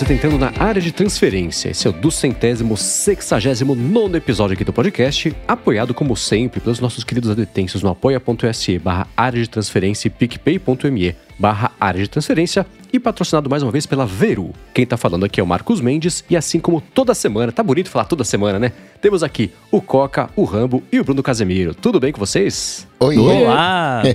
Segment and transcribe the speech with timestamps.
[0.00, 1.68] você está entrando na área de transferência.
[1.68, 7.04] Esse é o duzentésimo, sexagésimo nono episódio aqui do podcast, apoiado como sempre pelos nossos
[7.04, 12.98] queridos adetêncios no apoia.se barra área de transferência e picpay.me barra área de transferência e
[12.98, 14.52] patrocinado mais uma vez pela Veru.
[14.74, 17.90] Quem tá falando aqui é o Marcos Mendes e assim como toda semana, tá bonito
[17.90, 18.72] falar toda semana, né?
[19.00, 21.74] Temos aqui o Coca, o Rambo e o Bruno Casemiro.
[21.74, 22.86] Tudo bem com vocês?
[22.98, 23.16] Oi.
[23.16, 24.02] Olá!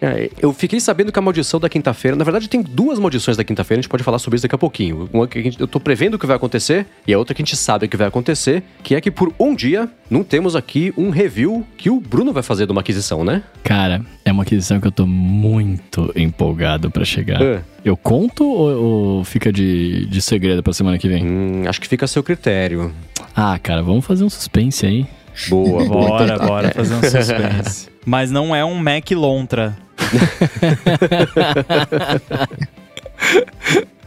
[0.00, 3.44] É, eu fiquei sabendo que a maldição da quinta-feira, na verdade tem duas maldições da
[3.44, 5.08] quinta-feira, a gente pode falar sobre isso daqui a pouquinho.
[5.12, 7.42] Uma que a gente, eu tô prevendo o que vai acontecer e a outra que
[7.42, 10.92] a gente sabe que vai acontecer, que é que por um dia não temos aqui
[10.96, 13.42] um review que o Bruno vai fazer de uma aquisição, né?
[13.62, 17.40] Cara, é uma aquisição que eu tô muito empolgado pra chegar.
[17.40, 17.62] É.
[17.84, 21.24] Eu conto ou, ou fica de, de segredo pra semana que vem?
[21.24, 22.92] Hum, acho que fica a seu critério.
[23.36, 25.06] Ah, cara, vamos fazer um suspense aí.
[25.48, 25.84] Boa.
[25.88, 27.88] Bora, bora fazer um suspense.
[28.06, 29.76] Mas não é um Mac Lontra.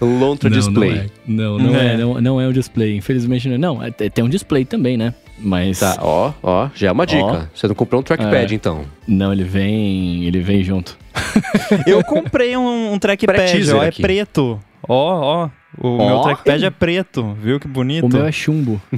[0.01, 1.11] Lontra Display.
[1.25, 1.93] Não, não, é.
[1.93, 1.97] É.
[1.97, 2.95] não, não é o display.
[2.95, 3.57] Infelizmente não é.
[3.57, 5.13] Não, é- tem um display também, né?
[5.39, 5.79] Mas.
[5.79, 7.23] Tá, ó, ó, já é uma dica.
[7.23, 7.41] Ó.
[7.53, 8.55] Você não comprou um trackpad, É.
[8.55, 8.85] então.
[9.07, 10.23] Não, ele vem.
[10.25, 10.97] Ele vem junto.
[11.85, 14.01] Eu comprei um, um trackpad, ó, é aqui.
[14.01, 14.59] preto.
[14.87, 15.49] Ó, ó.
[15.79, 16.07] O Ó.
[16.07, 18.05] meu trackpad é preto, viu que bonito?
[18.05, 18.81] O meu é chumbo.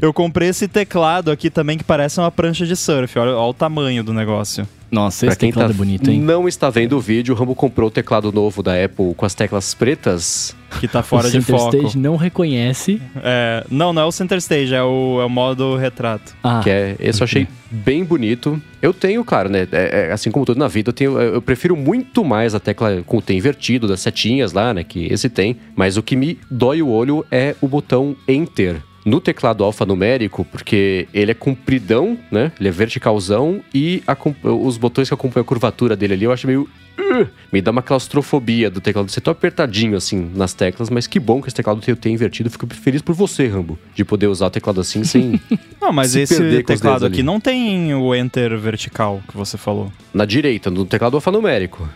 [0.00, 3.18] Eu comprei esse teclado aqui também que parece uma prancha de surf.
[3.18, 4.66] Olha, olha o tamanho do negócio.
[4.94, 6.20] Nossa, Pra esse quem teclado tá é bonito, hein?
[6.20, 9.34] não está vendo o vídeo, o Rambo comprou o teclado novo da Apple com as
[9.34, 10.54] teclas pretas.
[10.80, 11.76] Que tá fora o de Center foco.
[11.76, 13.00] Stage não reconhece.
[13.22, 16.34] É, não, não é o center stage, é o, é o modo retrato.
[16.42, 18.60] Ah, Que é, esse eu achei bem bonito.
[18.82, 19.66] Eu tenho, claro, né?
[19.72, 23.02] é- é assim como tudo na vida, eu, tenho, eu prefiro muito mais a tecla
[23.06, 24.82] com o T invertido, das setinhas lá, né?
[24.84, 25.56] Que esse tem.
[25.76, 28.82] Mas o que me dói o olho é o botão Enter.
[29.04, 32.50] No teclado alfanumérico, porque ele é compridão, né?
[32.58, 34.02] Ele é verticalzão e
[34.42, 36.68] os botões que acompanham a curvatura dele ali, eu acho meio.
[36.98, 39.10] Uh, me dá uma claustrofobia do teclado.
[39.10, 42.08] Você tá apertadinho assim nas teclas, mas que bom que esse teclado tem o T
[42.10, 42.50] invertido.
[42.50, 45.40] Fico feliz por você, Rambo, de poder usar o teclado assim sem.
[45.80, 47.22] Não, mas Se esse teclado aqui ali.
[47.22, 49.92] não tem o enter vertical que você falou.
[50.12, 51.88] na direita, no teclado alfanumérico.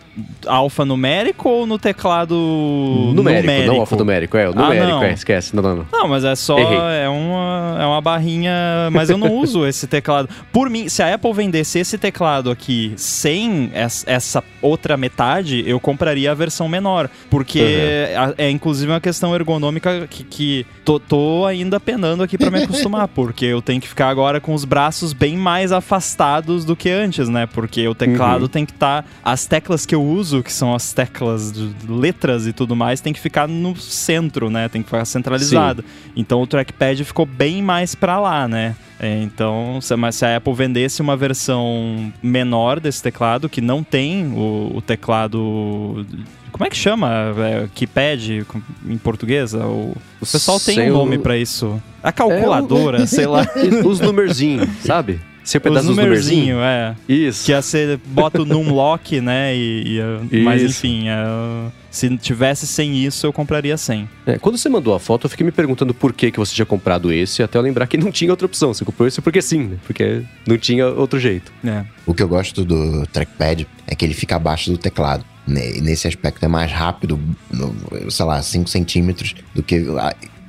[0.45, 2.35] Alfanumérico ou no teclado
[3.15, 5.03] numérico, não alfanumérico, é, o Ah, numérico, não.
[5.03, 5.55] é, esquece.
[5.55, 5.85] Não, não, não.
[5.91, 6.77] Não, mas é só Errei.
[7.03, 8.51] é uma, é uma barrinha.
[8.91, 10.27] Mas eu não uso esse teclado.
[10.51, 15.79] Por mim, se a Apple vendesse esse teclado aqui sem es- essa outra metade, eu
[15.79, 17.09] compraria a versão menor.
[17.29, 22.51] Porque a- é inclusive uma questão ergonômica que, que tô, tô ainda penando aqui pra
[22.51, 23.07] me acostumar.
[23.13, 27.27] porque eu tenho que ficar agora com os braços bem mais afastados do que antes,
[27.29, 27.45] né?
[27.45, 28.47] Porque o teclado Uhum.
[28.47, 29.05] tem que estar.
[29.23, 33.13] as teclas que eu uso, que são as teclas de letras e tudo mais, tem
[33.13, 34.67] que ficar no centro, né?
[34.69, 35.83] Tem que ficar centralizado.
[36.15, 38.75] Então o trackpad ficou bem mais pra lá, né?
[38.99, 44.27] É, então, mas se a Apple vendesse uma versão menor desse teclado, que não tem
[44.33, 46.05] o, o teclado.
[46.51, 47.09] Como é que chama?
[47.37, 48.45] É, keypad
[48.85, 49.53] em português?
[49.53, 51.81] É O, o pessoal tem Sei um o- nome pra isso.
[52.03, 53.47] A calculadora, sei lá.
[53.85, 55.21] Os numerzinhos, sabe?
[55.57, 56.95] Os pedaço dos numerzinhos, é.
[57.07, 57.45] Isso.
[57.45, 59.55] Que é você bota o numlock, né?
[59.55, 64.07] E, e, uh, mas enfim, uh, se tivesse sem isso, eu compraria sem.
[64.25, 66.65] É, quando você mandou a foto, eu fiquei me perguntando por que, que você tinha
[66.65, 68.73] comprado esse, até eu lembrar que não tinha outra opção.
[68.73, 69.77] Você comprou esse porque sim, né?
[69.85, 71.51] Porque não tinha outro jeito.
[71.65, 71.83] É.
[72.05, 75.25] O que eu gosto do trackpad é que ele fica abaixo do teclado.
[75.47, 77.19] Ne- Nesse aspecto é mais rápido,
[78.09, 79.83] sei lá, 5 centímetros, do que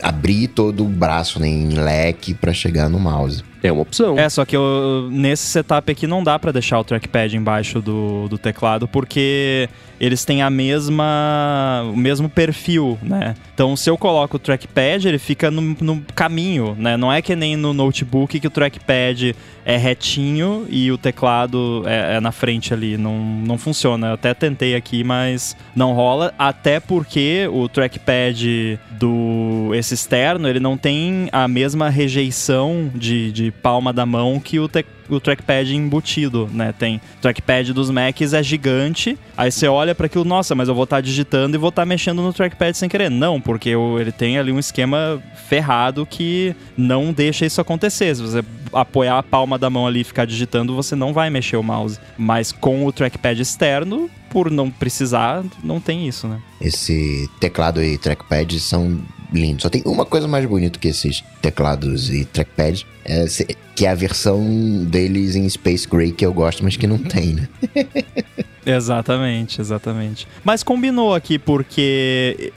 [0.03, 3.43] abrir todo o braço né, em leque pra chegar no mouse.
[3.63, 4.19] É uma opção.
[4.19, 8.27] É, só que eu- nesse setup aqui não dá pra deixar o trackpad embaixo do,
[8.29, 9.69] do teclado, porque
[10.01, 13.35] eles têm a mesma o mesmo perfil, né?
[13.53, 16.97] Então, se eu coloco o trackpad, ele fica no, no caminho, né?
[16.97, 19.35] Não é que nem no notebook que o trackpad
[19.65, 22.97] é retinho e o teclado é, é na frente ali.
[22.97, 24.09] Não, não funciona.
[24.09, 26.33] Eu até tentei aqui, mas não rola.
[26.39, 33.50] Até porque o trackpad do esse externo, ele não tem a mesma rejeição de, de
[33.51, 34.69] palma da mão que o,
[35.09, 36.73] o trackpad embutido, né?
[36.77, 39.19] Tem trackpad dos Macs é gigante.
[39.37, 42.23] Aí você olha para aquilo, nossa, mas eu vou estar digitando e vou estar mexendo
[42.23, 43.11] no trackpad sem querer.
[43.11, 48.15] Não, porque ele tem ali um esquema ferrado que não deixa isso acontecer.
[48.15, 51.57] Se você apoiar a palma da mão ali e ficar digitando, você não vai mexer
[51.57, 51.99] o mouse.
[52.17, 56.41] Mas com o trackpad externo, por não precisar, não tem isso, né?
[56.61, 59.01] Esse teclado e trackpad são
[59.33, 59.63] lindos.
[59.63, 63.27] Só tem uma coisa mais bonita que esses teclados e trackpads, é
[63.75, 67.35] que é a versão deles em Space Gray que eu gosto, mas que não tem,
[67.35, 67.49] né?
[68.65, 70.29] Exatamente, exatamente.
[70.45, 72.53] Mas combinou aqui porque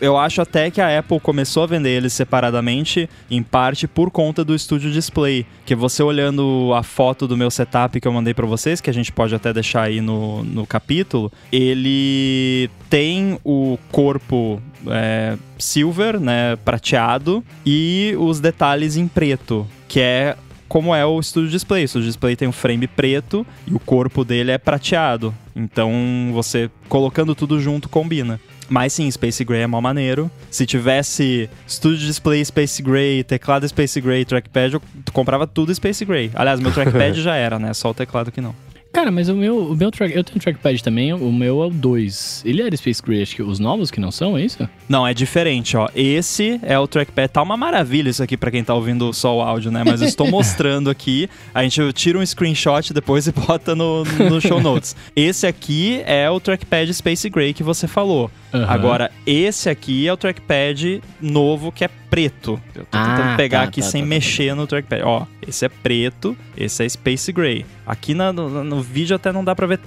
[0.00, 4.44] eu acho até que a Apple começou a vender eles separadamente, em parte por conta
[4.44, 5.44] do Studio Display.
[5.66, 8.94] Que você olhando a foto do meu setup que eu mandei para vocês, que a
[8.94, 16.56] gente pode até deixar aí no, no capítulo, ele tem o corpo é, silver, né,
[16.64, 20.36] prateado, e os detalhes em preto, que é
[20.68, 21.84] como é o Studio Display.
[21.84, 25.34] O Studio Display tem um frame preto e o corpo dele é prateado.
[25.56, 28.38] Então você colocando tudo junto combina.
[28.68, 30.30] Mas sim, Space Gray é mó maneiro.
[30.50, 36.30] Se tivesse Studio Display Space Gray, teclado Space Gray, trackpad, eu comprava tudo Space Gray.
[36.34, 37.72] Aliás, meu trackpad já era, né?
[37.72, 38.54] Só o teclado que não.
[38.98, 41.66] Cara, mas o meu, o meu track, eu tenho um trackpad também, o meu é
[41.66, 42.42] o 2.
[42.44, 44.68] Ele era Space Gray, acho que os novos que não são, é isso?
[44.88, 45.88] Não, é diferente, ó.
[45.94, 47.28] Esse é o trackpad.
[47.28, 49.84] Tá uma maravilha isso aqui para quem tá ouvindo só o áudio, né?
[49.86, 51.30] Mas eu estou mostrando aqui.
[51.54, 54.96] A gente tira um screenshot depois e bota no, no show notes.
[55.14, 58.28] Esse aqui é o trackpad Space Gray que você falou.
[58.52, 58.64] Uhum.
[58.66, 62.58] Agora, esse aqui é o trackpad novo que é preto.
[62.74, 64.08] Eu tô Ah, tentando pegar tá, aqui tá, sem tá, tá.
[64.08, 65.02] mexer no trackpad.
[65.04, 67.66] Ó, esse é preto, esse é Space Gray.
[67.86, 69.78] Aqui na- no, no vídeo até não dá pra ver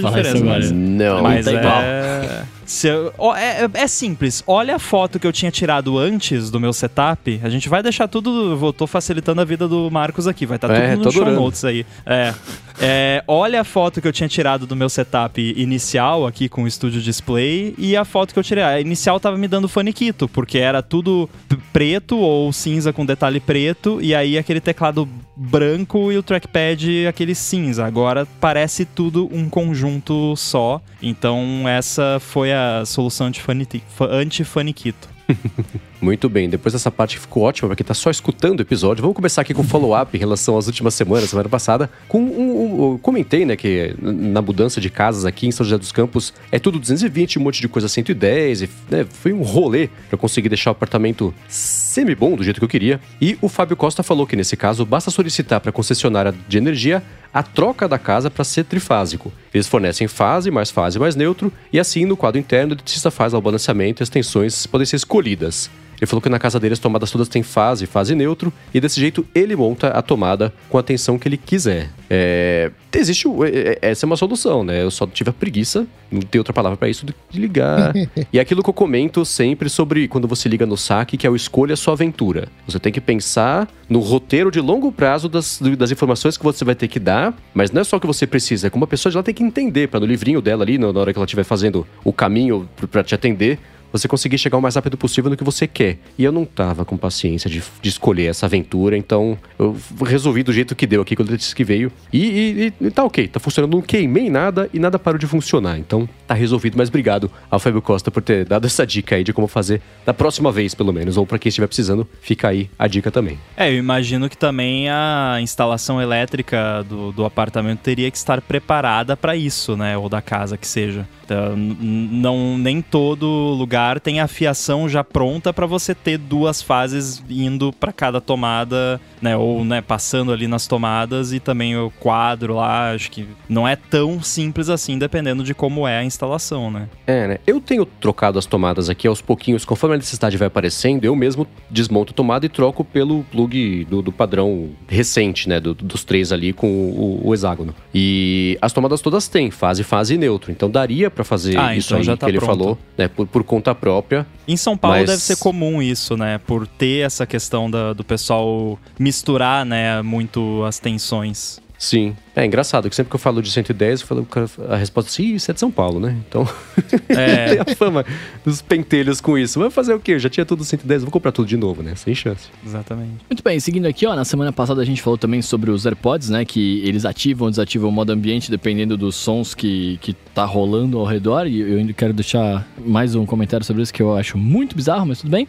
[0.00, 0.70] falar isso diferença, mas...
[0.72, 1.22] Não.
[1.22, 1.54] Mas tá é...
[1.54, 1.82] igual.
[2.68, 4.44] Se eu- ó, é, é- é simples.
[4.46, 7.40] Olha a foto que eu tinha tirado antes do meu setup.
[7.42, 8.58] A gente vai deixar tudo.
[8.62, 10.44] Eu tô facilitando a vida do Marcos aqui.
[10.44, 11.86] Vai estar É, tudo no show notes aí.
[12.04, 12.34] É.
[12.80, 16.70] É, olha a foto que eu tinha tirado do meu setup inicial aqui com o
[16.70, 18.62] Studio Display e a foto que eu tirei.
[18.62, 21.28] A inicial tava me dando faniquito, porque era tudo
[21.72, 27.34] preto ou cinza com detalhe preto, e aí aquele teclado branco e o trackpad aquele
[27.34, 27.84] cinza.
[27.84, 30.80] Agora parece tudo um conjunto só.
[31.02, 35.08] Então essa foi a solução antifani- fa- anti-faniquito.
[36.00, 39.02] Muito bem, depois dessa parte que ficou ótima pra quem tá só escutando o episódio,
[39.02, 41.90] vamos começar aqui com o follow-up em relação às últimas semanas, semana passada.
[42.06, 45.90] Com um, um- comentei, né, que na mudança de casas aqui em São José dos
[45.90, 50.16] Campos é tudo 220, um monte de coisa 110, e, né, foi um rolê pra
[50.16, 53.00] conseguir deixar o apartamento semi-bom do jeito que eu queria.
[53.20, 57.02] E o Fábio Costa falou que nesse caso basta solicitar pra concessionária de energia
[57.34, 59.32] a troca da casa para ser trifásico.
[59.52, 63.34] Eles fornecem fase, mais fase, mais neutro, e assim no quadro interno o eletricista faz
[63.34, 65.68] o balanceamento e as tensões podem ser escolhidas.
[66.00, 69.00] Ele falou que na casa dele as tomadas todas têm fase, fase neutro, e desse
[69.00, 71.90] jeito ele monta a tomada com a tensão que ele quiser.
[72.10, 73.26] É, existe.
[73.28, 74.82] é- é- Essa é uma solução, né?
[74.82, 77.92] Eu só tive a preguiça, não tem outra palavra para isso, de ligar.
[78.32, 81.30] e é aquilo que eu comento sempre sobre quando você liga no saque, que é
[81.30, 82.48] o escolha sua aventura.
[82.66, 86.74] Você tem que pensar no roteiro de longo prazo das, das informações que você vai
[86.74, 89.12] ter que dar, mas não é só o que você precisa, é como a pessoa
[89.12, 91.44] já tem que entender, para no livrinho dela ali, na na hora que ela estiver
[91.44, 93.58] fazendo o caminho para te atender,
[93.92, 95.98] você conseguir chegar o mais rápido possível no que você quer.
[96.18, 100.52] E eu não tava com paciência de, de escolher essa aventura, então eu resolvi do
[100.52, 101.90] jeito que deu aqui quando ele disse que veio.
[102.12, 105.78] E, e- e tá ok, tá funcionando, não queimei nada e nada parou de funcionar.
[105.78, 109.32] Então tá resolvido, mas obrigado ao Fábio Costa por ter dado essa dica aí de
[109.32, 111.16] como fazer da próxima vez, pelo menos.
[111.16, 113.38] Ou para quem estiver precisando, fica aí a dica também.
[113.56, 119.16] É, eu imagino que também a instalação elétrica do, do apartamento teria que estar preparada
[119.16, 119.96] para isso, né?
[119.96, 121.06] Ou da casa que seja.
[121.28, 127.22] Então, não, nem todo lugar tem a fiação já pronta para você ter duas fases
[127.28, 129.36] indo para cada tomada, né?
[129.36, 132.92] Ou né, passando ali nas tomadas e também o quadro lá.
[132.94, 136.88] Acho que não é tão simples assim, dependendo de como é a instalação, né?
[137.06, 137.38] É, né?
[137.46, 141.46] Eu tenho trocado as tomadas aqui aos pouquinhos, conforme a necessidade vai aparecendo, eu mesmo
[141.70, 145.60] desmonto a tomada e troco pelo plug do, do padrão recente, né?
[145.60, 147.74] do- dos três ali com o, o hexágono.
[147.94, 150.50] E as tomadas todas têm fase, fase e neutro.
[150.50, 152.48] Então daria pra fazer Ah, isso então aí já que tá ele pronto.
[152.48, 153.08] falou, né?
[153.08, 154.24] Por, por conta própria.
[154.46, 156.38] Em São Paulo Mas- deve ser comum isso, né?
[156.38, 161.60] Por ter essa questão da- do pessoal misturar, né, muito as tensões.
[161.78, 162.16] Sim.
[162.34, 164.28] É engraçado que sempre que eu falo de 110, eu falo,
[164.68, 166.16] a resposta é sim, isso é de São Paulo, né?
[166.28, 166.46] Então
[167.08, 168.04] É, tem a fama
[168.44, 169.58] dos pentelhos com isso.
[169.60, 170.12] Vai fazer o quê?
[170.12, 171.94] Eu já tinha tudo 110, vou comprar tudo de novo, né?
[171.94, 172.48] Sem chance.
[172.64, 173.24] exatamente.
[173.30, 176.30] Muito bem, seguindo aqui, ó, na semana passada a gente falou também sobre os AirPods,
[176.30, 176.44] né?
[176.44, 180.98] Que eles ativam ou desativam o modo ambiente dependendo dos sons que, que tá rolando
[180.98, 181.46] ao redor.
[181.46, 185.06] E eu ainda quero deixar mais um comentário sobre isso que eu acho muito bizarro,
[185.06, 185.46] mas tudo bem.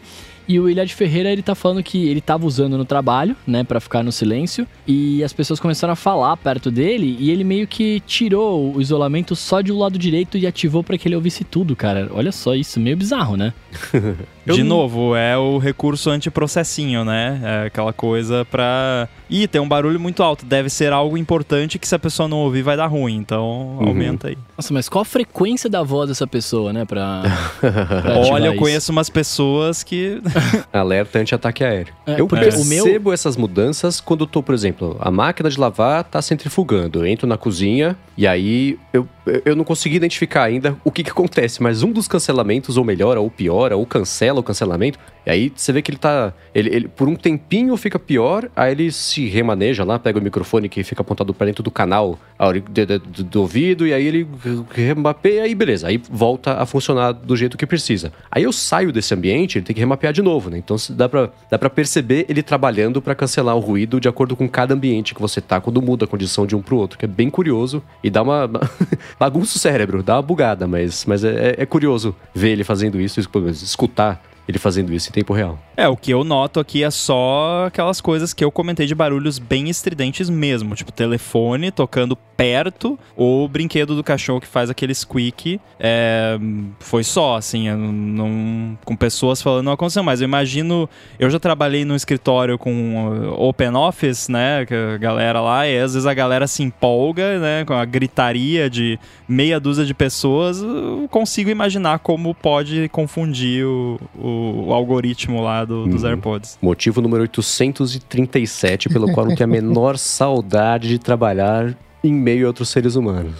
[0.50, 3.62] E o Ilha de Ferreira, ele tá falando que ele tava usando no trabalho, né,
[3.62, 7.68] Pra ficar no silêncio, e as pessoas começaram a falar perto dele, e ele meio
[7.68, 11.44] que tirou o isolamento só de um lado direito e ativou pra que ele ouvisse
[11.44, 12.10] tudo, cara.
[12.12, 13.54] Olha só isso, meio bizarro, né?
[14.46, 17.40] Eu De não- novo, é o recurso antiprocessinho, né?
[17.42, 19.08] É aquela coisa pra.
[19.28, 20.44] Ih, tem um barulho muito alto.
[20.44, 23.16] Deve ser algo importante que se a pessoa não ouvir vai dar ruim.
[23.16, 23.88] Então Uhum.
[23.88, 24.38] aumenta aí.
[24.56, 27.22] Nossa, mas qual a frequência da voz dessa pessoa, né, pra...
[27.60, 28.60] pra Olha, eu isso?
[28.62, 30.20] conheço umas pessoas que.
[30.72, 31.92] Alerta anti-ataque aéreo.
[32.06, 35.48] É, eu porque o meu- percebo essas mudanças quando eu tô, por exemplo, a máquina
[35.50, 37.00] de lavar tá centrifugando.
[37.00, 39.06] Eu entro na cozinha e aí eu
[39.44, 43.20] eu não consegui identificar ainda o que, que acontece, mas um dos cancelamentos ou melhora,
[43.20, 46.32] ou piora, ou cancela o cancelamento, e aí você vê que ele tá.
[46.54, 50.68] Ele, ele, por um tempinho fica pior, aí ele se remaneja lá, pega o microfone
[50.68, 54.26] que fica apontado para dentro do canal do, do, do, ouvido, e aí ele
[54.70, 55.88] remapeia e beleza.
[55.88, 58.12] Aí volta a funcionar do jeito que precisa.
[58.30, 60.58] Aí eu saio desse ambiente, ele tem que remapear de novo, né?
[60.58, 64.48] Então dá pra, dá pra perceber ele trabalhando para cancelar o ruído de acordo com
[64.48, 67.08] cada ambiente que você tá quando muda a condição de um pro outro, que é
[67.08, 68.50] bem curioso e dá uma.
[69.18, 73.20] bagunça o cérebro, dá uma bugada, mas, mas é, é curioso ver ele fazendo isso,
[73.50, 75.58] escutar ele fazendo isso em tempo real.
[75.76, 79.38] É, o que eu noto aqui é só aquelas coisas que eu comentei de barulhos
[79.38, 84.94] bem estridentes mesmo, tipo telefone tocando perto ou o brinquedo do cachorro que faz aquele
[84.94, 85.60] squeak.
[85.78, 86.38] É,
[86.78, 91.84] foi só, assim, não, com pessoas falando não aconteceu, mas eu imagino, eu já trabalhei
[91.84, 96.46] no escritório com Open Office, né, que a galera lá, e às vezes a galera
[96.46, 102.34] se empolga, né, com a gritaria de meia dúzia de pessoas, eu consigo imaginar como
[102.34, 106.08] pode confundir o, o, o algoritmo lá do, dos uhum.
[106.08, 106.58] AirPods.
[106.60, 112.48] Motivo número 837, pelo qual não tenho a menor saudade de trabalhar em meio a
[112.48, 113.34] outros seres humanos.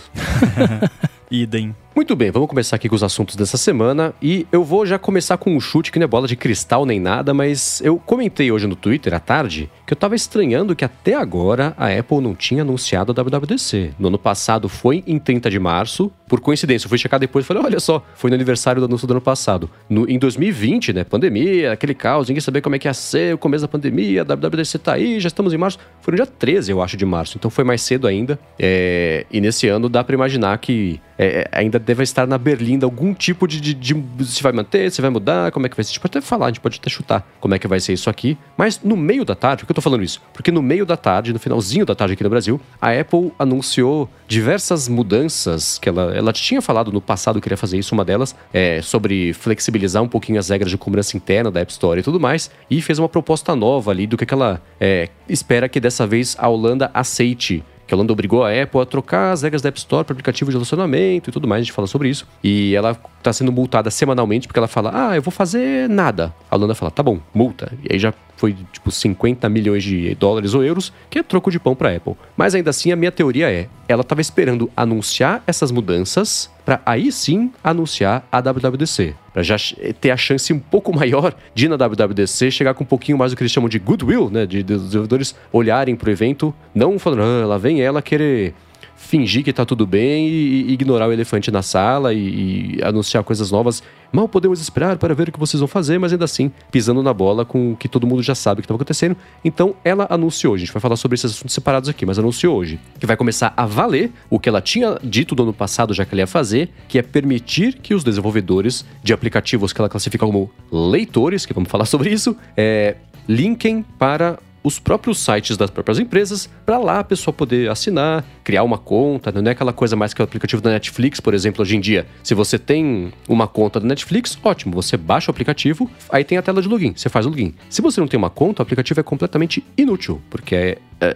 [1.30, 1.74] Idem.
[1.92, 5.36] Muito bem, vamos começar aqui com os assuntos dessa semana e eu vou já começar
[5.36, 8.64] com um chute que não é bola de cristal nem nada, mas eu comentei hoje
[8.68, 12.62] no Twitter à tarde que eu tava estranhando que até agora a Apple não tinha
[12.62, 13.90] anunciado a WWDC.
[13.98, 17.48] No ano passado foi em 30 de março, por coincidência, eu fui checar depois e
[17.48, 19.68] falei, olha só, foi no aniversário do anúncio do ano passado.
[19.88, 23.38] No, em 2020, né, pandemia, aquele caos, ninguém sabia como é que ia ser, o
[23.38, 25.76] começo da pandemia, a WWDC tá aí, já estamos em março.
[26.00, 28.38] Foi no dia 13, eu acho, de março, então foi mais cedo ainda.
[28.56, 33.12] É, e nesse ano dá para imaginar que é, ainda deve estar na Berlinda algum
[33.14, 35.90] tipo de, de, de, Se vai manter, se vai mudar, como é que vai ser.
[35.90, 37.92] A gente pode até falar, a gente pode até chutar como é que vai ser
[37.92, 38.38] isso aqui.
[38.56, 40.22] Mas no meio da tarde, por que eu tô falando isso?
[40.32, 44.08] Porque no meio da tarde, no finalzinho da tarde aqui no Brasil, a Apple anunciou
[44.28, 48.34] diversas mudanças que ela, ela tinha falado no passado que queria fazer isso, uma delas
[48.52, 52.20] é sobre flexibilizar um pouquinho as regras de cobrança interna da App Store e tudo
[52.20, 56.06] mais, e fez uma proposta nova ali do que, que ela é, espera que dessa
[56.06, 59.68] vez a Holanda aceite que a Holanda obrigou a Apple a trocar as regras da
[59.68, 62.24] App Store para aplicativo de relacionamento e tudo mais, a gente fala sobre isso.
[62.42, 66.34] E ela está sendo multada semanalmente porque ela fala, ah, eu vou fazer nada.
[66.50, 67.72] A Holanda fala, tá bom, multa.
[67.84, 71.60] E aí já foi tipo 50 milhões de dólares ou euros, que é troco de
[71.60, 72.14] pão para Apple.
[72.36, 77.12] Mas ainda assim, a minha teoria é, ela estava esperando anunciar essas mudanças para aí
[77.12, 79.56] sim anunciar a WWDC, para já
[80.00, 83.36] ter a chance um pouco maior de na WWDC chegar com um pouquinho mais do
[83.36, 87.46] que eles chamam de goodwill, né, de, de desenvolvedores olharem pro evento, não falando, ah,
[87.46, 88.54] lá vem ela querer
[89.00, 93.50] fingir que tá tudo bem e, ignorar o elefante na sala e, e, anunciar coisas
[93.50, 93.82] novas.
[94.12, 97.12] Mal podemos esperar para ver o que vocês vão fazer, mas ainda assim pisando na
[97.14, 99.16] bola com o que todo mundo já sabe que estava acontecendo.
[99.42, 102.78] Então ela anunciou, a gente vai falar sobre esses assuntos separados aqui, mas anunciou hoje
[102.98, 106.14] que vai começar a valer o que ela tinha dito no ano passado já que
[106.14, 110.50] ela ia fazer, que é permitir que os desenvolvedores de aplicativos que ela classifica como
[110.70, 116.48] leitores, que vamos falar sobre isso, é, linkem para os próprios sites das próprias empresas,
[116.64, 120.20] para lá a pessoa poder assinar, criar uma conta, não é aquela coisa mais que
[120.20, 122.04] o aplicativo da Netflix, por exemplo, hoje em dia.
[122.20, 126.42] Se você tem uma conta da Netflix, ótimo, você baixa o aplicativo, aí tem a
[126.42, 127.54] tela de login, você faz o login.
[127.68, 131.14] Se você não tem uma conta, o aplicativo é completamente inútil, porque é, é,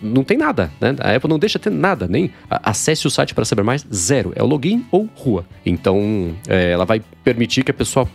[0.00, 0.96] não tem nada, né?
[1.00, 4.32] A Apple não deixa ter nada, nem acesse o site para saber mais, zero.
[4.34, 5.44] É o login ou rua.
[5.64, 8.08] Então, é, ela vai permitir que a pessoa,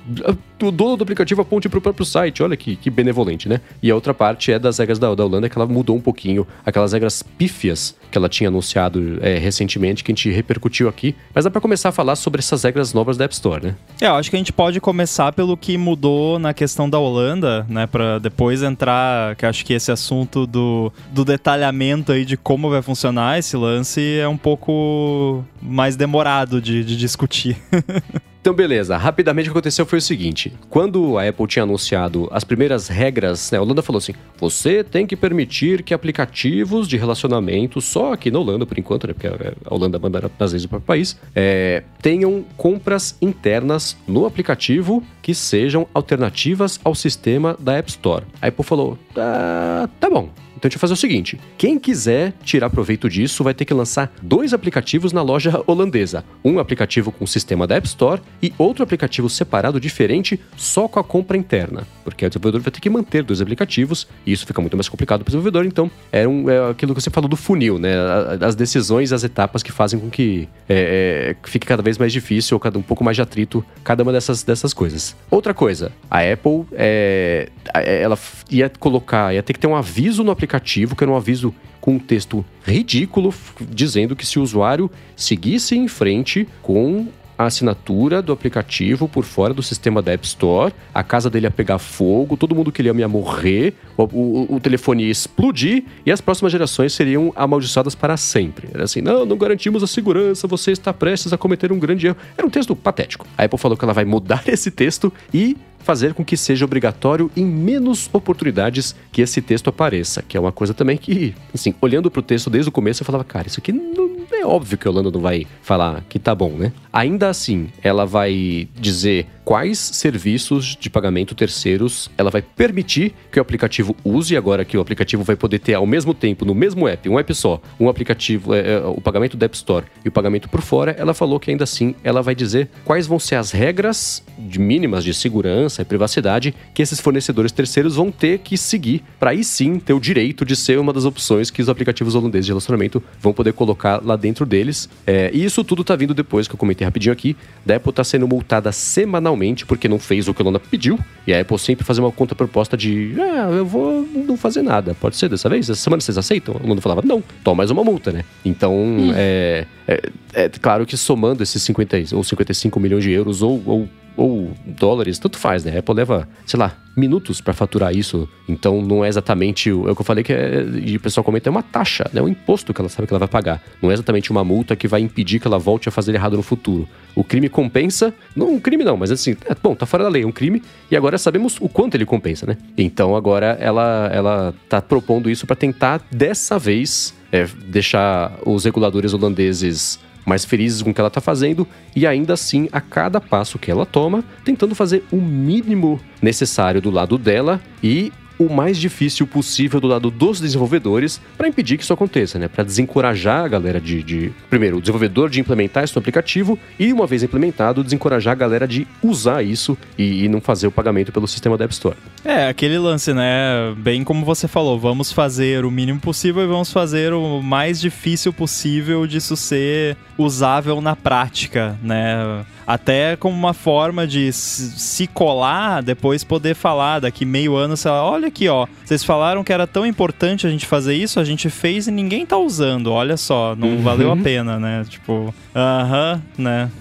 [0.62, 3.62] o dono do aplicativo aponte para o próprio site, olha que, que benevolente, né?
[3.82, 6.46] E a outra parte é das regras da, da Holanda que ela mudou um pouquinho
[6.66, 11.16] aquelas regras pífias que ela tinha anunciado é, recentemente, que a gente repercutiu aqui.
[11.34, 13.76] Mas dá para começar a falar sobre essas regras novas da App Store, né?
[14.02, 17.66] É, eu acho que a gente pode começar pelo que mudou na questão da Holanda,
[17.70, 17.88] né?
[17.88, 22.82] Para depois entrar, que acho que esse assunto do, do detalhamento aí de como vai
[22.82, 27.58] funcionar esse lance é um pouco mais demorado de, de discutir.
[28.48, 28.96] Então, beleza.
[28.96, 33.52] Rapidamente o que aconteceu foi o seguinte: quando a Apple tinha anunciado as primeiras regras,
[33.52, 38.32] né, a Holanda falou assim: você tem que permitir que aplicativos de relacionamento, só aqui
[38.32, 41.84] na Holanda por enquanto, né, porque a Holanda manda às vezes para o país, é,
[42.02, 48.24] tenham compras internas no aplicativo que sejam alternativas ao sistema da App Store.
[48.42, 50.30] A Apple falou: ah, tá bom.
[50.68, 53.74] Então a gente vai fazer o seguinte: quem quiser tirar proveito disso vai ter que
[53.74, 56.24] lançar dois aplicativos na loja holandesa.
[56.44, 61.00] Um aplicativo com o sistema da App Store e outro aplicativo separado diferente só com
[61.00, 61.88] a compra interna.
[62.04, 65.24] Porque o desenvolvedor vai ter que manter dois aplicativos e isso fica muito mais complicado
[65.24, 65.66] para o desenvolvedor.
[65.66, 67.94] Então é, um, é, aquilo que você falou do funil, né?
[68.42, 72.56] As decisões, as etapas que fazem com que é, é, fique cada vez mais difícil
[72.56, 75.16] ou cada um pouco mais de atrito cada uma dessas, dessas coisas.
[75.32, 78.18] Outra coisa, a Apple é, ela
[78.50, 81.54] ia colocar, ia ter que ter um aviso no aplicativo aplicativo, que era um aviso
[81.80, 83.34] com um texto ridículo,
[83.70, 87.08] dizendo que se o usuário seguisse em frente com
[87.38, 91.52] a assinatura do aplicativo por fora do sistema da App Store, a casa dele ia
[91.52, 96.12] pegar fogo, todo mundo que ele ia morrer, o, o, o, telefone ia explodir e
[96.12, 98.70] as próximas gerações seriam amaldiçoadas para sempre.
[98.74, 102.18] Era assim, não, não garantimos a segurança, você está prestes a cometer um grande erro.
[102.38, 103.28] Era um texto patético.
[103.38, 107.32] A Apple falou que ela vai mudar esse texto e fazer com que seja obrigatório
[107.34, 112.12] em menos oportunidades que esse texto apareça, que é uma coisa também que, assim, olhando
[112.12, 114.07] para o texto desde o começo, eu falava, cara, isso aqui não
[114.48, 116.72] óbvio que a Holanda não vai falar que tá bom, né?
[116.92, 123.42] Ainda assim, ela vai dizer quais serviços de pagamento terceiros ela vai permitir que o
[123.42, 127.08] aplicativo use, agora que o aplicativo vai poder ter ao mesmo tempo, no mesmo app,
[127.08, 130.50] um app só, um aplicativo, é, é, o pagamento da App Store e o pagamento
[130.50, 134.22] por fora, ela falou que ainda assim ela vai dizer quais vão ser as regras
[134.38, 139.30] de mínimas de segurança e privacidade que esses fornecedores terceiros vão ter que seguir para
[139.30, 142.52] aí sim ter o direito de ser uma das opções que os aplicativos holandeses de
[142.52, 144.90] relacionamento vão poder colocar lá dentro deles.
[145.06, 147.34] É, e isso tudo tá vindo depois, que eu comentei rapidinho aqui,
[147.66, 151.00] da Apple tá sendo multada semanalmente porque não fez o que a Holanda pediu.
[151.26, 154.96] E a Apple sempre faz uma contraproposta de, ah, eu vou não fazer nada.
[154.96, 155.70] Pode ser dessa vez?
[155.70, 156.56] Essa semana vocês aceitam?
[156.60, 158.24] A Holanda falava, não, toma mais uma multa, né?
[158.44, 159.12] Então, hum.
[159.16, 160.02] é, é,
[160.34, 165.20] é, claro que somando esses 50 ou 55 milhões de euros ou, ou ou dólares,
[165.20, 165.76] tanto faz, né?
[165.76, 168.28] A Apple leva, sei lá, minutos para faturar isso.
[168.50, 171.24] Então não é exatamente o, é o que eu falei que é, e o pessoal
[171.24, 172.22] comenta, é uma taxa, né?
[172.22, 173.62] Um imposto que ela sabe que ela vai pagar.
[173.82, 176.42] Não é exatamente uma multa que vai impedir que ela volte a fazer errado no
[176.42, 176.88] futuro.
[177.16, 180.24] O crime compensa, não um crime não, mas assim, é, bom, tá fora da lei,
[180.24, 182.58] é um crime e agora sabemos o quanto ele compensa, né?
[182.76, 189.14] Então agora ela ela tá propondo isso para tentar dessa vez é, deixar os reguladores
[189.14, 191.66] holandeses mais felizes com o que ela está fazendo
[191.96, 196.92] e ainda assim, a cada passo que ela toma, tentando fazer o mínimo necessário do
[196.92, 201.94] lado dela e o mais difícil possível do lado dos desenvolvedores para impedir que isso
[201.94, 202.48] aconteça, né?
[202.48, 207.08] Para desencorajar a galera de, de, Primeiro, o desenvolvedor de implementar esse aplicativo e, uma
[207.08, 211.28] vez implementado, desencorajar a galera de usar isso e, e, não fazer o pagamento pelo
[211.28, 211.98] sistema da App Store.
[212.24, 213.74] É, aquele lance, né?
[213.78, 218.32] Bem como você falou, vamos fazer o mínimo possível e vamos fazer o mais difícil
[218.32, 222.46] possível disso ser usável na prática, né?
[222.66, 228.04] Até como uma forma de se colar, depois poder falar daqui meio ano, sei lá,
[228.04, 231.50] olha aqui, ó, vocês falaram que era tão importante a gente fazer isso, a gente
[231.50, 233.82] fez e ninguém tá usando, olha só, não uhum.
[233.82, 234.86] valeu a pena, né?
[234.88, 236.72] Tipo, aham, uh -huh, né?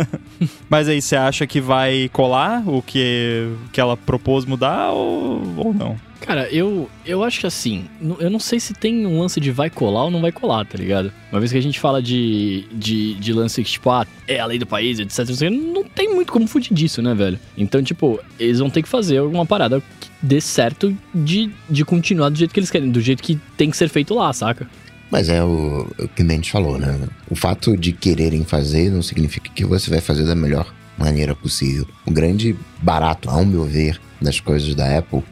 [0.68, 5.74] Mas aí, você acha que vai colar o que, que ela propôs mudar ou, ou
[5.74, 5.96] não?
[6.24, 7.84] Cara, eu, eu acho que assim,
[8.18, 10.78] eu não sei se tem um lance de vai colar ou não vai colar, tá
[10.78, 11.12] ligado?
[11.30, 14.46] Uma vez que a gente fala de, de, de lance que, tipo, ah, é a
[14.46, 15.18] lei do país, etc.
[15.50, 17.38] Não tem muito como fugir disso, né, velho?
[17.58, 22.30] Então, tipo, eles vão ter que fazer alguma parada que dê certo de, de continuar
[22.30, 24.66] do jeito que eles querem, do jeito que tem que ser feito lá, saca?
[25.10, 27.00] Mas é o, o que a gente falou, né?
[27.28, 31.86] O fato de quererem fazer não significa que você vai fazer da melhor maneira possível.
[32.06, 35.22] O grande barato, ao meu ver, das coisas da Apple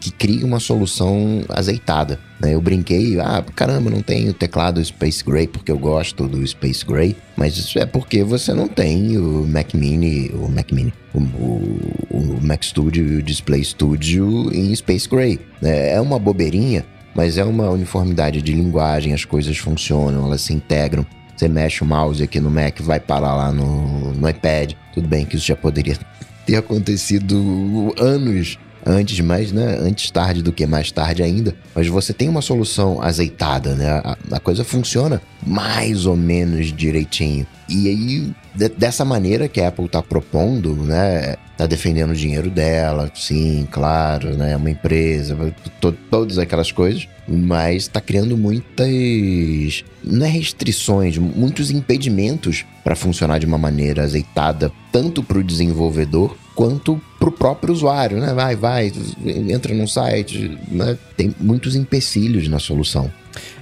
[0.00, 2.18] que cria uma solução azeitada.
[2.40, 2.54] Né?
[2.54, 7.14] Eu brinquei, ah, caramba, não tenho teclado Space Gray porque eu gosto do Space Gray,
[7.36, 12.06] mas isso é porque você não tem o Mac Mini, o Mac Mini, o, o,
[12.10, 15.38] o Mac Studio e o Display Studio em Space Gray.
[15.60, 15.92] Né?
[15.92, 16.84] É uma bobeirinha,
[17.14, 21.04] mas é uma uniformidade de linguagem, as coisas funcionam, elas se integram.
[21.36, 24.72] Você mexe o mouse aqui no Mac, vai parar lá no, no iPad.
[24.94, 25.96] Tudo bem que isso já poderia
[26.46, 31.54] ter acontecido anos antes, mas né, antes tarde do que mais tarde ainda.
[31.74, 33.90] Mas você tem uma solução azeitada, né?
[33.90, 37.46] A, a coisa funciona mais ou menos direitinho.
[37.68, 41.36] E aí, de, dessa maneira que a Apple está propondo, né?
[41.56, 44.56] Tá defendendo o dinheiro dela, sim, claro, né?
[44.56, 45.36] Uma empresa,
[45.80, 53.38] to, todas aquelas coisas, mas está criando muitas, não é restrições, muitos impedimentos para funcionar
[53.38, 58.34] de uma maneira azeitada, tanto para o desenvolvedor quanto para o próprio usuário, né?
[58.34, 58.92] Vai, vai,
[59.24, 60.98] entra num site, né?
[61.16, 63.10] Tem muitos empecilhos na solução.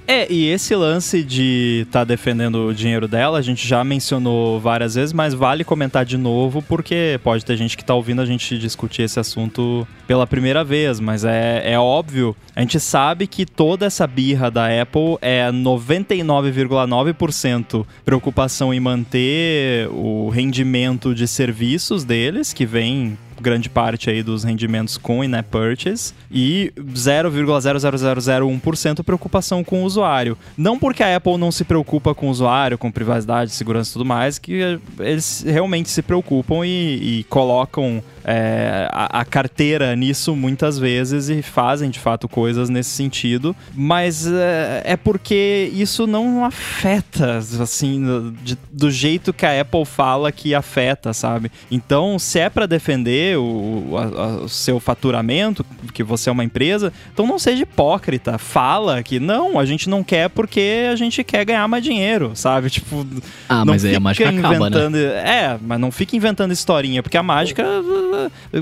[0.06, 4.58] É, e esse lance de estar tá defendendo o dinheiro dela, a gente já mencionou
[4.58, 8.24] várias vezes, mas vale comentar de novo, porque pode ter gente que está ouvindo a
[8.24, 13.44] gente discutir esse assunto pela primeira vez, mas é, é óbvio, a gente sabe que
[13.44, 22.54] toda essa birra da Apple é 99,9% preocupação em manter o rendimento de serviços deles,
[22.54, 29.84] que vem grande parte aí dos rendimentos com in-app purchase e 0,00001% preocupação com o
[29.84, 30.38] usuário.
[30.56, 34.04] Não porque a Apple não se preocupa com o usuário, com privacidade, segurança e tudo
[34.04, 40.78] mais, que eles realmente se preocupam e, e colocam é, a, a, carteira nisso muitas
[40.78, 47.38] vezes e fazem de fato coisas nesse sentido, mas é, é porque isso não afeta,
[47.38, 51.50] assim, de, do jeito que a Apple fala que afeta, sabe?
[51.70, 56.92] Então, se é para defender o, a, o seu faturamento, que você é uma empresa,
[57.12, 61.44] então não seja hipócrita, fala que não, a gente não quer porque a gente quer
[61.44, 62.70] ganhar mais dinheiro, sabe?
[62.70, 63.06] Tipo,
[63.48, 64.98] ah, não mas aí a mágica inventando, acaba, né?
[65.24, 67.64] É, mas não fica inventando historinha, porque a mágica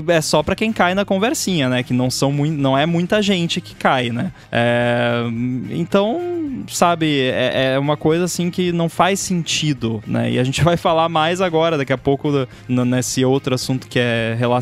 [0.07, 1.83] é só para quem cai na conversinha, né?
[1.83, 4.31] Que não são muito, não é muita gente que cai, né?
[4.51, 5.23] É,
[5.71, 6.19] então,
[6.67, 10.31] sabe, é, é, uma coisa assim que não faz sentido, né?
[10.31, 14.35] E a gente vai falar mais agora, daqui a pouco, nesse outro assunto que é
[14.37, 14.56] relacionado,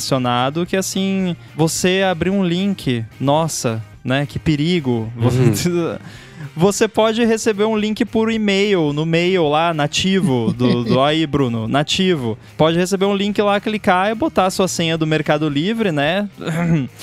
[0.65, 4.25] que assim, você abrir um link, nossa, né?
[4.25, 5.11] Que perigo.
[5.17, 5.97] Uhum.
[6.57, 11.67] Você pode receber um link por e-mail, no mail lá, nativo, do, do aí, Bruno,
[11.67, 12.37] nativo.
[12.55, 16.29] Pode receber um link lá, clicar e botar a sua senha do Mercado Livre, né?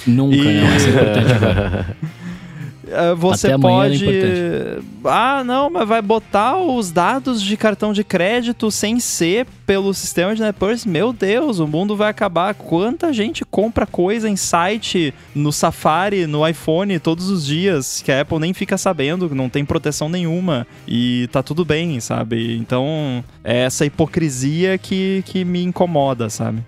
[0.07, 0.61] Nunca, e...
[0.61, 1.97] não, isso é importante agora.
[2.93, 4.05] Eh, você pode.
[5.05, 10.35] ah, não, mas vai botar os dados de cartão de crédito sem ser pelo sistema
[10.35, 10.89] de NetPurse.
[10.89, 12.55] Meu Deus, o mundo vai acabar.
[12.55, 18.21] Quanta gente compra coisa em site, no Safari, no iPhone todos os dias, que a
[18.21, 20.67] Apple nem fica sabendo, não tem proteção nenhuma.
[20.87, 22.57] E tá tudo bem, sabe?
[22.57, 26.63] Então, é essa hipocrisia que, que me incomoda, sabe?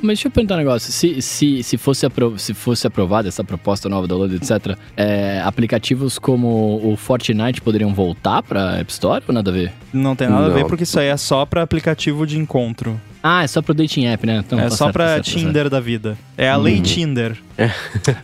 [0.00, 0.92] Mas deixa eu perguntar um negócio.
[0.92, 5.40] Se, se, se, fosse, apro se fosse aprovada essa proposta nova da Load, etc., é,
[5.44, 9.72] aplicativos como o Fortnite poderiam voltar pra App Store ou nada a ver?
[9.92, 10.50] Não tem nada Não.
[10.50, 13.00] a ver, porque isso aí é só pra aplicativo de encontro.
[13.22, 14.42] Ah, é só pro dating app, né?
[14.44, 16.18] Então, é tá só certo, pra tá certo, tá Tinder da vida.
[16.36, 16.82] É a lei uhum.
[16.82, 17.38] Tinder.
[17.56, 17.70] É.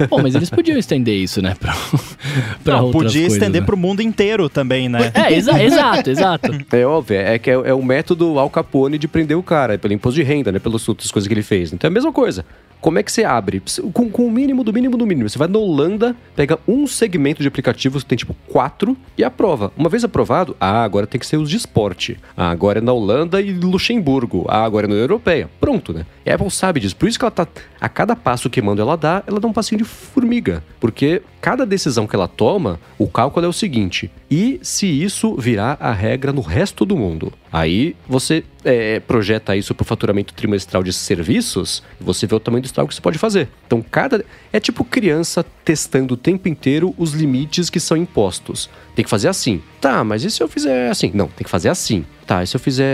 [0.09, 1.55] Bom, mas eles podiam estender isso, né?
[1.59, 1.77] Pra,
[2.65, 3.67] pra Não, podia coisas, estender né?
[3.67, 5.13] pro mundo inteiro também, né?
[5.15, 6.59] É, exa exato, exato.
[6.73, 9.79] É óbvio, é que é, é o método Al Capone de prender o cara, é
[9.79, 10.59] pelo imposto de renda, né?
[10.59, 11.73] Pelas outras coisas que ele fez.
[11.73, 12.45] Então é a mesma coisa.
[12.81, 13.61] Como é que você abre?
[13.93, 15.29] Com, com, o mínimo do mínimo do mínimo.
[15.29, 19.73] Você vai na Holanda, pega um segmento de aplicativos que tem tipo quatro e aprova.
[19.77, 22.19] Uma vez aprovado, ah, agora tem que ser os de esporte.
[22.37, 24.47] Ah, agora é na Holanda e Luxemburgo.
[24.49, 25.49] Ah, agora na Europeia.
[25.61, 26.07] Pronto, né?
[26.25, 26.97] E a Apple sabe disso.
[26.97, 27.47] Por isso que ela tá.
[27.81, 30.65] A cada passo que manda ela dá, ela dá um passinho de formiga.
[30.81, 35.77] Porque cada decisão que ela toma, o cálculo é o seguinte: e se isso virar
[35.81, 37.33] a regra no resto do mundo?
[37.51, 42.63] Aí você é, projeta isso para o faturamento trimestral de serviços, você vê o tamanho
[42.63, 43.49] do estrago que você pode fazer.
[43.67, 44.25] Então, cada.
[44.53, 48.69] É tipo criança testando o tempo inteiro os limites que são impostos.
[48.95, 49.63] Tem que fazer assim.
[49.81, 51.11] Tá, mas e se eu fizer assim?
[51.15, 52.05] Não, tem que fazer assim.
[52.27, 52.87] Tá, e se eu fizer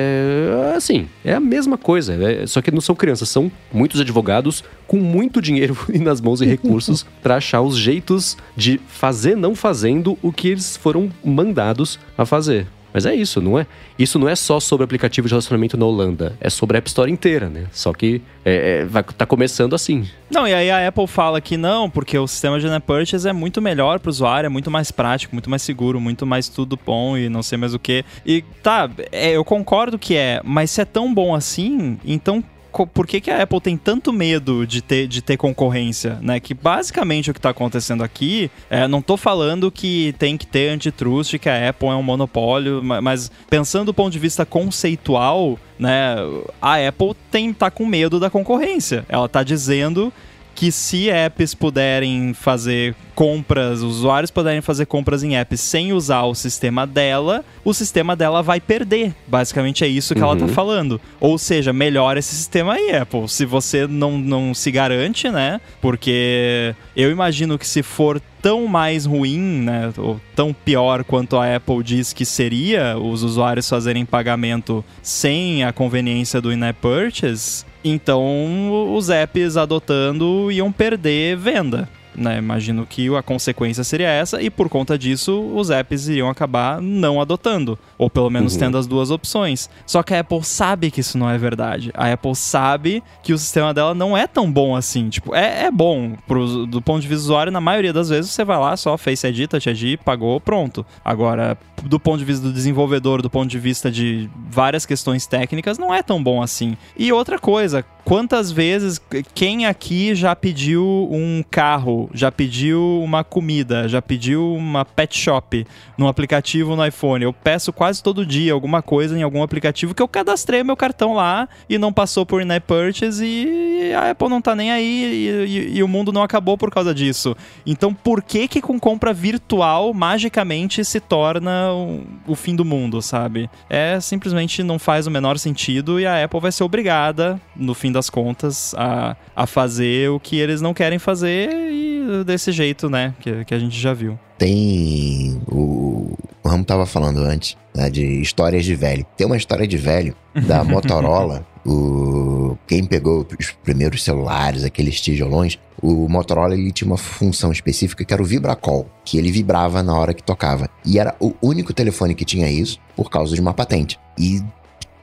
[0.77, 1.09] assim?
[1.25, 2.15] É a mesma coisa.
[2.15, 6.47] É, só que não são crianças, são muitos advogados com muito dinheiro nas mãos e
[6.47, 12.25] recursos para achar os jeitos de fazer não fazendo o que eles foram mandados a
[12.25, 12.67] fazer.
[12.95, 13.67] Mas é isso, não é?
[13.99, 17.11] Isso não é só sobre aplicativo de relacionamento na Holanda, é sobre a App Store
[17.11, 17.65] inteira, né?
[17.73, 20.09] Só que é, é, vai, tá começando assim.
[20.31, 23.33] Não, e aí a Apple fala que não, porque o sistema de Net Purchase é
[23.33, 26.79] muito melhor para o usuário, é muito mais prático, muito mais seguro, muito mais tudo
[26.87, 28.05] bom e não sei mais o que.
[28.25, 32.45] E tá, é, eu concordo que é, mas se é tão bom assim, então
[32.93, 36.41] por que, que a Apple tem tanto medo de ter, de ter concorrência, né?
[36.41, 40.71] Que basicamente o que está acontecendo aqui, é, não estou falando que tem que ter
[40.71, 46.17] antitrust, que a Apple é um monopólio, mas pensando do ponto de vista conceitual, né?
[46.61, 49.07] A Apple tem tá com medo da concorrência.
[49.09, 50.13] Ela está dizendo
[50.55, 56.35] que se apps puderem fazer compras, usuários puderem fazer compras em apps sem usar o
[56.35, 59.15] sistema dela, o sistema dela vai perder.
[59.27, 60.27] Basicamente é isso que uhum.
[60.27, 60.53] ela tá uhum.
[60.53, 61.01] falando.
[61.21, 63.29] Ou seja, melhora esse sistema aí, Apple.
[63.29, 65.61] Se você não, não se garante, né?
[65.81, 71.57] Porque eu imagino que se for tão mais ruim, né, ou tão pior quanto a
[71.57, 78.95] Apple diz que seria os usuários fazerem pagamento sem a conveniência do in-app purchase, então
[78.95, 81.89] os apps adotando iam perder venda.
[82.17, 82.39] Né?
[82.39, 87.21] Imagino que a consequência seria essa, e por conta disso, os apps iriam acabar não
[87.21, 88.59] adotando, ou pelo menos uhum.
[88.61, 89.69] tendo as duas opções.
[89.87, 91.91] Só que a Apple sabe que isso não é verdade.
[91.95, 95.09] A Apple sabe que o sistema dela não é tão bom assim.
[95.09, 98.31] Tipo, é, é bom pro, do ponto de vista do usuário, na maioria das vezes
[98.31, 100.85] você vai lá, só Face ID, Touch ID, pagou, pronto.
[101.05, 105.79] Agora, do ponto de vista do desenvolvedor, do ponto de vista de várias questões técnicas,
[105.79, 106.77] não é tão bom assim.
[106.97, 109.01] E outra coisa, quantas vezes,
[109.35, 115.67] quem aqui já pediu um carro, já pediu uma comida, já pediu uma pet shop
[115.97, 117.25] no aplicativo no iPhone?
[117.25, 121.15] Eu peço quase todo dia alguma coisa em algum aplicativo que eu cadastrei meu cartão
[121.15, 125.29] lá e não passou por in-app purchase e a Apple não tá nem aí e,
[125.47, 127.37] e, e, o mundo não acabou por causa disso.
[127.65, 133.01] Então por que que com compra virtual magicamente se torna o, o fim do mundo,
[133.01, 133.49] sabe?
[133.69, 137.93] É simplesmente não faz o menor sentido e a Apple vai ser obrigada, no fim
[137.95, 143.15] das contas, a, a fazer o que eles não querem fazer e desse jeito, né?
[143.21, 144.19] Que, que a gente já viu.
[144.37, 145.41] Tem.
[145.49, 149.07] O, o Ramo tava falando antes, né, de histórias de velho.
[149.17, 150.15] Tem uma história de velho
[150.47, 151.47] da Motorola.
[151.65, 158.05] o, quem pegou os primeiros celulares, aqueles tijolões, o Motorola ele tinha uma função específica
[158.05, 160.69] que era o Vibracall, que ele vibrava na hora que tocava.
[160.85, 163.99] E era o único telefone que tinha isso por causa de uma patente.
[164.19, 164.43] E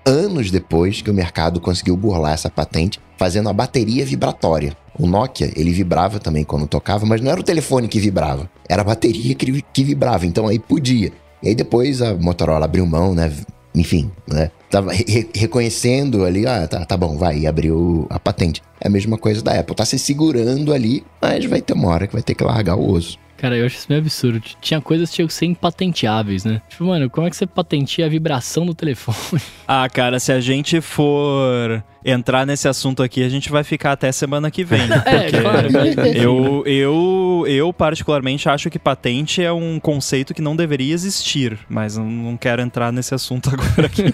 [0.05, 4.75] anos depois que o mercado conseguiu burlar essa patente, fazendo a bateria vibratória.
[4.97, 8.81] O Nokia, ele vibrava também quando tocava, mas não era o telefone que vibrava, era
[8.81, 11.11] a bateria que, que vibrava, então aí podia.
[11.41, 13.31] E aí depois a Motorola abriu mão, né?
[13.73, 14.51] Enfim, né?
[14.69, 18.61] Tava re reconhecendo ali, ah, tá, tá bom, vai, e abriu a patente.
[18.79, 22.05] É a mesma coisa da Apple, tá se segurando ali, mas vai ter uma hora
[22.05, 23.17] que vai ter que largar o osso.
[23.41, 24.39] Cara, eu acho isso meio absurdo.
[24.61, 26.61] Tinha coisas que tinham que ser impatenteáveis, né?
[26.69, 29.41] Tipo, mano, como é que você patenteia a vibração do telefone?
[29.67, 34.11] Ah, cara, se a gente for entrar nesse assunto aqui, a gente vai ficar até
[34.11, 34.81] semana que vem.
[35.05, 35.69] é, claro.
[36.15, 41.97] Eu, eu, eu, particularmente, acho que patente é um conceito que não deveria existir, mas
[41.97, 44.13] não quero entrar nesse assunto agora aqui.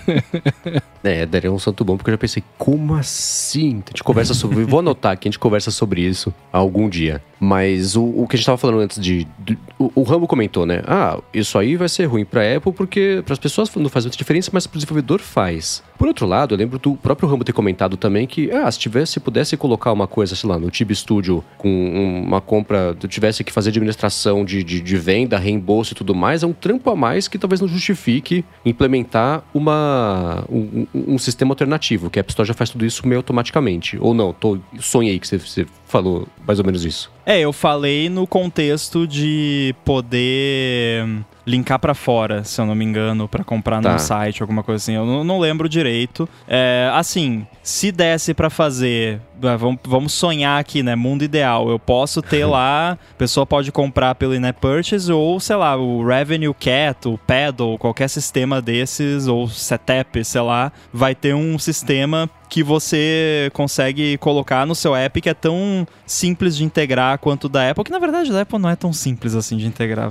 [1.03, 3.81] É, daria um santo bom, porque eu já pensei, como assim?
[3.85, 4.63] A gente conversa sobre.
[4.63, 7.21] Vou anotar que a gente conversa sobre isso algum dia.
[7.39, 9.27] Mas o, o que a gente tava falando antes de.
[9.39, 10.81] de o, o Rambo comentou, né?
[10.85, 14.17] Ah, isso aí vai ser ruim pra Apple porque para as pessoas não faz muita
[14.17, 15.83] diferença, mas pro desenvolvedor faz.
[15.97, 19.19] Por outro lado, eu lembro do próprio Rambo ter comentado também que, ah, se tivesse,
[19.19, 23.69] pudesse colocar uma coisa, sei lá, no Tib Studio com uma compra, tivesse que fazer
[23.69, 27.37] administração de, de, de, venda, reembolso e tudo mais, é um trampo a mais que
[27.37, 32.69] talvez não justifique implementar uma, um, um sistema alternativo, que a App Store já faz
[32.69, 33.97] tudo isso meio automaticamente.
[33.99, 37.11] Ou não, tô, sonhei que você, você falou mais ou menos isso.
[37.25, 41.05] É, eu falei no contexto de poder
[41.45, 43.93] linkar para fora, se eu não me engano, para comprar tá.
[43.93, 44.93] no site, alguma coisa assim.
[44.93, 46.27] Eu não, não lembro direito.
[46.47, 50.95] É, assim, se desse para fazer, vamos, vamos sonhar aqui, né?
[50.95, 51.69] Mundo ideal.
[51.69, 56.05] Eu posso ter lá, a pessoa pode comprar pelo in-app purchase ou, sei lá, o
[56.05, 62.29] Revenue Cat, o Paddle, qualquer sistema desses, ou Setup, sei lá, vai ter um sistema
[62.49, 67.69] que você consegue colocar no seu app que é tão simples de integrar quanto da
[67.69, 70.09] Apple, que na verdade da Apple não é tão simples assim de integrar,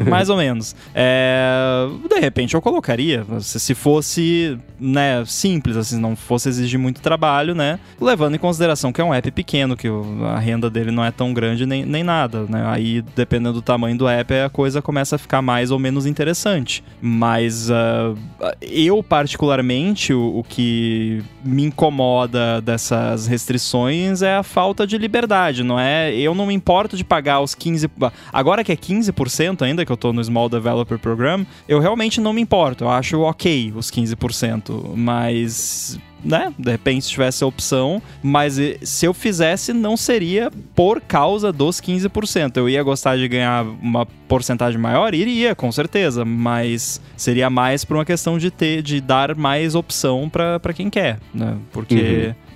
[0.00, 0.74] é mais ou menos.
[0.94, 7.54] É, de repente eu colocaria, se fosse né, simples, assim, não fosse exigir muito trabalho,
[7.54, 9.88] né, levando em consideração que é um app pequeno, que
[10.34, 13.96] a renda dele não é tão grande nem, nem nada, né, aí dependendo do tamanho
[13.96, 16.82] do app a coisa começa a ficar mais ou menos interessante.
[17.00, 18.16] Mas uh,
[18.60, 25.78] eu particularmente, o, o que me incomoda dessas restrições é a falta de liberdade, não
[25.78, 26.14] é?
[26.14, 27.90] Eu não me importo de pagar os 15.
[28.32, 32.32] Agora que é 15% ainda, que eu tô no Small Developer Program, eu realmente não
[32.32, 32.84] me importo.
[32.84, 36.52] Eu acho ok os 15%, mas né?
[36.58, 41.80] De repente, se tivesse a opção, mas se eu fizesse, não seria por causa dos
[41.80, 42.56] 15%.
[42.56, 45.14] Eu ia gostar de ganhar uma porcentagem maior?
[45.14, 50.28] Iria, com certeza, mas seria mais por uma questão de ter, de dar mais opção
[50.28, 51.56] para quem quer, né?
[51.72, 52.28] Porque.
[52.28, 52.49] Uhum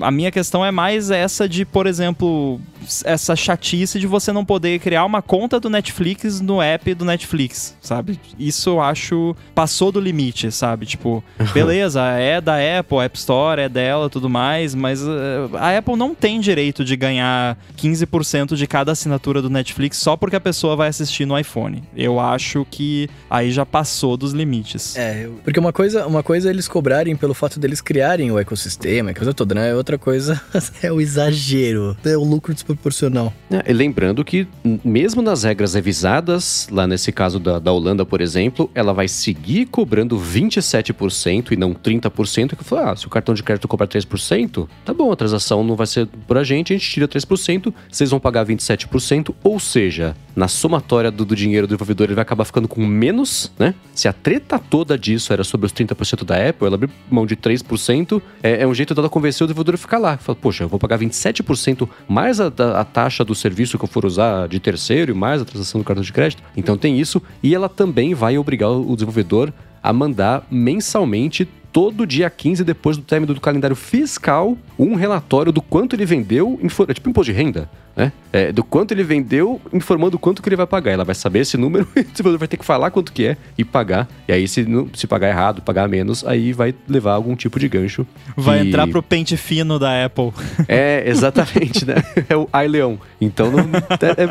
[0.00, 2.60] a minha questão é mais essa de, por exemplo,
[3.04, 7.76] essa chatice de você não poder criar uma conta do Netflix no app do Netflix,
[7.80, 8.18] sabe?
[8.38, 10.86] Isso eu acho passou do limite, sabe?
[10.86, 15.76] Tipo, beleza, é da Apple, a App Store é dela, tudo mais, mas uh, a
[15.76, 20.40] Apple não tem direito de ganhar 15% de cada assinatura do Netflix só porque a
[20.40, 21.82] pessoa vai assistir no iPhone.
[21.96, 24.96] Eu acho que aí já passou dos limites.
[24.96, 29.12] É, porque uma coisa, uma coisa é eles cobrarem pelo fato deles criarem o ecossistema,
[29.12, 29.74] que coisa toda, né?
[29.74, 30.40] Outra coisa
[30.82, 33.32] é o exagero, é o lucro desproporcional.
[33.50, 34.46] É, lembrando que,
[34.84, 39.66] mesmo nas regras revisadas, lá nesse caso da, da Holanda, por exemplo, ela vai seguir
[39.66, 44.68] cobrando 27% e não 30%, que foi, ah, se o cartão de crédito cobra 3%,
[44.84, 48.10] tá bom, a transação não vai ser por a gente, a gente tira 3%, vocês
[48.10, 52.44] vão pagar 27%, ou seja, na somatória do, do dinheiro do desenvolvedor ele vai acabar
[52.44, 53.74] ficando com menos, né?
[53.94, 57.36] Se a treta toda disso era sobre os 30% da Apple, ela abrir mão de
[57.36, 60.16] 3%, é, é um jeito dela convencer o desenvolvedor a ficar lá.
[60.16, 63.88] Fala, poxa, eu vou pagar 27% mais a, a, a taxa do serviço que eu
[63.88, 66.42] for usar de terceiro e mais a transação do cartão de crédito.
[66.56, 67.20] Então tem isso.
[67.42, 73.02] E ela também vai obrigar o desenvolvedor a mandar mensalmente todo dia 15 depois do
[73.02, 76.58] término do calendário fiscal um relatório do quanto ele vendeu,
[76.88, 78.12] é tipo imposto de renda, né?
[78.32, 80.92] É, do quanto ele vendeu, informando quanto que ele vai pagar.
[80.92, 83.64] Ela vai saber esse número e você vai ter que falar quanto que é e
[83.64, 84.06] pagar.
[84.28, 88.06] E aí, se, se pagar errado, pagar menos, aí vai levar algum tipo de gancho.
[88.36, 90.32] Vai entrar pro pente fino da Apple.
[90.68, 91.94] É, exatamente, né?
[92.28, 92.96] É o iLeon.
[93.20, 93.60] Então não.
[93.60, 94.26] É...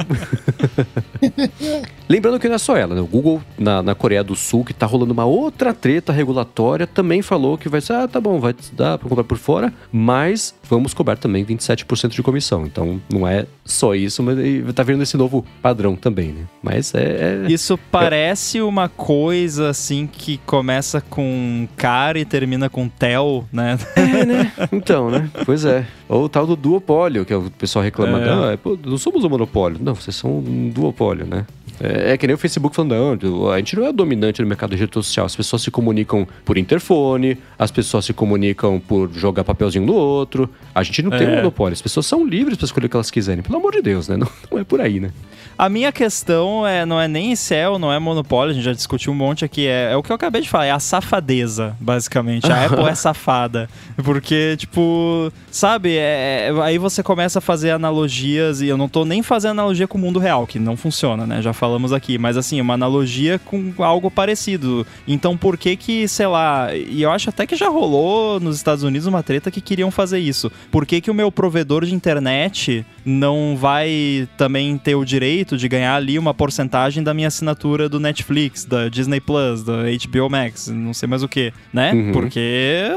[2.09, 3.01] Lembrando que não é só ela, né?
[3.01, 7.21] O Google, na, na Coreia do Sul, que tá rolando uma outra treta regulatória, também
[7.21, 10.93] falou que vai ser, ah, tá bom, vai dar pra comprar por fora, mas vamos
[10.93, 12.65] cobrar também 27% de comissão.
[12.65, 14.37] Então não é só isso, mas
[14.73, 16.45] tá vendo esse novo padrão também, né?
[16.61, 17.43] Mas é.
[17.45, 18.63] é isso parece é...
[18.63, 23.77] uma coisa assim que começa com car e termina com tel, né?
[23.95, 24.51] É, né?
[24.71, 25.29] Então, né?
[25.45, 25.85] Pois é.
[26.07, 28.25] Ou o tal do duopólio, que é o pessoal reclama, é.
[28.25, 29.79] não, é, não somos um monopólio.
[29.81, 31.45] Não, vocês são um duopólio, né?
[31.79, 34.71] É, é, que nem o Facebook falando, não, a gente não é dominante no mercado
[34.71, 35.25] de rede social.
[35.25, 40.49] As pessoas se comunicam por interfone, as pessoas se comunicam por jogar papelzinho no outro.
[40.73, 41.17] A gente não é.
[41.17, 41.73] tem um monopólio.
[41.73, 43.43] As pessoas são livres para escolher o que elas quiserem.
[43.43, 44.17] Pelo amor de Deus, né?
[44.17, 45.11] Não, não é por aí, né?
[45.57, 49.13] A minha questão é, não é nem céu, não é monopólio, a gente já discutiu
[49.13, 49.65] um monte aqui.
[49.65, 52.51] É, é o que eu acabei de falar, é a safadeza, basicamente.
[52.51, 53.69] A Apple é safada.
[54.03, 59.05] Porque, tipo, sabe, é, é, aí você começa a fazer analogias, e eu não tô
[59.05, 61.41] nem fazendo analogia com o mundo real, que não funciona, né?
[61.41, 62.17] Já falamos aqui.
[62.17, 64.85] Mas assim, uma analogia com algo parecido.
[65.07, 68.83] Então por que que, sei lá, e eu acho até que já rolou nos Estados
[68.83, 70.51] Unidos uma treta que queriam fazer isso.
[70.69, 75.67] Por que que o meu provedor de internet não vai também ter o direito de
[75.67, 80.67] ganhar ali uma porcentagem da minha assinatura do Netflix, da Disney Plus, da HBO Max,
[80.67, 81.93] não sei mais o que, né?
[81.93, 82.11] Uhum.
[82.11, 82.89] Porque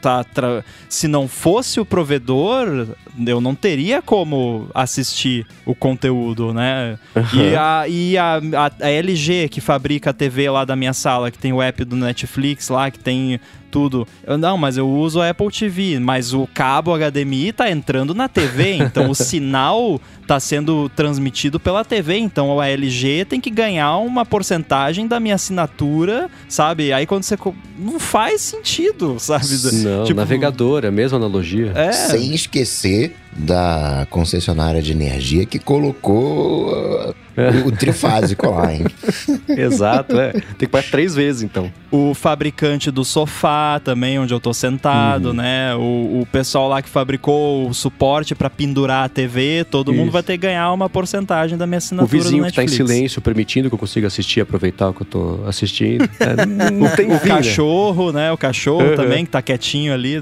[0.00, 0.64] tá tra...
[0.88, 2.88] se não fosse o provedor,
[3.26, 6.98] eu não teria como assistir o conteúdo, né?
[7.16, 7.22] Uhum.
[7.40, 11.30] E, a, e a, a, a LG que fabrica a TV lá da minha sala,
[11.30, 14.06] que tem o app do Netflix lá, que tem tudo.
[14.26, 18.28] Eu, não, mas eu uso a Apple TV, mas o cabo HDMI tá entrando na
[18.28, 23.96] TV, então o sinal tá sendo transmitido pela TV, então a LG tem que ganhar
[23.96, 26.92] uma porcentagem da minha assinatura, sabe?
[26.92, 27.36] Aí quando você
[27.78, 29.46] não faz sentido, sabe?
[29.82, 30.16] Não, tipo...
[30.16, 31.72] navegador, é a mesma analogia.
[31.74, 31.92] É.
[31.92, 38.84] Sem esquecer da concessionária de energia que colocou uh, o trifásico lá, hein?
[39.48, 40.32] Exato, é.
[40.32, 41.70] Tem que pagar três vezes, então.
[41.90, 45.34] O fabricante do sofá também, onde eu tô sentado, uhum.
[45.34, 45.74] né?
[45.74, 50.00] O, o, pessoal lá que fabricou o suporte para pendurar a TV, todo Isso.
[50.00, 52.68] mundo vai ter que ganhar uma porcentagem da minha assinatura O vizinho que tá em
[52.68, 56.08] silêncio, permitindo que eu consiga assistir aproveitar o que eu tô assistindo.
[56.20, 57.36] É, não tem O fim, né?
[57.36, 58.30] cachorro, né?
[58.30, 58.94] O cachorro uhum.
[58.94, 60.20] também, que tá quietinho ali.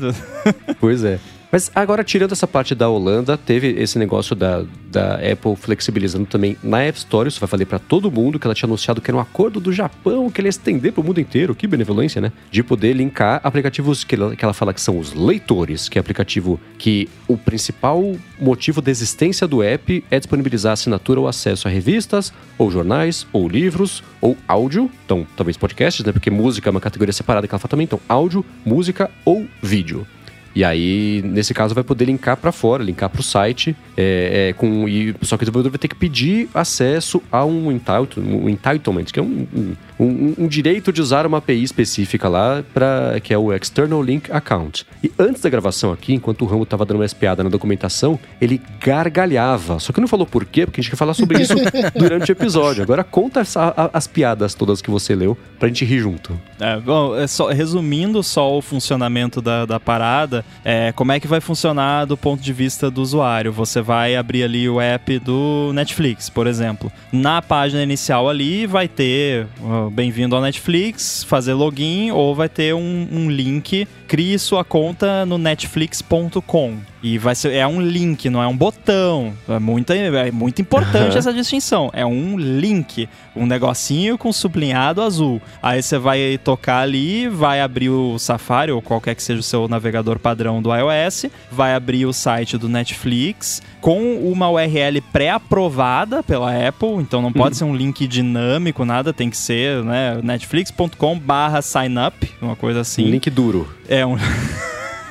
[0.81, 1.19] Pois é.
[1.51, 6.59] Mas agora, tirando essa parte da Holanda, teve esse negócio da, da Apple flexibilizando também
[6.63, 7.27] na App Store.
[7.27, 9.73] Isso vai valer para todo mundo, que ela tinha anunciado que era um acordo do
[9.73, 11.55] Japão, que ele ia estender para o mundo inteiro.
[11.55, 12.33] Que benevolência, né?
[12.51, 16.01] De poder linkar aplicativos que ela, que ela fala que são os leitores, que é
[16.01, 21.71] aplicativo que o principal motivo da existência do app é disponibilizar assinatura ou acesso a
[21.71, 24.91] revistas, ou jornais, ou livros, ou áudio.
[25.07, 26.13] Então, talvez podcasts, né?
[26.13, 27.85] Porque música é uma categoria separada que ela fala também.
[27.85, 30.07] Então, áudio, música ou vídeo.
[30.55, 34.53] E aí, nesse caso, vai poder linkar para fora, linkar para o site, é, é,
[34.55, 38.49] com, e, só que o desenvolvedor vai ter que pedir acesso a um, entitlement, um
[38.49, 43.19] entitlement que é um, um um, um, direito de usar uma API específica lá, pra,
[43.23, 44.87] que é o External Link Account.
[45.03, 48.61] E antes da gravação aqui, enquanto o Rambo estava dando uma espiada na documentação, ele
[48.81, 49.79] gargalhava.
[49.79, 51.55] Só que não falou por quê, porque a gente quer falar sobre isso
[51.97, 52.83] durante o episódio.
[52.83, 56.39] Agora conta essa, a, as piadas todas que você leu pra gente rir junto.
[56.61, 61.27] É, bom, é só, resumindo só o funcionamento da, da parada, é, como é que
[61.27, 63.53] vai funcionar do ponto de vista do usuário?
[63.53, 66.93] Você vai abrir ali o app do Netflix, por exemplo.
[67.13, 69.47] Na página inicial ali vai ter
[69.91, 75.39] bem-vindo ao Netflix, fazer login ou vai ter um, um link, crie sua conta no
[75.39, 76.79] netflix.com.
[77.03, 79.33] E vai ser, é um link, não é um botão.
[79.49, 81.19] É muito, é muito importante uhum.
[81.19, 81.91] essa distinção.
[81.93, 85.41] É um link, um negocinho com sublinhado azul.
[85.63, 89.69] Aí você vai tocar ali, vai abrir o Safari ou qualquer que seja o seu
[89.69, 96.69] navegador padrão do iOS, vai abrir o site do Netflix com uma URL pré-aprovada pela
[96.69, 97.59] Apple, então não pode uhum.
[97.59, 103.07] ser um link dinâmico, nada, tem que ser, né, netflix.com/signup, uma coisa assim.
[103.07, 103.73] Um link duro.
[103.89, 104.17] É um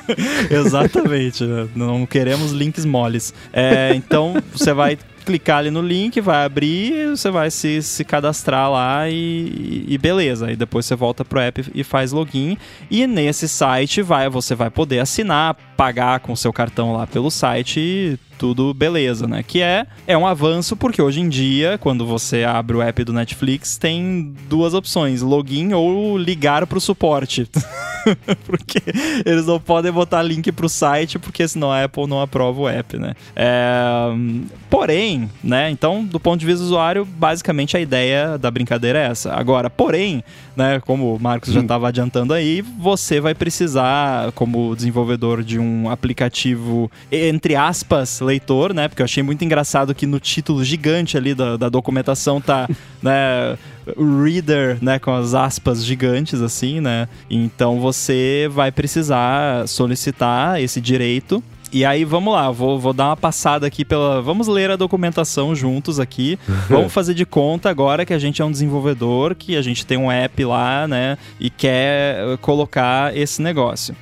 [0.50, 1.44] Exatamente.
[1.44, 1.68] Né?
[1.74, 3.34] Não queremos links moles.
[3.52, 8.70] É, então, você vai clicar ali no link, vai abrir, você vai se, se cadastrar
[8.70, 10.46] lá e, e beleza.
[10.46, 12.56] Aí depois você volta pro app e faz login.
[12.90, 18.18] E nesse site vai, você vai poder assinar, pagar com seu cartão lá pelo site
[18.38, 19.42] tudo beleza, né?
[19.42, 23.12] Que é, é um avanço porque hoje em dia, quando você abre o app do
[23.12, 27.48] Netflix, tem duas opções: login ou ligar para o suporte.
[28.46, 28.80] porque
[29.26, 32.68] eles não podem botar link para o site, porque senão a Apple não aprova o
[32.68, 33.14] app, né?
[33.34, 34.08] É...
[34.70, 35.70] Porém, né?
[35.70, 39.34] Então, do ponto de vista do usuário, basicamente a ideia da brincadeira é essa.
[39.34, 40.22] Agora, porém,
[40.58, 40.80] né?
[40.84, 46.90] Como o Marcos já estava adiantando aí, você vai precisar, como desenvolvedor de um aplicativo,
[47.12, 48.88] entre aspas, leitor, né?
[48.88, 52.68] Porque eu achei muito engraçado que no título gigante ali da, da documentação tá,
[53.00, 53.56] né?
[53.96, 57.08] Reader, né, com as aspas gigantes assim, né?
[57.30, 61.42] Então você vai precisar solicitar esse direito
[61.72, 64.22] e aí, vamos lá, vou, vou dar uma passada aqui pela.
[64.22, 66.38] Vamos ler a documentação juntos aqui.
[66.68, 69.98] vamos fazer de conta agora que a gente é um desenvolvedor, que a gente tem
[69.98, 71.18] um app lá, né?
[71.38, 73.94] E quer eh, colocar esse negócio.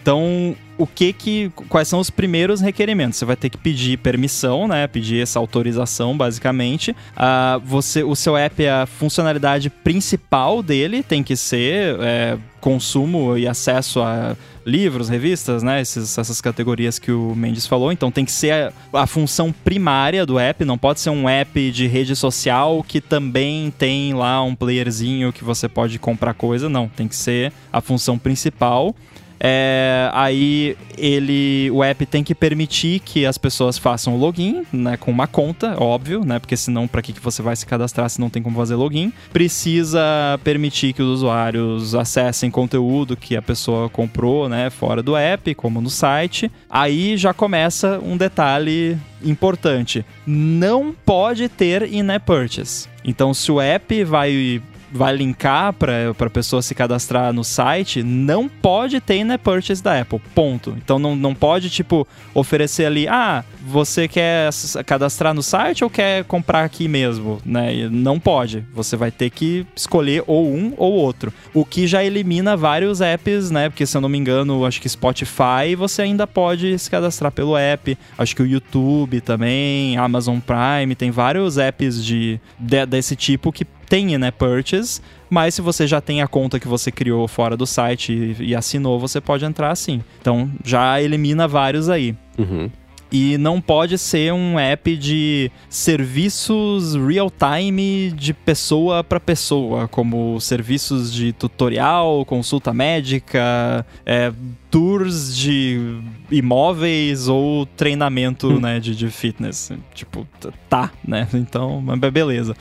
[0.00, 3.18] Então, o que que quais são os primeiros requerimentos?
[3.18, 4.86] Você vai ter que pedir permissão, né?
[4.86, 6.92] Pedir essa autorização, basicamente.
[6.92, 13.46] Uh, você, o seu app, a funcionalidade principal dele tem que ser é, consumo e
[13.46, 15.80] acesso a livros, revistas, né?
[15.80, 17.90] Esses, essas categorias que o Mendes falou.
[17.90, 18.52] Então tem que ser
[18.92, 23.00] a, a, função primária do app, não pode ser um app de rede social que
[23.00, 26.68] também tem lá um playerzinho que você pode comprar coisa.
[26.68, 28.94] Não, tem que ser a função principal.
[29.40, 35.10] É, aí ele, o app tem que permitir que as pessoas façam login, né, com
[35.10, 38.30] uma conta, óbvio, né, porque senão para que, que você vai se cadastrar se não
[38.30, 39.12] tem como fazer login?
[39.32, 40.00] Precisa
[40.44, 45.80] permitir que os usuários acessem conteúdo que a pessoa comprou, né, fora do app, como
[45.80, 46.50] no site.
[46.68, 52.86] Aí já começa um detalhe importante: não pode ter in-app purchase.
[53.02, 54.60] Então, se o app vai
[54.92, 60.00] vai linkar para a pessoa se cadastrar no site, não pode ter in purchase da
[60.00, 60.20] Apple.
[60.34, 60.74] Ponto.
[60.76, 64.50] Então não, não pode, tipo, oferecer ali, ah, você quer
[64.86, 67.38] cadastrar no site ou quer comprar aqui mesmo?
[67.44, 67.88] Né?
[67.90, 68.64] Não pode.
[68.74, 71.32] Você vai ter que escolher ou um ou outro.
[71.52, 73.68] O que já elimina vários apps, né?
[73.68, 77.56] Porque se eu não me engano, acho que Spotify você ainda pode se cadastrar pelo
[77.56, 77.96] app.
[78.16, 83.66] Acho que o YouTube também, Amazon Prime, tem vários apps de, de desse tipo que
[83.88, 87.66] tem né, purchase, mas se você já tem a conta que você criou fora do
[87.66, 90.02] site e, e assinou, você pode entrar assim.
[90.20, 92.14] Então já elimina vários aí.
[92.38, 92.70] Uhum.
[93.10, 101.10] E não pode ser um app de serviços real-time de pessoa para pessoa, como serviços
[101.12, 104.30] de tutorial, consulta médica, é,
[104.70, 108.60] tours de imóveis ou treinamento hum.
[108.60, 109.72] né, de, de fitness.
[109.94, 110.26] Tipo,
[110.68, 111.26] tá, né?
[111.38, 111.82] Então,
[112.12, 112.54] beleza.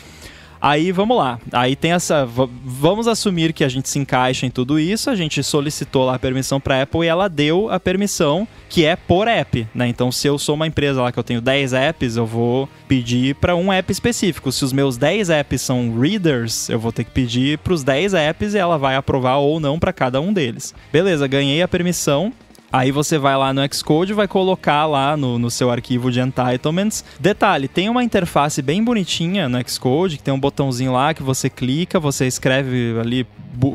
[0.61, 1.39] Aí vamos lá.
[1.51, 2.25] Aí tem essa.
[2.25, 5.09] Vamos assumir que a gente se encaixa em tudo isso.
[5.09, 8.95] A gente solicitou lá a permissão para Apple e ela deu a permissão que é
[8.95, 9.87] por app, né?
[9.87, 13.35] Então, se eu sou uma empresa lá que eu tenho 10 apps, eu vou pedir
[13.35, 14.51] para um app específico.
[14.51, 18.13] Se os meus 10 apps são readers, eu vou ter que pedir para os 10
[18.13, 20.73] apps e ela vai aprovar ou não para cada um deles.
[20.91, 22.33] Beleza, ganhei a permissão.
[22.71, 26.19] Aí você vai lá no Xcode e vai colocar lá no, no seu arquivo de
[26.19, 27.03] entitlements.
[27.19, 31.49] Detalhe, tem uma interface bem bonitinha no Xcode, que tem um botãozinho lá que você
[31.49, 33.25] clica, você escreve ali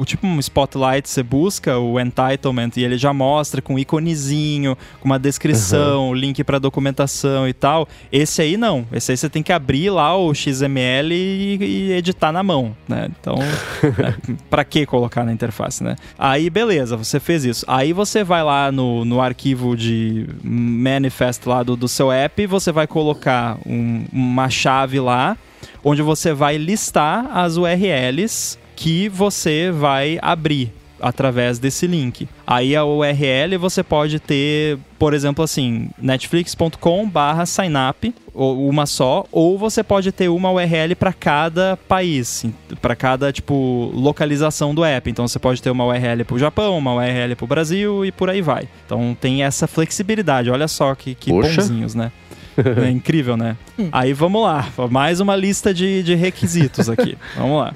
[0.05, 5.07] tipo um spotlight, você busca o entitlement e ele já mostra com um iconezinho, com
[5.07, 6.15] uma descrição, uhum.
[6.15, 7.89] link para documentação e tal.
[8.11, 8.87] Esse aí não.
[8.93, 13.09] Esse aí você tem que abrir lá o XML e, e editar na mão, né?
[13.11, 13.37] Então,
[13.83, 15.97] é, para que colocar na interface, né?
[16.19, 17.65] Aí beleza, você fez isso.
[17.67, 22.73] Aí você vai lá no, no arquivo de manifest lá do, do seu app, você
[22.73, 25.37] vai colocar um, uma chave lá
[25.85, 30.73] onde você vai listar as URLs que você vai abrir
[31.03, 32.27] através desse link.
[32.47, 40.11] Aí a URL você pode ter, por exemplo, assim, netflix.com/signup, uma só, ou você pode
[40.13, 42.47] ter uma URL para cada país,
[42.81, 45.11] para cada tipo localização do app.
[45.11, 48.13] Então você pode ter uma URL para o Japão, uma URL para o Brasil e
[48.13, 48.67] por aí vai.
[48.87, 50.51] Então tem essa flexibilidade.
[50.51, 52.11] Olha só que, que bonzinhos, né?
[52.85, 53.57] É incrível, né?
[53.79, 53.89] Hum.
[53.91, 57.17] Aí vamos lá, mais uma lista de, de requisitos aqui.
[57.35, 57.73] vamos lá.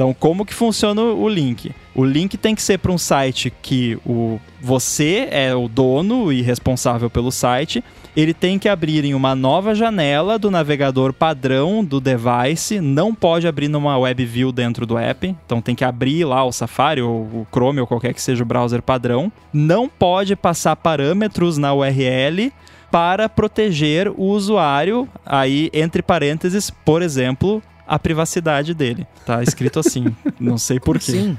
[0.00, 1.72] Então, como que funciona o link?
[1.94, 6.40] O link tem que ser para um site que o você é o dono e
[6.40, 7.84] responsável pelo site.
[8.16, 12.80] Ele tem que abrir em uma nova janela do navegador padrão do device.
[12.80, 15.36] Não pode abrir numa web view dentro do app.
[15.44, 18.46] Então tem que abrir lá o Safari ou o Chrome ou qualquer que seja o
[18.46, 19.30] browser padrão.
[19.52, 22.50] Não pode passar parâmetros na URL
[22.90, 29.04] para proteger o usuário, aí entre parênteses, por exemplo, a privacidade dele.
[29.26, 30.14] Tá escrito assim.
[30.38, 31.10] não sei porquê.
[31.10, 31.38] Sim.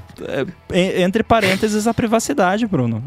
[0.70, 3.02] É, entre parênteses, a privacidade, Bruno.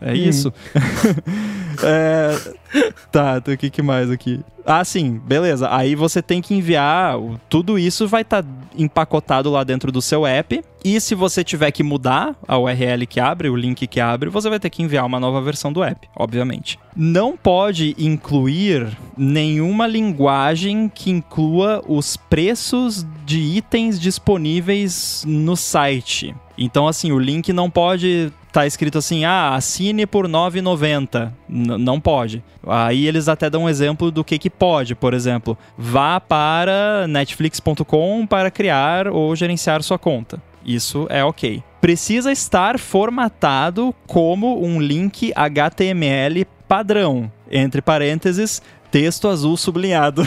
[0.00, 0.16] É, é hum.
[0.16, 0.52] isso.
[1.80, 2.36] É,
[3.10, 4.40] tá, o que, que mais aqui?
[4.64, 5.74] Ah, sim, beleza.
[5.74, 7.16] Aí você tem que enviar.
[7.48, 10.62] Tudo isso vai estar tá empacotado lá dentro do seu app.
[10.84, 14.50] E se você tiver que mudar a URL que abre, o link que abre, você
[14.50, 16.78] vai ter que enviar uma nova versão do app, obviamente.
[16.94, 26.34] Não pode incluir nenhuma linguagem que inclua os preços de itens disponíveis no site.
[26.56, 31.30] Então, assim, o link não pode tá escrito assim, ah, assine por 9,90.
[31.48, 32.42] Não pode.
[32.66, 38.26] Aí eles até dão um exemplo do que que pode, por exemplo, vá para netflix.com
[38.26, 40.42] para criar ou gerenciar sua conta.
[40.66, 41.62] Isso é ok.
[41.80, 50.26] Precisa estar formatado como um link HTML padrão, entre parênteses, texto azul sublinhado.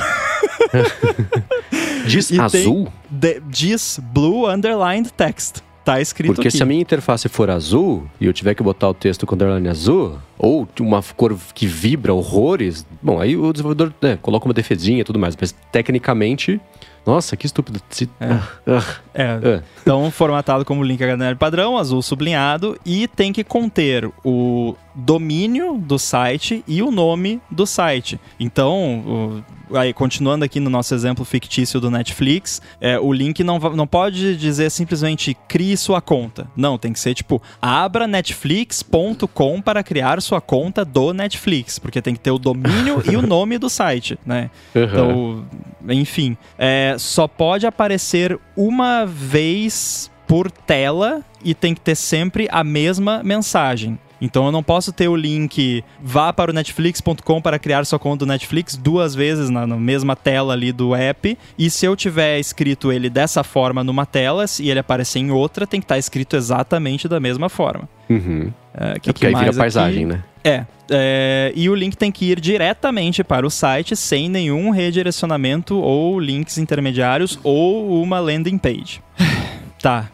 [2.08, 2.88] diz azul?
[3.10, 5.62] De, diz blue underlined text.
[5.84, 6.58] Tá escrito Porque aqui.
[6.58, 9.68] se a minha interface for azul e eu tiver que botar o texto com underline
[9.68, 15.02] azul, ou uma cor que vibra horrores, bom, aí o desenvolvedor né, coloca uma defesinha
[15.02, 15.36] e tudo mais.
[15.40, 16.62] Mas tecnicamente,
[17.04, 17.82] nossa, que estúpido.
[18.20, 18.34] É.
[18.70, 19.36] Uh, é.
[19.36, 19.64] Uh.
[19.82, 25.98] Então, formatado como link HTML padrão, azul sublinhado, e tem que conter o domínio do
[25.98, 28.20] site e o nome do site.
[28.40, 33.88] Então, aí, continuando aqui no nosso exemplo fictício do Netflix, é, o link não, não
[33.88, 36.48] pode dizer simplesmente crie sua conta.
[36.56, 42.14] Não, tem que ser tipo abra netflix.com para criar sua conta do Netflix, porque tem
[42.14, 44.50] que ter o domínio e o nome do site, né?
[44.76, 44.84] Uhum.
[44.84, 45.46] Então,
[45.90, 52.64] enfim, é, só pode aparecer uma vez por tela e tem que ter sempre a
[52.64, 54.00] mesma mensagem.
[54.22, 58.26] Então eu não posso ter o link vá para o netflix.com para criar sua conta
[58.26, 61.38] do Netflix duas vezes na, na, mesma tela ali do app.
[61.58, 65.66] E se eu tiver escrito ele dessa forma numa tela e ele aparecer em outra,
[65.66, 67.90] tem que estar escrito exatamente da mesma forma.
[68.10, 68.52] Uhum.
[68.74, 70.14] É, que, é porque aí vira paisagem, aqui?
[70.14, 70.24] né?
[70.44, 75.78] É, é, e o link tem que ir diretamente para o site sem nenhum redirecionamento
[75.78, 79.02] ou links intermediários ou uma landing page.
[79.82, 80.10] tá,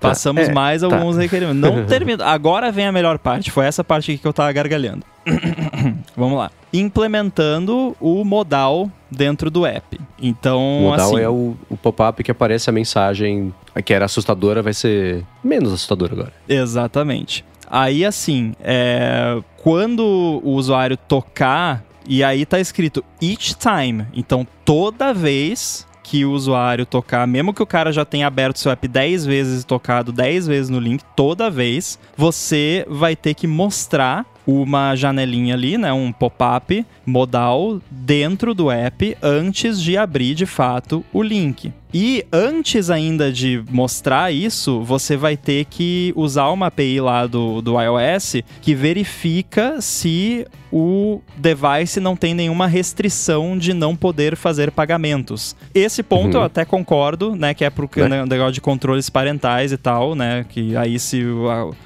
[0.00, 0.86] Passamos é, mais tá.
[0.86, 1.60] alguns requerimentos.
[1.60, 2.24] Não termina.
[2.24, 3.50] Agora vem a melhor parte.
[3.50, 5.04] Foi essa parte aqui que eu tava gargalhando.
[6.16, 6.50] Vamos lá.
[6.72, 10.00] Implementando o modal dentro do app.
[10.20, 13.52] Então, o modal assim, é o, o pop-up que aparece a mensagem
[13.84, 16.32] que era assustadora, vai ser menos assustadora agora.
[16.48, 17.44] Exatamente.
[17.70, 24.06] Aí, assim, é, quando o usuário tocar, e aí tá escrito each time.
[24.12, 28.72] Então, toda vez que o usuário tocar, mesmo que o cara já tenha aberto seu
[28.72, 33.46] app 10 vezes e tocado 10 vezes no link, toda vez você vai ter que
[33.46, 40.46] mostrar uma janelinha ali, né, um pop-up modal dentro do app antes de abrir de
[40.46, 41.72] fato o link.
[41.94, 47.60] E antes ainda de mostrar isso, você vai ter que usar uma API lá do,
[47.60, 54.70] do iOS que verifica se o device não tem nenhuma restrição de não poder fazer
[54.70, 55.54] pagamentos.
[55.74, 56.40] Esse ponto uhum.
[56.40, 57.52] eu até concordo, né?
[57.52, 58.24] Que é pro né?
[58.24, 60.46] negócio de controles parentais e tal, né?
[60.48, 61.22] Que aí se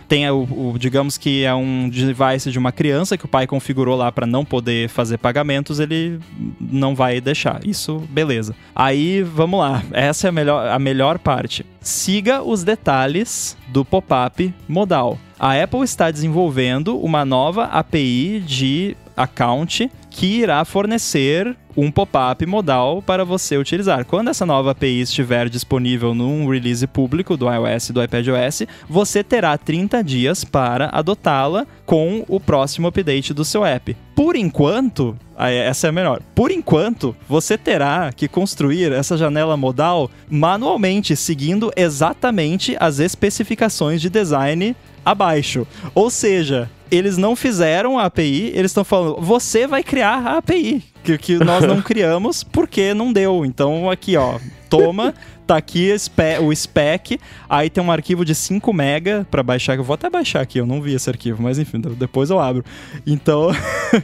[0.07, 3.97] tem o, o, digamos que é um device de uma criança que o pai configurou
[3.97, 6.19] lá para não poder fazer pagamentos, ele
[6.61, 7.61] não vai deixar.
[7.65, 8.55] Isso, beleza.
[8.75, 11.65] Aí, vamos lá essa é a melhor, a melhor parte.
[11.81, 15.19] Siga os detalhes do pop-up modal.
[15.39, 23.03] A Apple está desenvolvendo uma nova API de account que irá fornecer um pop-up modal
[23.03, 24.07] para você utilizar.
[24.07, 29.23] Quando essa nova API estiver disponível num release público do iOS e do iPadOS, você
[29.23, 33.95] terá 30 dias para adotá-la com o próximo update do seu app.
[34.15, 36.23] Por enquanto, essa é a melhor.
[36.35, 44.09] Por enquanto, você terá que construir essa janela modal manualmente, seguindo exatamente as especificações de
[44.09, 45.67] design abaixo.
[45.95, 50.83] Ou seja, eles não fizeram a API, eles estão falando, você vai criar a API,
[51.03, 53.45] que, que nós não criamos porque não deu.
[53.45, 55.15] Então aqui, ó, toma,
[55.47, 55.95] tá aqui
[56.41, 60.41] o spec, aí tem um arquivo de 5 mega para baixar, eu vou até baixar
[60.41, 62.65] aqui, eu não vi esse arquivo, mas enfim, depois eu abro.
[63.07, 63.51] Então,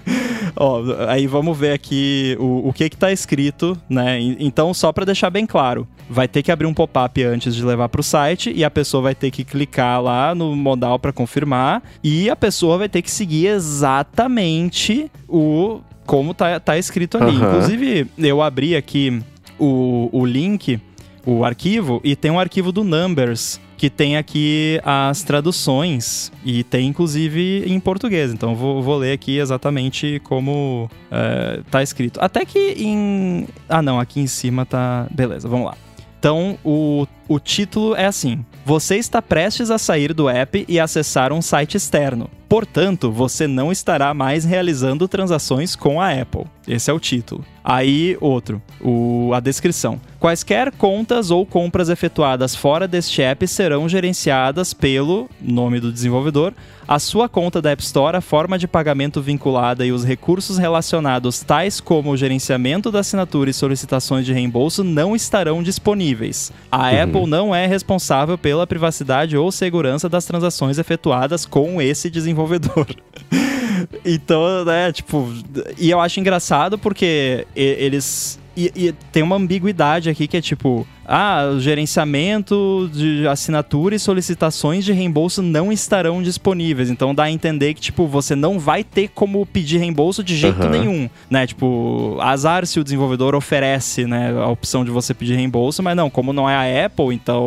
[0.57, 4.21] ó, aí vamos ver aqui o, o que que tá escrito, né?
[4.21, 7.89] Então, só para deixar bem claro, vai ter que abrir um pop-up antes de levar
[7.89, 11.83] para o site e a pessoa vai ter que clicar lá no modal para confirmar
[12.03, 17.37] e a pessoa vai ter que seguir exatamente o como tá, tá escrito ali.
[17.37, 17.49] Uhum.
[17.49, 19.23] Inclusive, eu abri aqui
[19.63, 20.81] o, o link,
[21.25, 26.89] o arquivo, e tem um arquivo do Numbers, que tem aqui as traduções e tem
[26.89, 28.33] inclusive em português.
[28.33, 32.21] Então vou, vou ler aqui exatamente como é, tá escrito.
[32.21, 33.47] Até que em.
[33.69, 35.07] Ah, não, aqui em cima tá.
[35.11, 35.77] Beleza, vamos lá.
[36.19, 41.33] Então, o, o título é assim: Você está prestes a sair do app e acessar
[41.33, 42.31] um site externo.
[42.53, 46.45] Portanto, você não estará mais realizando transações com a Apple.
[46.69, 47.43] Esse é o título.
[47.65, 49.99] Aí, outro, o, a descrição.
[50.21, 56.53] Quaisquer contas ou compras efetuadas fora deste app serão gerenciadas pelo nome do desenvolvedor,
[56.87, 61.41] a sua conta da App Store, a forma de pagamento vinculada e os recursos relacionados,
[61.41, 66.53] tais como o gerenciamento da assinatura e solicitações de reembolso, não estarão disponíveis.
[66.71, 67.03] A Uhum.
[67.03, 72.42] Apple não é responsável pela privacidade ou segurança das transações efetuadas com esse desenvolvedor.
[74.05, 75.33] Então, né, tipo,
[75.79, 78.39] e eu acho engraçado porque eles.
[78.55, 83.99] E, e tem uma ambiguidade aqui que é tipo, ah, o gerenciamento de assinatura e
[83.99, 86.91] solicitações de reembolso não estarão disponíveis.
[86.91, 90.61] Então dá a entender que, tipo, você não vai ter como pedir reembolso de jeito
[90.63, 90.71] Aham.
[90.71, 91.47] nenhum, né?
[91.47, 96.11] Tipo, azar se o desenvolvedor oferece, né, a opção de você pedir reembolso, mas não,
[96.11, 97.41] como não é a Apple, então,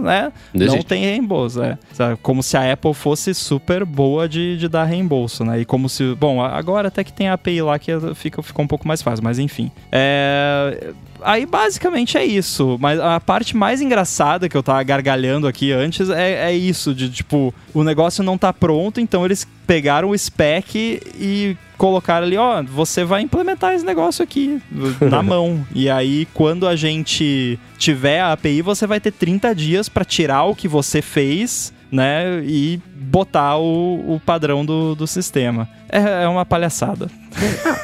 [0.00, 0.86] né, Não não existe.
[0.86, 1.78] tem reembolso, é.
[1.92, 5.60] Sabe, Como se a Apple fosse super boa de, de dar reembolso, né?
[5.60, 6.14] E como se.
[6.14, 9.22] Bom, agora até que tem a API lá que fica, fica um pouco mais fácil,
[9.24, 9.70] mas enfim.
[9.92, 10.92] É.
[11.22, 12.78] Aí basicamente é isso.
[12.80, 17.10] Mas a parte mais engraçada que eu tava gargalhando aqui antes é, é isso: de
[17.10, 22.62] tipo, o negócio não tá pronto, então eles pegaram o spec e colocaram ali, ó,
[22.62, 24.60] você vai implementar esse negócio aqui
[25.00, 25.64] na mão.
[25.74, 30.44] E aí, quando a gente tiver a API, você vai ter 30 dias para tirar
[30.44, 32.44] o que você fez, né?
[32.44, 35.66] E botar o, o padrão do, do sistema.
[35.92, 37.08] É, é uma palhaçada.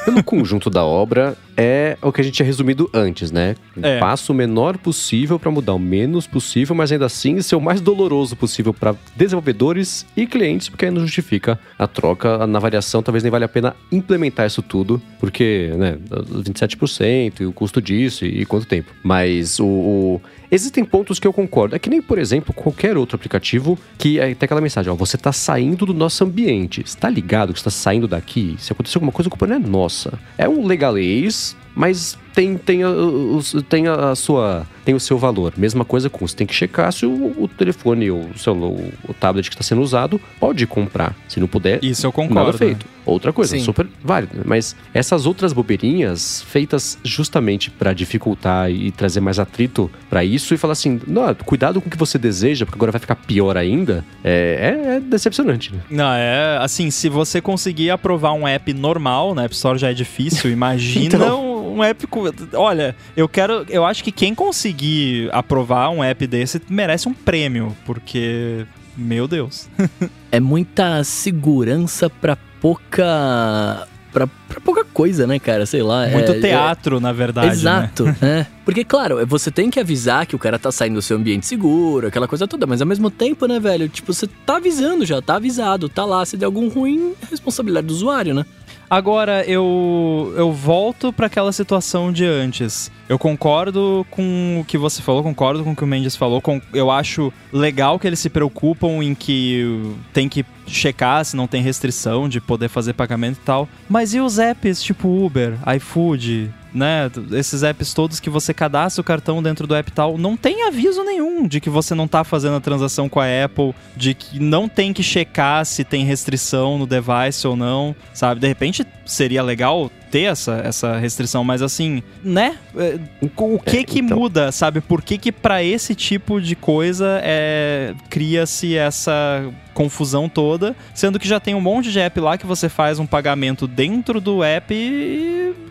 [0.05, 3.55] Pelo conjunto da obra, é o que a gente tinha resumido antes, né?
[3.81, 3.99] É.
[3.99, 7.81] Passa o menor possível para mudar o menos possível, mas ainda assim ser o mais
[7.81, 12.45] doloroso possível para desenvolvedores e clientes, porque aí não justifica a troca.
[12.47, 17.51] Na variação, talvez nem vale a pena implementar isso tudo, porque, né, 27% e o
[17.53, 18.91] custo disso e, quanto tempo.
[19.03, 21.75] Mas o, o- Existem pontos que eu concordo.
[21.75, 25.17] É que nem, por exemplo, qualquer outro aplicativo que é, tem aquela mensagem, ó, você
[25.17, 26.81] tá saindo do nosso ambiente.
[26.85, 28.55] Você tá ligado que você tá saindo daqui?
[28.59, 30.19] Se acontecer alguma coisa, a culpa não é nossa.
[30.37, 35.53] É um legalês, mas tem, tem, a, os- tem a sua tem o seu valor.
[35.57, 38.69] Mesma coisa com você tem que checar se o, o telefone ou o, celular,
[39.09, 41.13] o, tablet que está sendo usado pode comprar.
[41.27, 42.45] Se não puder, Isso eu concordo.
[42.45, 42.85] nada feito.
[43.05, 43.63] Outra coisa, Sim.
[43.63, 44.43] super válida.
[44.45, 50.57] Mas essas outras bobeirinhas feitas justamente para dificultar e trazer mais atrito para isso e
[50.57, 54.05] falar assim, não, cuidado com o que você deseja, porque agora vai ficar pior ainda,
[54.23, 55.73] é, é- é decepcionante.
[55.73, 55.79] Né?
[55.89, 59.93] Não, é assim, se você conseguir aprovar um app normal, na App Store já é
[59.93, 61.57] difícil, imagina Então.
[61.75, 62.07] Um, app.
[62.53, 63.65] Olha, eu quero...
[63.69, 68.65] Eu acho que quem conseguir aprovar um app desse merece um prêmio, porque...
[68.95, 69.69] Meu Deus.
[70.29, 73.87] É muita segurança pra pouca.
[74.11, 75.65] Pra, pra pouca coisa, né, cara?
[75.65, 76.07] Sei lá.
[76.07, 77.53] Muito é- teatro, na é- verdade, né?
[77.53, 78.45] Exato, é.
[78.65, 82.07] Porque, claro, você tem que avisar que o cara tá saindo do seu ambiente seguro,
[82.07, 83.87] aquela coisa toda, mas ao mesmo tempo, né, velho?
[83.87, 86.25] Tipo, você tá avisando já, tá avisado, tá lá.
[86.25, 88.45] Se der algum ruim, é responsabilidade do usuário, né?
[88.89, 92.89] Agora, eu, eu volto para aquela situação de antes.
[93.09, 96.41] Eu concordo com o que você falou, concordo com o que o Mendes falou.
[96.41, 101.47] com- eu acho legal que eles se preocupam em que tem que checar se não
[101.47, 103.67] tem restrição de poder fazer pagamento e tal.
[103.89, 107.09] Mas e os apps tipo Uber, iFood, né?
[107.31, 111.03] Esses apps todos que você cadastra o cartão dentro do app tal, não tem aviso
[111.03, 114.69] nenhum de que você não tá fazendo a transação com a Apple, de que não
[114.69, 118.39] tem que checar se tem restrição no device ou não, sabe?
[118.41, 122.57] De repente seria legal ter essa, essa restrição, mas assim, né?
[122.75, 124.17] É, O que É, que então.
[124.17, 124.79] muda, sabe?
[124.79, 129.43] Por que que pra esse tipo de coisa é, cria-se essa
[129.77, 133.05] confusão toda, sendo que já tem um monte de app lá que você faz um
[133.05, 134.73] pagamento dentro do app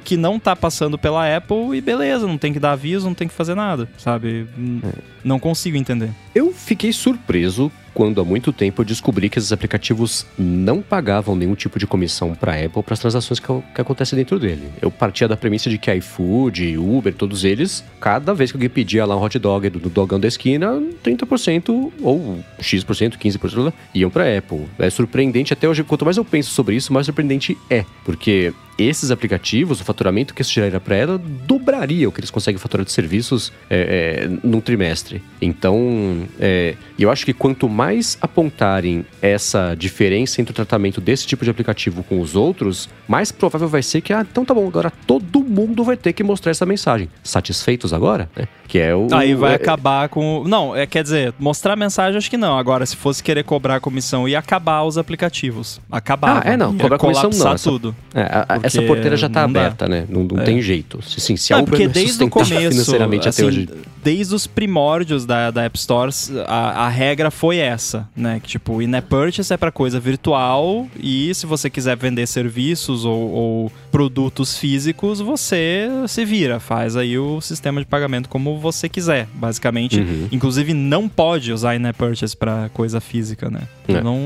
[0.04, 3.26] que não tá passando pela Apple e beleza, não tem que dar aviso, não tem
[3.26, 4.46] que fazer nada, sabe?
[4.56, 4.80] Hum,
[5.24, 6.10] Não consigo entender.
[6.32, 11.54] Eu fiquei surpreso quando há muito tempo eu descobri que esses aplicativos não pagavam nenhum
[11.54, 14.68] tipo de comissão para Apple para as transações que, que acontecem dentro dele.
[14.82, 19.06] Eu partia da premissa de que iFood, Uber, todos eles, cada vez que alguém pedia
[19.06, 24.36] lá um hot dog do, do dogão da esquina, 30% ou X%, 15% iam para
[24.36, 24.66] Apple.
[24.78, 29.10] É surpreendente até hoje, quanto mais eu penso sobre isso, mais surpreendente é, porque esses
[29.10, 32.92] aplicativos, o faturamento que isso geraria para ela, dobraria o que eles conseguem faturar de
[32.92, 35.22] serviços é, é, num trimestre.
[35.40, 37.85] Então, é, eu acho que quanto mais
[38.20, 43.68] apontarem essa diferença entre o tratamento desse tipo de aplicativo com os outros, mais provável
[43.68, 46.66] vai ser que, ah, então tá bom, agora todo mundo vai ter que mostrar essa
[46.66, 47.08] mensagem.
[47.22, 48.28] Satisfeitos agora?
[48.36, 48.46] Né?
[48.68, 49.06] Que é o.
[49.12, 50.42] Aí vai é, acabar com.
[50.46, 52.58] Não, é, quer dizer, mostrar mensagem acho que não.
[52.58, 55.80] Agora, se fosse querer cobrar comissão, ia acabar os aplicativos.
[55.90, 56.42] Acabar.
[56.44, 57.52] Ah, é não, cobrar comissão não.
[57.52, 57.94] Essa, tudo.
[58.12, 59.60] É, a, Porque essa porteira já tá não dá.
[59.60, 60.04] aberta, né?
[60.08, 60.44] Não, não É.
[60.44, 61.00] tem jeito.
[61.02, 63.68] Se, sim, se Não, algo porque é desde o começo, financeiramente assim, até hoje.
[64.02, 66.10] desde os primórdios da, da App Store,
[66.46, 67.75] a, a regra foi essa,
[68.16, 68.40] né?
[68.40, 73.30] Que tipo, in-app purchase é pra coisa virtual e se você quiser vender serviços ou,
[73.30, 79.26] ou produtos físicos, você se vira, faz aí o sistema de pagamento como você quiser,
[79.34, 80.00] basicamente.
[80.00, 80.28] Uhum.
[80.30, 83.62] Inclusive, não pode usar in-app purchase pra coisa física, né?
[83.88, 84.00] É.
[84.00, 84.18] Não,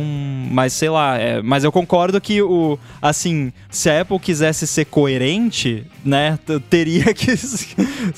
[0.51, 4.87] mas sei lá, é, mas eu concordo que o assim, se a Apple quisesse ser
[4.87, 6.39] coerente, né,
[6.69, 7.37] teria que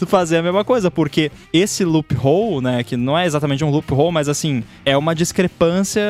[0.07, 4.29] fazer a mesma coisa, porque esse loophole, né, que não é exatamente um loophole, mas
[4.29, 6.03] assim, é uma discrepância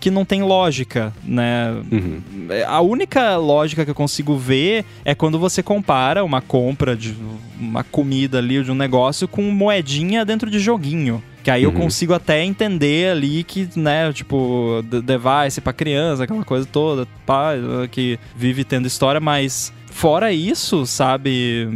[0.00, 1.74] que não tem lógica, né?
[1.90, 2.20] Uhum.
[2.66, 7.14] A única lógica que eu consigo ver é quando você compara uma compra de
[7.58, 11.22] uma comida ali, de um negócio, com moedinha dentro de joguinho.
[11.42, 11.76] Que aí eu Uhum.
[11.76, 17.52] consigo até entender ali que, né, tipo, device pra criança, aquela coisa toda, pá,
[17.90, 21.68] que vive tendo história, mas fora isso, sabe,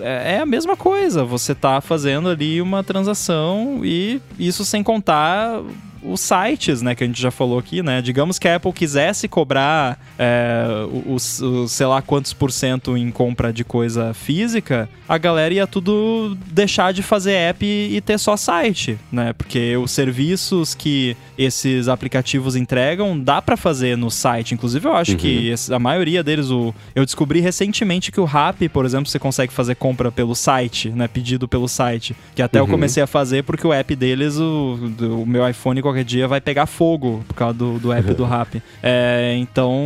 [0.00, 1.24] é, é a mesma coisa.
[1.24, 5.60] Você tá fazendo ali uma transação e isso sem contar
[6.02, 8.00] os sites, né, que a gente já falou aqui, né?
[8.02, 10.66] Digamos que a Apple quisesse cobrar é,
[11.06, 15.66] os, os sei lá quantos por cento em compra de coisa física, a galera ia
[15.66, 19.32] tudo deixar de fazer app e, ter só site, né?
[19.32, 24.54] Porque os serviços que esses aplicativos entregam dá pra fazer no site.
[24.54, 28.68] Inclusive, eu acho que esse- a maioria deles, o, eu descobri recentemente que o Rappi,
[28.68, 31.08] por exemplo, você consegue fazer compra pelo site, né?
[31.08, 32.14] Pedido pelo site.
[32.34, 32.70] Que até eu Uhum.
[32.70, 36.40] comecei a fazer porque o app deles, o, do- o meu iPhone qualquer dia vai
[36.40, 38.62] pegar fogo por causa do, do app do Rappi.
[38.82, 39.82] É, então,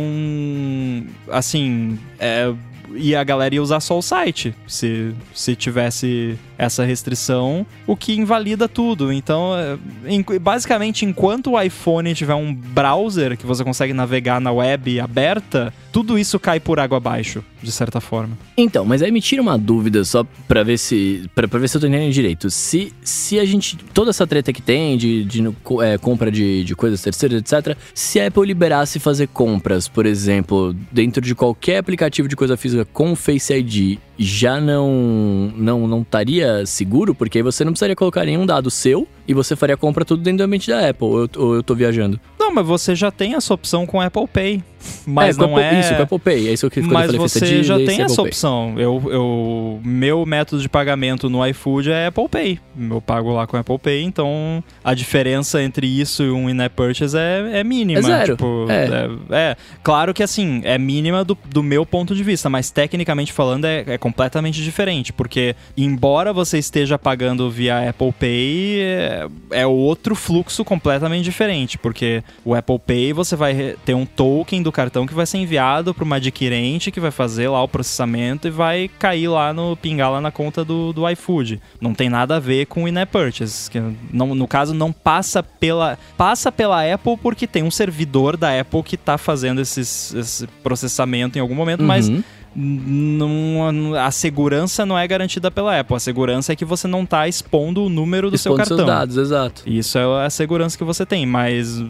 [1.31, 2.53] assim, é,
[2.95, 8.13] e a galera ia usar só o site se, se tivesse essa restrição, o que
[8.13, 9.11] invalida tudo.
[9.11, 9.77] Então, é,
[10.13, 15.73] em- basicamente, enquanto o iPhone tiver um browser que você consegue navegar na web aberta,
[15.93, 18.35] tudo isso cai por água abaixo, de certa forma.
[18.57, 21.77] Então, mas aí me tira uma dúvida só pra ver se pra, pra ver se
[21.77, 22.49] eu tô entendendo direito.
[22.49, 23.77] Se, se a gente.
[23.93, 25.43] Toda essa treta que tem de, de
[25.83, 27.77] é, compra de, de coisas terceiras, etc.
[27.93, 32.85] Se a Apple liberasse fazer compras, por exemplo, dentro de qualquer aplicativo de coisa física
[32.85, 37.13] com Face ID, já não não não estaria seguro?
[37.13, 40.23] Porque aí você não precisaria colocar nenhum dado seu e você faria a compra tudo
[40.23, 41.07] dentro do ambiente da Apple.
[41.07, 42.19] Ou eu, ou eu tô viajando?
[42.39, 44.63] Não, mas você já tem essa opção com Apple Pay.
[45.05, 45.79] Mas é, não é.
[45.79, 46.47] Isso, com Apple Pay.
[46.47, 48.25] É isso que eu Mas falei você já tem essa Pay.
[48.25, 48.75] opção.
[48.77, 52.59] Eu, eu, meu método de pagamento no iFood é Apple Pay.
[52.89, 57.17] Eu pago lá com Apple Pay, então a diferença entre isso e um in-app purchase
[57.17, 57.99] é, é mínima.
[57.99, 58.35] É zero.
[58.35, 58.85] Tipo, É.
[58.85, 59.35] é.
[59.51, 59.57] é.
[59.83, 63.83] Claro que assim, é mínima do, do meu ponto de vista, mas tecnicamente falando é,
[63.87, 65.13] é completamente diferente.
[65.13, 71.77] Porque, embora você esteja pagando via Apple Pay, é, é outro fluxo completamente diferente.
[71.77, 75.93] Porque o Apple Pay você vai ter um token do cartão que vai ser enviado
[75.93, 80.11] para uma adquirente que vai fazer lá o processamento e vai cair lá no pingar
[80.11, 81.61] lá na conta do, do iFood.
[81.79, 83.79] Não tem nada a ver com o in-app purchase, que
[84.11, 88.83] não, no caso não passa pela passa pela Apple porque tem um servidor da Apple
[88.83, 92.23] que está fazendo esses, esse processamento em algum momento, mas Uhum.
[92.55, 95.95] Não, a segurança não é garantida pela Apple.
[95.95, 98.77] A segurança é que você não está expondo o número do seu Expondo cartão.
[98.77, 99.63] seus dados, exato.
[99.65, 101.81] Isso é a segurança que você tem, mas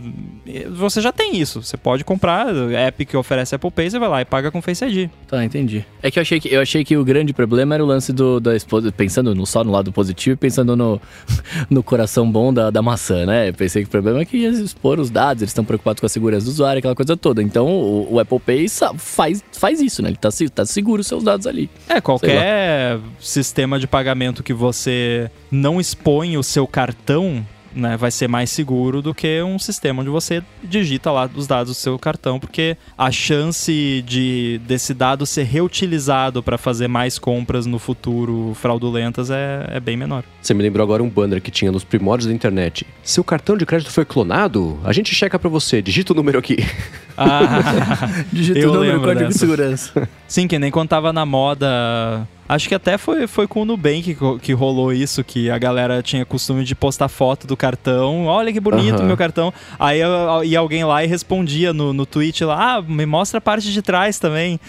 [0.47, 1.61] eh, você já tem isso.
[1.61, 4.83] Você pode comprar app que oferece Apple Pay, você vai lá e paga com Face
[4.85, 5.09] ID.
[5.27, 5.85] Tá, entendi.
[6.01, 8.39] É que eu achei que, eu achei que o grande problema era o lance do,
[8.39, 11.01] da esposa, pensando no, só no lado positivo e pensando no,
[11.69, 13.49] no coração bom da, da maçã, né?
[13.49, 16.05] Eu pensei que o problema é que ia expor os dados, eles estão preocupados com
[16.05, 17.41] a segurança do usuário, aquela coisa toda.
[17.41, 20.09] Então o, o Apple Pay faz, faz isso, né?
[20.09, 21.69] Ele tá, se- tá seguro os seus dados ali.
[21.87, 27.45] É, qualquer sistema de pagamento que você não expõe o seu cartão,
[27.75, 31.71] né, vai ser mais seguro do que um sistema onde você digita lá os dados
[31.71, 37.65] do seu cartão, porque a chance de desse dado ser reutilizado para fazer mais compras
[37.65, 40.23] no futuro fraudulentas é, é bem menor.
[40.41, 42.85] Você me lembrou agora um banner que tinha nos primórdios da internet.
[43.03, 44.79] Seu cartão de crédito foi clonado?
[44.83, 46.57] A gente checa pra você, digita o número aqui.
[47.15, 50.09] Ah, Digita Eu o número, lembro código de segurança.
[50.27, 52.27] sim, que nem quando tava na moda.
[52.47, 56.01] Acho que até foi, foi com o Nubank que, que rolou isso, que a galera
[56.03, 58.25] tinha costume de postar foto do cartão.
[58.25, 59.05] Olha que bonito Aham.
[59.07, 59.53] meu cartão.
[59.79, 63.41] Aí eu- ia alguém lá e respondia no, no tweet lá, ah, me mostra a
[63.41, 64.59] parte de trás também.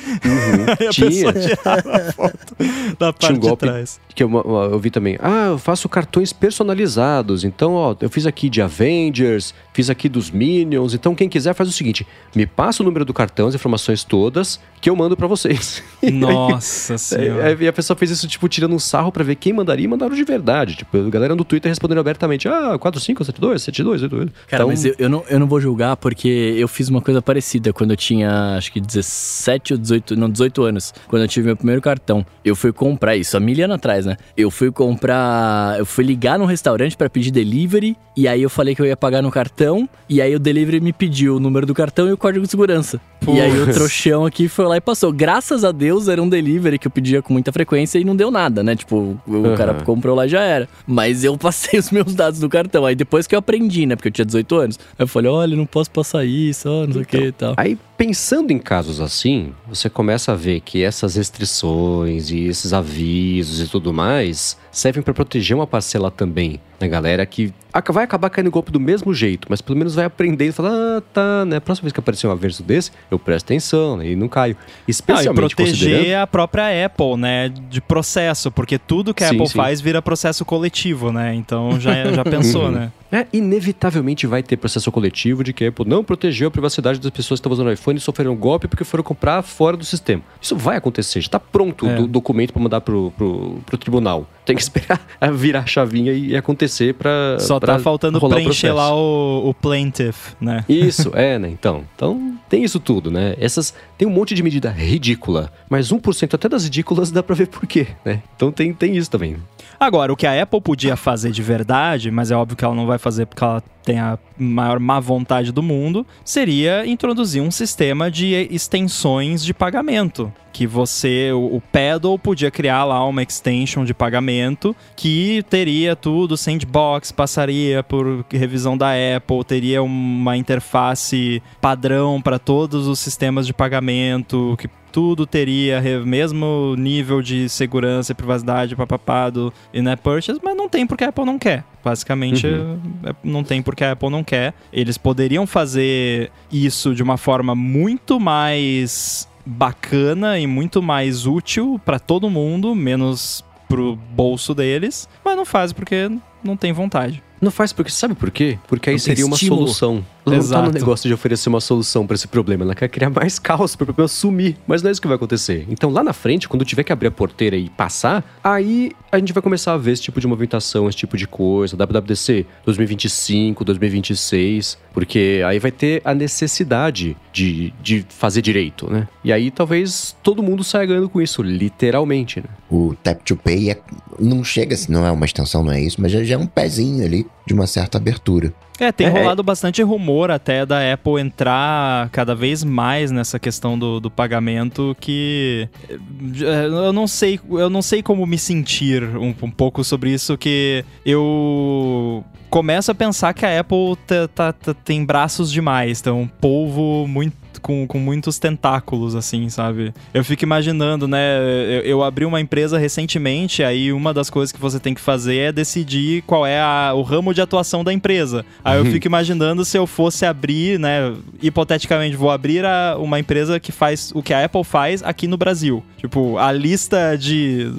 [0.81, 1.33] Aí a Tinha.
[1.33, 2.57] pessoa tirava a foto
[2.99, 4.01] da parte um de trás.
[4.15, 4.31] que eu,
[4.73, 5.17] eu vi também.
[5.21, 7.45] Ah, eu faço cartões personalizados.
[7.45, 10.95] Então, ó, eu fiz aqui de Avengers, fiz aqui dos Minions.
[10.95, 14.61] Então, quem quiser faz o seguinte: me passa o número do cartão, as informações todas,
[14.81, 15.83] que eu mando pra vocês.
[16.03, 17.51] Nossa É, senhora.
[17.53, 19.89] é, E a pessoa fez isso, tipo, tirando um sarro pra ver quem mandaria e
[19.89, 20.77] mandaram de verdade.
[20.77, 24.31] Tipo, a galera no Twitter respondendo abertamente: ah, 4572, 72, 72.
[24.47, 27.23] Cara, então, mas eu, eu, não, eu não vou julgar porque eu fiz uma coisa
[27.23, 31.47] parecida quando eu tinha, acho que 17 ou 18, não, 18 anos, quando eu tive
[31.47, 32.25] meu primeiro cartão.
[32.45, 34.19] Eu fui comprar isso, há mil anos atrás, né?
[34.37, 38.75] Eu fui comprar, eu fui ligar no restaurante pra pedir delivery e aí eu falei
[38.75, 41.73] que eu ia pagar no cartão e aí o delivery me pediu o número do
[41.73, 43.01] cartão e o código de segurança.
[43.29, 45.13] E aí o trouxão aqui foi lá e passou.
[45.13, 48.31] Graças a Deus era um delivery que eu pedia com muita frequência e não deu
[48.31, 48.75] nada, né?
[48.77, 49.55] Tipo, o Uhum.
[49.55, 50.69] cara comprou lá e já era.
[50.87, 52.85] Mas eu passei os meus dados do cartão.
[52.87, 53.97] Aí depois que eu aprendi, né?
[53.97, 54.79] Porque eu tinha 18 anos.
[54.99, 57.55] Eu falei, olha, não posso passar isso, ó, não sei o que e tal.
[57.57, 63.61] Aí, pensando em casos assim, você começa a ver que essas restrições e esses avisos
[63.61, 67.53] e tudo mais servem pra proteger uma parcela também da galera que
[67.93, 71.03] vai acabar caindo golpe do mesmo jeito, mas pelo menos vai aprender e falar, ah,
[71.13, 71.61] tá, né?
[71.61, 74.57] Próxima vez que aparecer um averso desse, eu presto atenção né, e não caio.
[74.61, 76.23] Ah, e Especialmente proteger considerando...
[76.23, 79.57] a própria Apple, né, de processo, porque tudo que a Sim, Apple sim.
[79.57, 81.35] faz vira processo coletivo, né?
[81.35, 82.91] Então já, já pensou, Uhum.
[83.15, 83.29] né?
[83.33, 87.39] Inevitavelmente vai ter processo coletivo de que a Apple não protegeu a privacidade das pessoas
[87.39, 90.21] que estavam usando o iPhone e sofreram golpe porque foram comprar fora do sistema.
[90.43, 91.95] Isso vai acontecer, já está pronto É.
[91.95, 94.29] o do- documento para mandar pro, pro, pro tribunal.
[94.45, 95.01] Tem que esperar
[95.33, 100.65] virar a chavinha e acontecer para Só tá faltando preencher lá o, o plaintiff, né?
[100.69, 101.49] Isso, é, né?
[101.49, 103.37] Então, então tem isso tudo, né?
[103.39, 107.47] Essas tem um monte de medida ridícula, mas 1% até das ridículas dá pra ver
[107.47, 108.23] por quê, né?
[108.35, 109.37] Então tem, tem isso também.
[109.85, 112.87] Agora, o que a Apple podia fazer de verdade, mas é óbvio que ela não
[112.87, 118.11] vai fazer porque ela tem a maior má vontade do mundo, seria introduzir um sistema
[118.11, 120.33] de extensões de pagamento.
[120.53, 126.37] Que você, o, o Paddle podia criar lá uma extension de pagamento que teria tudo,
[126.37, 133.53] sandbox, passaria por revisão da Apple, teria uma interface padrão para todos os sistemas de
[133.53, 140.57] pagamento, que tudo teria mesmo nível de segurança e privacidade papapá do in-app purchase, mas
[140.57, 141.65] não tem porque a Apple não quer.
[141.85, 144.55] Basicamente, é- não tem porque a Apple não quer.
[144.73, 151.99] Eles poderiam fazer isso de uma forma muito mais bacana e muito mais útil para
[151.99, 156.11] todo mundo, menos pro bolso deles, mas não faz porque
[156.43, 157.23] não tem vontade.
[157.45, 158.59] Não faz porque sabe por quê?
[158.67, 159.67] Porque aí Não tem seria uma estímulo.
[159.69, 160.05] solução.
[160.27, 160.67] Ela não tá Exato.
[160.69, 163.83] no negócio de oferecer uma solução pra esse problema, ela quer criar mais caos para
[163.83, 165.67] o problema sumir, mas não é isso que vai acontecer.
[165.69, 169.35] Então lá na frente, quando tiver que abrir a porteira e passar, aí a gente
[169.35, 174.79] vai começar a ver esse tipo de movimentação, esse tipo de coisa, WWDC 2025, 2026,
[174.95, 179.07] porque aí vai ter a necessidade de, de fazer direito, né?
[179.23, 182.47] E aí talvez todo mundo saia ganhando com isso, literalmente, né?
[182.71, 183.81] O Tap to Pay é-
[184.19, 186.47] não chega, assim, não é uma extensão, não é isso, mas já, já é um
[186.47, 188.53] pezinho ali de uma certa abertura.
[188.81, 193.79] É, tem É, rolado bastante rumor até da Apple entrar cada vez mais nessa questão
[193.79, 199.33] do, do pagamento que eh, eu não sei eu não sei como me sentir um,
[199.43, 204.75] um pouco sobre isso que eu começo a pensar que a Apple tá- tá- tá-
[204.75, 209.95] tem braços demais, tem um polvo muito com, com muitos tentáculos, assim, sabe?
[210.13, 211.39] Eu fico imaginando, né?
[211.79, 215.37] Eu, eu abri uma empresa recentemente, aí uma das coisas que você tem que fazer
[215.39, 218.45] é decidir qual é a- o ramo de atuação da empresa.
[218.63, 221.15] Aí eu fico imaginando se eu fosse abrir, né?
[221.43, 225.39] Hipoteticamente, vou abrir a- uma empresa que faz o que a Apple faz aqui no
[225.39, 225.83] Brasil.
[225.97, 227.73] Tipo, a lista de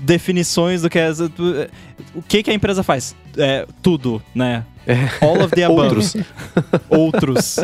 [0.00, 1.10] definições do que é.
[2.14, 3.14] O que, que a empresa faz?
[3.36, 4.64] É, tudo, né?
[5.20, 5.80] All of the above.
[5.82, 6.16] Outros.
[6.90, 7.58] Outros.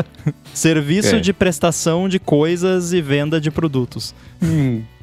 [0.53, 1.19] Serviço É.
[1.19, 4.15] de prestação de coisas e venda de produtos.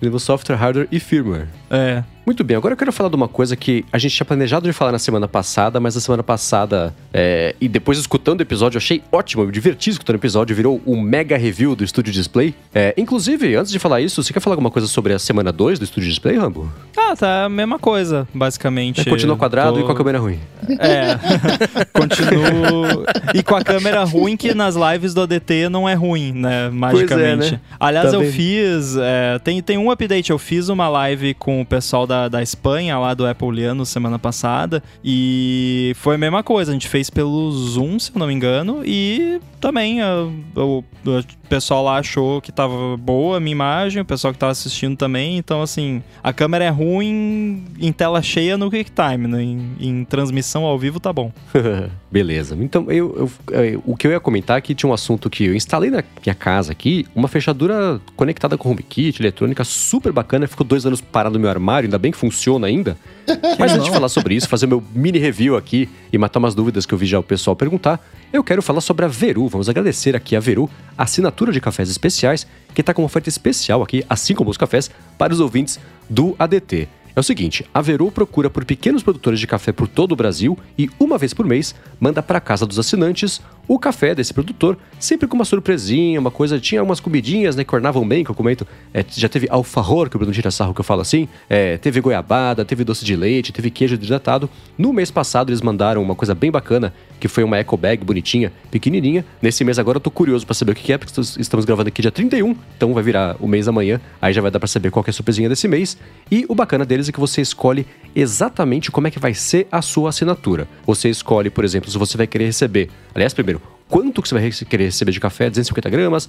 [0.00, 1.46] Nível software, hardware e firmware.
[1.70, 2.02] É.
[2.24, 4.72] Muito bem, agora eu quero falar de uma coisa que a gente tinha planejado de
[4.72, 8.80] falar na semana passada, mas na semana passada, é, e depois escutando o episódio, eu
[8.80, 12.52] achei ótimo, eu me diverti escutando o episódio, virou um mega review do Studio Display.
[12.74, 15.78] É, inclusive, antes de falar isso, você quer falar alguma coisa sobre a semana 2
[15.78, 16.70] do Studio Display, Rambo?
[16.96, 19.02] Ah, tá a mesma coisa, basicamente.
[19.02, 20.40] É, continua quadrado Tô- e com a câmera ruim.
[20.78, 21.16] É.
[21.92, 23.04] Continuo.
[23.34, 26.68] E com a câmera ruim, que nas lives do ADT não é ruim, né?
[26.70, 27.52] Magicamente.
[27.52, 27.60] né?
[27.78, 28.96] Aliás, Tá eu fiz.
[28.96, 30.30] é, tem, tem um update.
[30.30, 34.82] Eu fiz uma live com o pessoal da, da Espanha, lá do Appleiano, semana passada.
[35.04, 36.70] E foi a mesma coisa.
[36.70, 38.82] A gente fez pelo Zoom, se eu não me engano.
[38.84, 44.04] E também ah, o, o pessoal lá achou que tava boa a minha imagem, o
[44.04, 45.36] pessoal que tava assistindo também.
[45.36, 49.42] Então, assim, a câmera é ruim em tela cheia no QuickTime, né?
[49.42, 51.32] em, em transmissão gravação ao vivo tá bom.
[52.10, 52.56] Beleza.
[52.60, 55.54] Então, eu, eu, eu, o que eu ia comentar aqui tinha um assunto que eu
[55.54, 60.46] instalei na minha casa aqui, uma fechadura conectada com HomeKit, eletrônica, super bacana.
[60.46, 62.96] Ficou dois anos parado no meu armário, ainda bem que funciona ainda.
[63.58, 66.54] Mas antes de falar sobre isso, fazer o meu mini review aqui e matar umas
[66.54, 68.00] dúvidas que eu vi já o pessoal perguntar,
[68.32, 69.48] eu quero falar sobre a Veru.
[69.48, 73.28] Vamos agradecer aqui a Veru, a assinatura de cafés especiais, que está com uma oferta
[73.28, 76.88] especial aqui, assim como os cafés, para os ouvintes do ADT.
[77.16, 80.58] É o seguinte, a Veru procura por pequenos produtores de café por todo o Brasil
[80.76, 85.26] e, uma vez por mês, manda para casa dos assinantes o café desse produtor, sempre
[85.26, 86.58] com uma surpresinha, uma coisa.
[86.60, 88.66] Tinha umas comidinhas, né, que ornavam bem, que eu comento.
[88.94, 91.28] É, já teve alfajor, que o Bruno tira sarro que eu falo assim.
[91.48, 94.48] É, teve goiabada, teve doce de leite, teve queijo hidratado.
[94.78, 98.52] No mês passado, eles mandaram uma coisa bem bacana, que foi uma eco bag bonitinha,
[98.70, 99.24] pequenininha.
[99.40, 102.02] Nesse mês agora eu tô curioso para saber o que é, porque estamos gravando aqui
[102.02, 104.00] dia 31, então vai virar o mês amanhã.
[104.20, 105.96] Aí já vai dar para saber qual é a surpresinha desse mês.
[106.30, 109.82] E o bacana deles é que você escolhe exatamente como é que vai ser a
[109.82, 110.68] sua assinatura.
[110.86, 112.88] Você escolhe, por exemplo, se você vai querer receber.
[113.16, 115.48] Aliás, primeiro, quanto que você vai querer receber de café?
[115.48, 116.28] 250 gramas,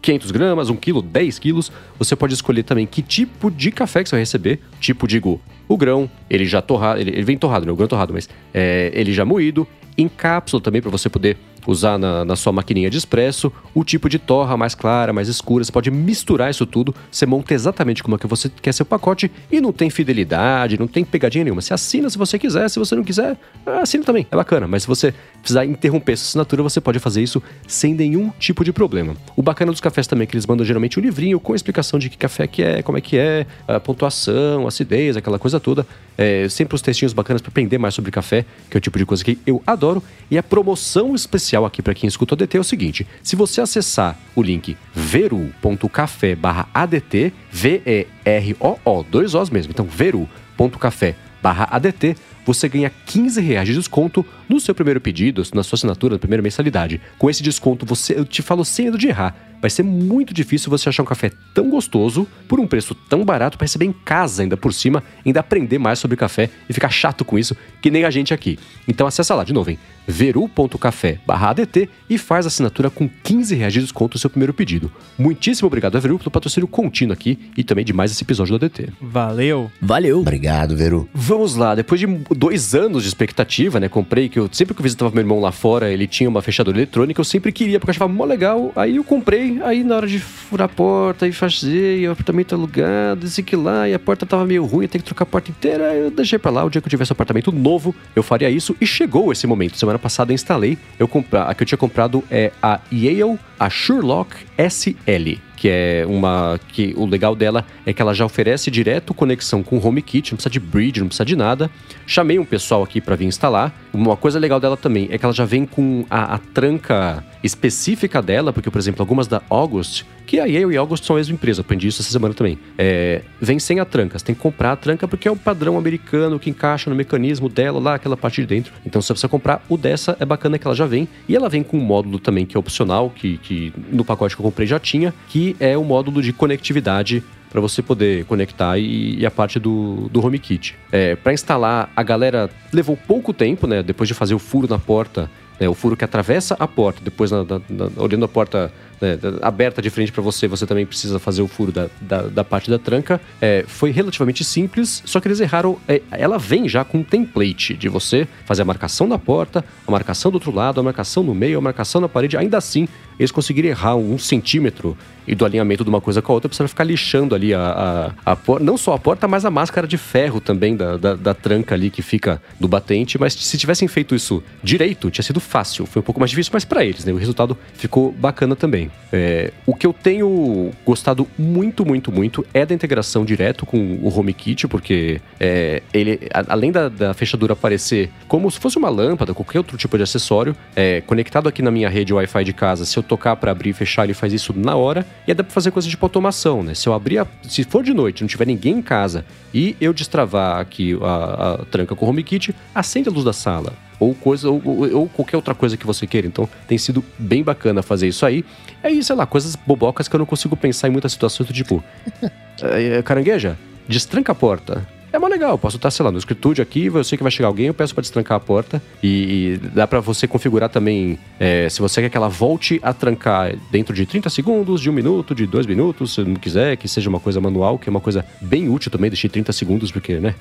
[0.00, 1.72] 500 gramas, 1 quilo, 10 quilos.
[1.98, 4.60] Você pode escolher também que tipo de café que você vai receber.
[4.78, 7.72] Tipo, digo, o grão, ele já torrado, ele, ele vem torrado, né?
[7.72, 9.66] O grão torrado, mas é, ele já moído.
[9.96, 11.36] Em cápsula também, para você poder
[11.66, 15.64] usar na, na, sua maquininha de expresso, o tipo de torra mais clara, mais escura,
[15.64, 19.30] você pode misturar isso tudo, você monta exatamente como é que você quer seu pacote
[19.50, 21.60] e não tem fidelidade, não tem pegadinha nenhuma.
[21.60, 23.36] Você assina se você quiser, se você não quiser,
[23.80, 27.42] assina também, é bacana, mas se você precisar interromper essa assinatura, você pode fazer isso
[27.66, 29.16] sem nenhum tipo de problema.
[29.36, 32.08] O bacana dos cafés também é que eles mandam geralmente um livrinho com explicação de
[32.08, 35.86] que café que é, como é que é, a pontuação, acidez, aquela coisa toda.
[36.16, 39.06] É, sempre os textinhos bacanas para aprender mais sobre café, que é o tipo de
[39.06, 40.02] coisa que eu adoro.
[40.30, 43.60] E a promoção especial aqui para quem escuta o ADT é o seguinte: se você
[43.60, 53.74] acessar o link veru.café/adt, V-E-R-O-O, dois Os mesmo, então veru.café/adt, você ganha 15 reais de
[53.74, 57.00] desconto no seu primeiro pedido, na sua assinatura, na primeira mensalidade.
[57.18, 60.70] Com esse desconto, você, eu te falo sem medo de errar, vai ser muito difícil
[60.70, 64.42] você achar um café tão gostoso por um preço tão barato para receber em casa
[64.42, 68.04] ainda por cima, ainda aprender mais sobre café e ficar chato com isso, que nem
[68.04, 68.58] a gente aqui.
[68.86, 69.78] Então acessa lá de novo, hein?
[70.08, 74.90] veru.café/adt e faz a assinatura com 15 reais de desconto no seu primeiro pedido.
[75.18, 78.64] Muitíssimo obrigado a Veru pelo patrocínio contínuo aqui e também de mais esse episódio do
[78.64, 78.88] ADT.
[79.00, 79.70] Valeu!
[79.80, 80.20] Valeu!
[80.20, 81.06] Obrigado, Veru.
[81.12, 83.88] Vamos lá, depois de dois anos de expectativa, né?
[83.88, 86.78] Comprei que eu sempre que eu visitava meu irmão lá fora, ele tinha uma fechadura
[86.78, 88.72] eletrônica, eu sempre queria, porque eu achava mó legal.
[88.74, 92.54] Aí eu comprei, aí na hora de furar a porta e fazer, e o apartamento
[92.54, 95.50] alugado, esse que lá, e a porta tava meio ruim, tenho que trocar a porta
[95.50, 96.64] inteira, eu deixei pra lá.
[96.64, 99.78] O dia que eu tivesse um apartamento novo, eu faria isso e chegou esse momento.
[99.78, 103.70] Semana passada eu instalei, eu compra, a que eu tinha comprado é a Yale, a
[103.70, 109.12] Sherlock SL que é uma que o legal dela é que ela já oferece direto
[109.12, 111.68] conexão com o HomeKit, não precisa de bridge, não precisa de nada.
[112.06, 113.74] Chamei um pessoal aqui para vir instalar.
[113.92, 118.20] Uma coisa legal dela também é que ela já vem com a, a tranca específica
[118.20, 121.34] dela, porque, por exemplo, algumas da August, que a Yale e August são a mesma
[121.34, 124.18] empresa, aprendi isso essa semana também, é, vem sem a tranca.
[124.18, 127.48] Você tem que comprar a tranca porque é o padrão americano que encaixa no mecanismo
[127.48, 128.72] dela lá, aquela parte de dentro.
[128.84, 131.08] Então, se você comprar o dessa, é bacana que ela já vem.
[131.28, 134.42] E ela vem com um módulo também que é opcional, que, que no pacote que
[134.42, 139.18] eu comprei já tinha, que é o módulo de conectividade para você poder conectar e,
[139.18, 140.76] e, a parte do, do HomeKit.
[140.92, 143.82] É, para instalar, a galera levou pouco tempo, né?
[143.82, 147.30] Depois de fazer o furo na porta, né, o furo que atravessa a porta, depois
[147.30, 151.18] na, na, na, olhando a porta né, aberta de frente para você, você também precisa
[151.18, 153.20] fazer o furo da, da, da parte da tranca.
[153.40, 155.78] É, foi relativamente simples, só que eles erraram.
[155.86, 159.90] É, ela vem já com um template de você fazer a marcação da porta, a
[159.90, 162.36] marcação do outro lado, a marcação no meio, a marcação na parede.
[162.36, 162.88] Ainda assim,
[163.18, 164.96] eles conseguiram errar um centímetro
[165.28, 168.32] e do alinhamento de uma coisa com a outra, precisa ficar lixando ali a, a,
[168.32, 168.64] a porta.
[168.64, 171.90] Não só a porta, mas a máscara de ferro também da, da, da, tranca ali
[171.90, 173.18] que fica do batente.
[173.18, 175.84] Mas se tivessem feito isso direito, tinha sido fácil.
[175.84, 177.12] Foi um pouco mais difícil, mas para eles, né?
[177.12, 178.87] O resultado ficou bacana também.
[179.12, 184.08] É, o que eu tenho gostado muito, muito, muito é da integração direto com o
[184.08, 189.32] HomeKit, porque é, ele, a, além da, da, fechadura aparecer como se fosse uma lâmpada,
[189.32, 192.96] qualquer outro tipo de acessório, é, conectado aqui na minha rede Wi-Fi de casa, se
[192.98, 195.06] eu tocar para abrir e fechar, ele faz isso na hora.
[195.26, 196.74] E aí dá pra fazer coisa tipo automação, né?
[196.74, 199.24] Se eu abrir, a, se for de noite, não tiver ninguém em casa
[199.54, 203.72] e eu destravar aqui a, a tranca com o HomeKit, acende a luz da sala
[203.98, 206.26] ou coisa ou, ou, qualquer outra coisa que você queira.
[206.26, 208.44] Então tem sido bem bacana fazer isso aí.
[208.82, 211.52] É isso, sei lá, coisas bobocas que eu não consigo pensar em muitas situações do
[211.52, 211.82] tipo.
[212.62, 214.86] é, carangueja, destranca a porta.
[215.12, 215.52] É mó legal.
[215.52, 217.74] Eu posso estar, sei lá, no escritório aqui, eu sei que vai chegar alguém, eu
[217.74, 218.82] peço para destrancar a porta.
[219.02, 222.92] E, e dá para você configurar também, é, se você quer que ela volte a
[222.92, 226.88] trancar dentro de 30 segundos, de um minuto, de dois minutos, se não quiser, que
[226.88, 230.18] seja uma coisa manual, que é uma coisa bem útil também, deixei 30 segundos, porque,
[230.18, 230.34] né?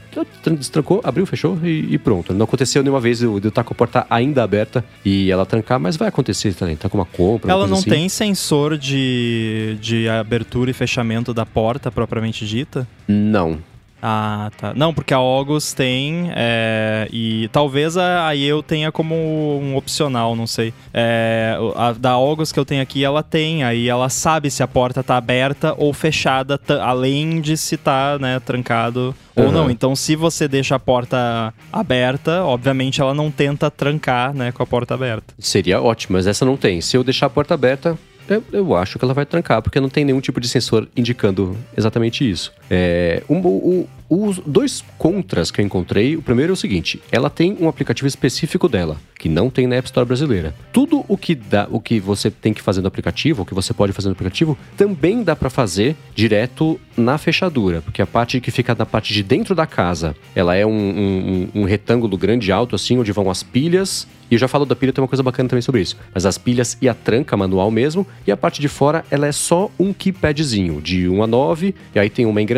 [0.57, 2.33] Destrancou, abriu, fechou e, e pronto.
[2.33, 5.79] Não aconteceu nenhuma vez eu, eu estar com a porta ainda aberta e ela trancar,
[5.79, 6.75] mas vai acontecer também.
[6.75, 7.51] Tá com uma compra.
[7.51, 7.89] Ela não assim.
[7.89, 12.87] tem sensor de, de abertura e fechamento da porta propriamente dita?
[13.07, 13.59] Não.
[14.01, 14.73] Ah, tá.
[14.75, 20.35] Não, porque a August tem, é, e talvez a, a eu tenha como um opcional,
[20.35, 20.73] não sei.
[20.93, 24.67] É, a da August que eu tenho aqui, ela tem, aí ela sabe se a
[24.67, 29.51] porta tá aberta ou fechada, além de se tá, né, trancado ou uhum.
[29.51, 29.69] não.
[29.69, 34.65] Então, se você deixa a porta aberta, obviamente ela não tenta trancar, né, com a
[34.65, 35.33] porta aberta.
[35.39, 36.81] Seria ótimo, mas essa não tem.
[36.81, 37.97] Se eu deixar a porta aberta,
[38.29, 41.57] eu, eu, acho que ela vai trancar, porque não tem nenhum tipo de sensor indicando
[41.77, 42.51] exatamente isso.
[42.69, 47.29] É, um, o, os dois contras que eu encontrei, o primeiro é o seguinte: ela
[47.29, 50.55] tem um aplicativo específico dela, que não tem na App Store brasileira.
[50.71, 53.73] Tudo o que dá, o que você tem que fazer no aplicativo, o que você
[53.73, 58.51] pode fazer no aplicativo, também dá para fazer direto na fechadura, porque a parte que
[58.51, 62.75] fica na parte de dentro da casa, ela é um, um, um retângulo grande alto
[62.75, 65.47] assim, onde vão as pilhas e eu já falo da pilha, tem uma coisa bacana
[65.47, 65.95] também sobre isso.
[66.13, 69.31] Mas as pilhas e a tranca manual mesmo, e a parte de fora, ela é
[69.31, 72.56] só um keypadzinho, de 1 a 9, e aí tem uma engrenagem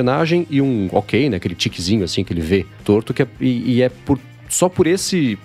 [0.49, 1.37] e um ok, né?
[1.37, 4.87] Aquele tiquezinho assim, que ele vê torto, que é, e, e é por, só por
[4.87, 5.37] esse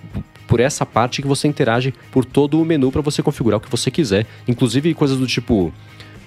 [0.47, 3.71] por essa parte que você interage por todo o menu para você configurar o que
[3.71, 5.73] você quiser, inclusive coisas do tipo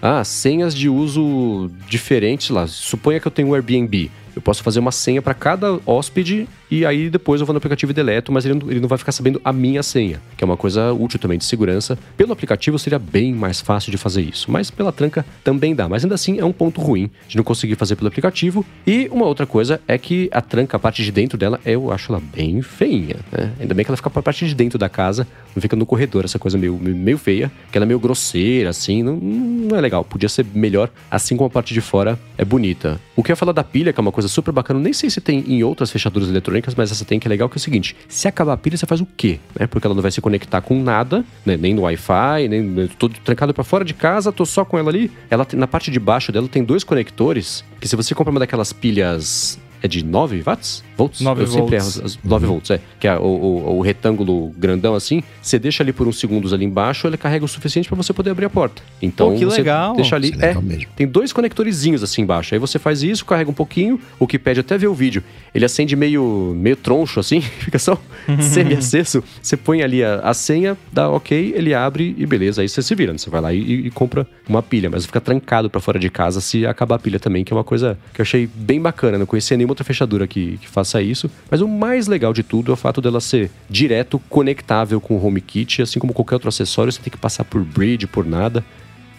[0.02, 2.68] ah, senhas de uso diferentes lá.
[2.68, 4.12] Suponha que eu tenho um Airbnb.
[4.38, 7.92] Eu posso fazer uma senha para cada hóspede e aí depois eu vou no aplicativo
[7.92, 10.46] e deleto, mas ele não, ele não vai ficar sabendo a minha senha, que é
[10.46, 11.98] uma coisa útil também de segurança.
[12.16, 15.90] Pelo aplicativo seria bem mais fácil de fazer isso, mas pela tranca também dá.
[15.90, 18.64] Mas ainda assim é um ponto ruim de não conseguir fazer pelo aplicativo.
[18.86, 22.12] E uma outra coisa é que a tranca, a parte de dentro dela, eu acho
[22.12, 23.16] ela bem feinha.
[23.32, 23.52] Né?
[23.60, 25.86] Ainda bem que ela fica para a parte de dentro da casa, não fica no
[25.86, 29.82] corredor, essa coisa meio, meio feia, que ela é meio grosseira, assim, não, não é
[29.82, 30.04] legal.
[30.04, 33.00] Podia ser melhor, assim como a parte de fora é bonita.
[33.16, 35.10] O que eu ia falar da pilha, que é uma coisa super bacana, nem sei
[35.10, 37.62] se tem em outras fechaduras eletrônicas mas essa tem que é legal, que é o
[37.62, 39.40] seguinte: se acabar a pilha, você faz o quê?
[39.60, 39.68] Né?
[39.68, 41.58] Porque ela não vai se conectar com nada, né?
[41.58, 42.90] nem no Wi-Fi, nem né?
[42.98, 45.12] tô trancado para fora de casa, tô só com ela ali.
[45.30, 48.74] Ela na parte de baixo dela tem dois conectores que se você comprar uma daquelas
[48.74, 50.84] pilhas é de 9 watts?
[50.98, 51.22] Volts?
[51.22, 51.54] 9 eu volts.
[51.54, 52.06] sempre erro.
[52.06, 52.52] As, 9 uhum.
[52.54, 52.80] volts, é.
[53.00, 55.22] Que é o, o, o, retângulo grandão assim.
[55.42, 58.32] Você deixa ali por uns segundos ali embaixo, ele carrega o suficiente para você poder
[58.32, 58.82] abrir a porta.
[59.02, 59.96] Então, Pô, que você legal.
[59.96, 60.34] deixa ali.
[60.40, 62.56] É, é tem dois conectorzinhos assim embaixo.
[62.56, 65.24] Aí você faz isso, carrega um pouquinho, o que pede até ver o vídeo.
[65.54, 68.00] Ele acende meio, meio troncho assim, fica só
[68.42, 69.24] semi-acesso.
[69.42, 72.62] Você põe ali a, a, senha, dá ok, ele abre e beleza.
[72.62, 73.12] Aí você se vira.
[73.12, 73.18] Né?
[73.18, 76.42] Você vai lá e, e compra uma pilha, mas fica trancado para fora de casa
[76.42, 79.18] se acabar a pilha também, que é uma coisa que eu achei bem bacana.
[79.18, 81.30] Não conhecia nenhuma outra fechadura que, que, faça isso.
[81.52, 85.26] Mas o mais legal de tudo é o fato dela ser direto conectável com o
[85.26, 88.64] HomeKit, assim como qualquer outro acessório, você tem que passar por bridge, por nada.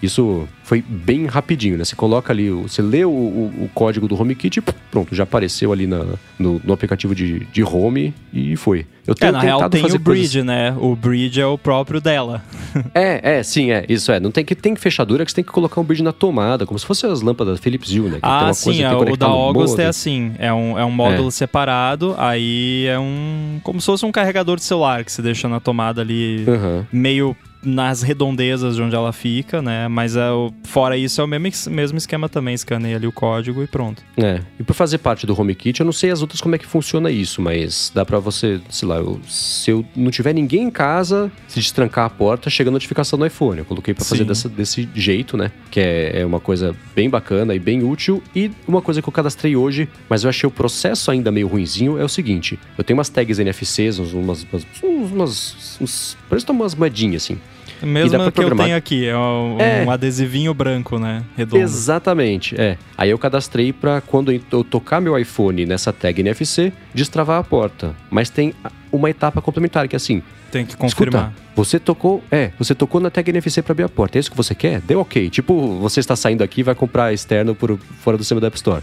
[0.03, 1.85] Isso foi bem rapidinho, né?
[1.85, 5.73] Você coloca ali, você lê o, o, o código do HomeKit e pronto, já apareceu
[5.73, 6.05] ali na,
[6.39, 8.87] no, no, aplicativo de, de Home e foi.
[9.07, 10.45] Eu tenho é, na real tem o Bridge, coisas...
[10.45, 10.77] né?
[10.79, 12.43] O Bridge é o próprio dela.
[12.95, 13.87] é, é, sim, é.
[13.89, 14.21] Isso é.
[14.21, 16.79] Não tem que tem fechadura que você tem que colocar um Bridge na tomada, como
[16.79, 18.17] se fosse as lâmpadas Philips Hue, né?
[18.17, 20.33] Que ah, sim, é, o da August é assim.
[20.39, 21.33] É um, é um módulo é.
[21.33, 23.59] separado, aí é um...
[23.65, 26.85] Como se fosse um carregador de celular que você deixa na tomada ali, uhum.
[26.93, 29.89] meio nas redondezas de onde ela fica, né?
[29.89, 30.29] Mas é,
[30.65, 34.03] fora isso é o mesmo, mesmo esquema também, escaneia ali o código e pronto.
[34.17, 36.67] É, e por fazer parte do HomeKit, eu não sei as outras como é que
[36.67, 40.71] funciona isso, mas dá para você, sei lá, eu, se eu não tiver ninguém em
[40.71, 43.59] casa, se destrancar a porta, chega a notificação no iPhone.
[43.59, 45.51] Eu coloquei para fazer dessa, desse jeito, né?
[45.71, 48.23] Que é, é uma coisa bem bacana e bem útil.
[48.35, 51.99] E uma coisa que eu cadastrei hoje, mas eu achei o processo ainda meio ruinzinho,
[51.99, 54.47] é o seguinte: eu tenho umas tags NFCs, umas, umas,
[54.83, 57.39] umas, uns, parece umas moedinhas assim.
[57.83, 61.23] Mesmo que eu tenho aqui, é um, é adesivinho branco, né?
[61.37, 61.63] Redondo.
[61.63, 62.77] Exatamente, é.
[62.97, 67.95] Aí eu cadastrei para quando eu tocar meu iPhone nessa tag NFC, destravar a porta.
[68.11, 68.53] Mas tem
[68.91, 70.23] uma etapa complementar, que é assim...
[70.51, 71.31] Tem que confirmar.
[71.31, 74.17] Escuta, você tocou, é, você tocou na tag NFC para abrir a porta.
[74.17, 74.81] É isso que você quer?
[74.81, 75.29] Deu ok.
[75.29, 78.57] Tipo, você está saindo aqui e vai comprar externo por fora do sistema da App
[78.57, 78.83] Store.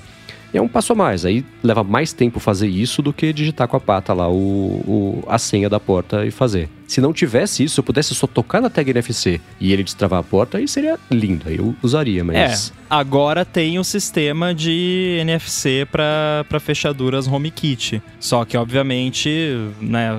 [0.53, 1.25] é um passo a mais.
[1.25, 5.23] Aí leva mais tempo fazer isso do que digitar com a pata lá o, o,
[5.27, 6.69] a senha da porta e fazer.
[6.87, 10.23] Se não tivesse isso, eu pudesse só tocar na tag NFC e ele destravar a
[10.23, 12.71] porta, aí seria lindo, aí eu usaria, mas...
[12.71, 18.01] É, agora tem o sistema de NFC para fechaduras HomeKit.
[18.19, 19.29] Só que, obviamente,
[19.81, 20.09] né,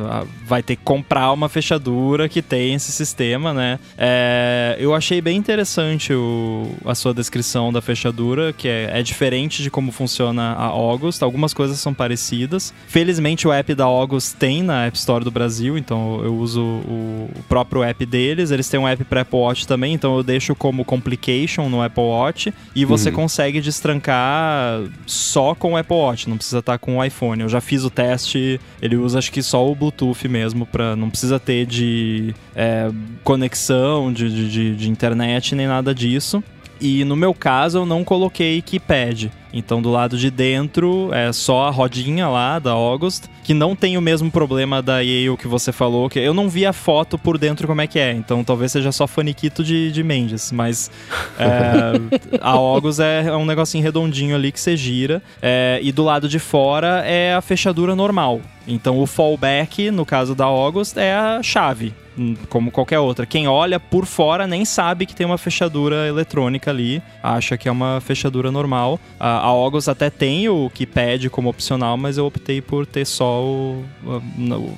[0.44, 3.78] vai ter que comprar uma fechadura que tem esse sistema, né?
[3.96, 9.62] É, eu achei bem interessante o, a sua descrição da fechadura, que é, é diferente
[9.62, 11.22] de como funciona a August.
[11.22, 12.72] Algumas coisas são parecidas.
[12.86, 17.28] Felizmente, o app da August tem na App Store do Brasil, então eu uso o,
[17.36, 18.50] o próprio app deles.
[18.50, 22.02] Eles têm um app para Apple Watch também, então eu deixo como Complication no Apple
[22.04, 23.14] Watch e você Uhum.
[23.16, 27.42] consegue destrancar só com o Apple Watch, não precisa estar com o iPhone.
[27.42, 31.10] Eu já fiz o teste, ele usa acho que só o Bluetooth mesmo, pra, não
[31.10, 32.90] precisa ter de é,
[33.22, 36.42] conexão de, de, de- de internet nem nada disso.
[36.80, 39.30] E no meu caso eu não coloquei keypad.
[39.56, 43.96] Então do lado de dentro é só a rodinha lá da August, que não tem
[43.96, 47.38] o mesmo problema da Yale que você falou, que eu não vi a foto por
[47.38, 50.90] dentro como é que é, então talvez seja só faniquito de, de Mendes, mas
[51.38, 56.04] é, a August é, é um negocinho redondinho ali que você gira, é, e do
[56.04, 58.42] lado de fora é a fechadura normal.
[58.66, 63.24] Então o fallback, no caso da August, é a chave, hum, como qualquer outra.
[63.24, 67.72] Quem olha por fora nem sabe que tem uma fechadura eletrônica ali, acha que é
[67.72, 68.98] uma fechadura normal.
[69.20, 73.42] A, a August até tem o keypad como opcional, mas eu optei por ter só
[73.44, 73.84] o.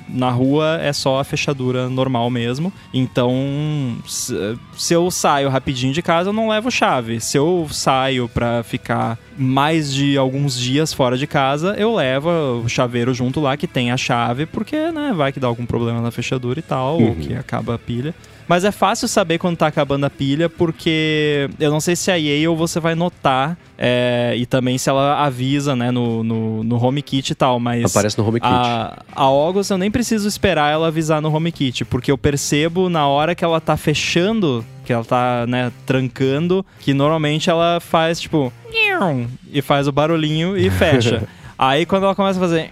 [0.07, 2.71] na, rua é só a fechadura normal mesmo.
[2.93, 7.19] Então, se, eu saio rapidinho de casa, eu não levo chave.
[7.19, 12.29] Se eu saio pra ficar mais de alguns dias fora de casa, eu levo
[12.63, 16.01] o chaveiro junto lá que tem a chave, porque, né, vai que dá algum problema
[16.01, 18.13] na fechadura e tal, ou que acaba a pilha.
[18.49, 22.15] Mas é fácil saber quando tá acabando a pilha, porque eu não sei se a
[22.15, 27.29] Yale você vai notar, é, e também se ela avisa, né, no, no, no HomeKit
[27.29, 27.85] e tal, mas...
[27.85, 28.51] Aparece no HomeKit.
[28.51, 33.07] A, a August eu nem preciso esperar ela avisar no HomeKit, porque eu percebo na
[33.07, 38.51] hora que ela tá fechando, que ela tá, né, trancando, que normalmente ela faz, tipo...
[39.51, 41.27] E faz o barulhinho e fecha.
[41.61, 42.69] Aí quando ela começa a fazer.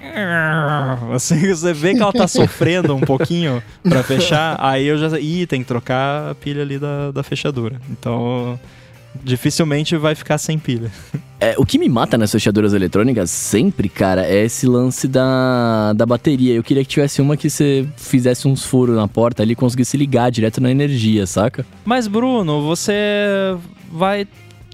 [1.14, 5.20] Assim, você vê que ela tá sofrendo um pouquinho pra fechar, aí eu já.
[5.20, 7.82] Ih, tem que trocar a pilha ali da, da fechadura.
[7.92, 8.58] Então.
[9.24, 10.90] Dificilmente vai ficar sem pilha.
[11.40, 16.04] É, o que me mata nas fechaduras eletrônicas sempre, cara, é esse lance da, da
[16.04, 16.56] bateria.
[16.56, 19.96] Eu queria que tivesse uma que você fizesse uns furos na porta ali e conseguisse
[19.98, 21.64] ligar direto na energia, saca?
[21.86, 23.56] Mas, Bruno, você
[23.92, 24.28] vai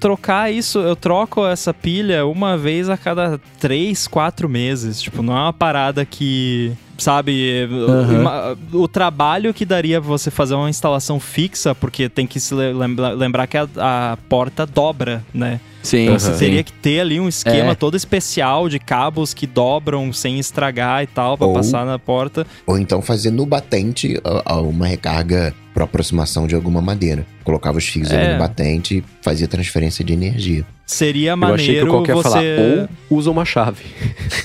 [0.03, 0.79] trocar isso.
[0.79, 5.01] Eu troco essa pilha uma vez a cada três, quatro meses.
[5.01, 6.73] Tipo, não é uma parada que.
[7.03, 7.67] Sabe,
[8.09, 13.09] uma- o trabalho que daria você fazer uma instalação fixa, porque tem que se lembra-
[13.11, 15.59] lembrar que a, a porta dobra, né?
[15.81, 17.75] Sim, Então você teria que ter ali um esquema É.
[17.75, 22.47] todo especial de cabos que dobram sem estragar e tal, pra Ou- passar na porta.
[22.65, 24.17] Ou então fazer no batente
[24.63, 27.25] uma recarga por aproximação de alguma madeira.
[27.43, 28.15] Colocava os fios É.
[28.23, 30.63] ali no batente e fazia transferência de energia.
[30.85, 32.29] Seria eu achei que maneiro o qualquer você...
[32.29, 33.83] falar, ou usa uma chave.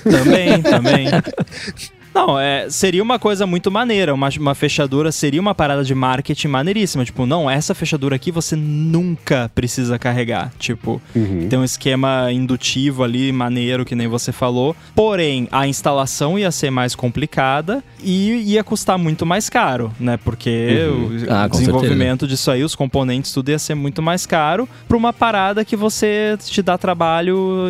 [0.03, 1.07] Também, também.
[2.15, 4.13] Não, é, seria uma coisa muito maneira.
[4.15, 7.05] Uma, uma fechadura seria uma parada de marketing maneiríssima.
[7.05, 10.53] Tipo, não, essa fechadura aqui você nunca precisa carregar.
[10.59, 11.49] Tipo, Uhum.
[11.49, 14.75] tem um esquema indutivo ali, maneiro, que nem você falou.
[14.95, 20.17] Porém, a instalação ia ser mais complicada e ia custar muito mais caro, né?
[20.17, 21.27] Porque Uhum.
[21.29, 25.13] o Ah, desenvolvimento disso aí, os componentes, tudo ia ser muito mais caro pra uma
[25.13, 27.69] parada que você te dá trabalho,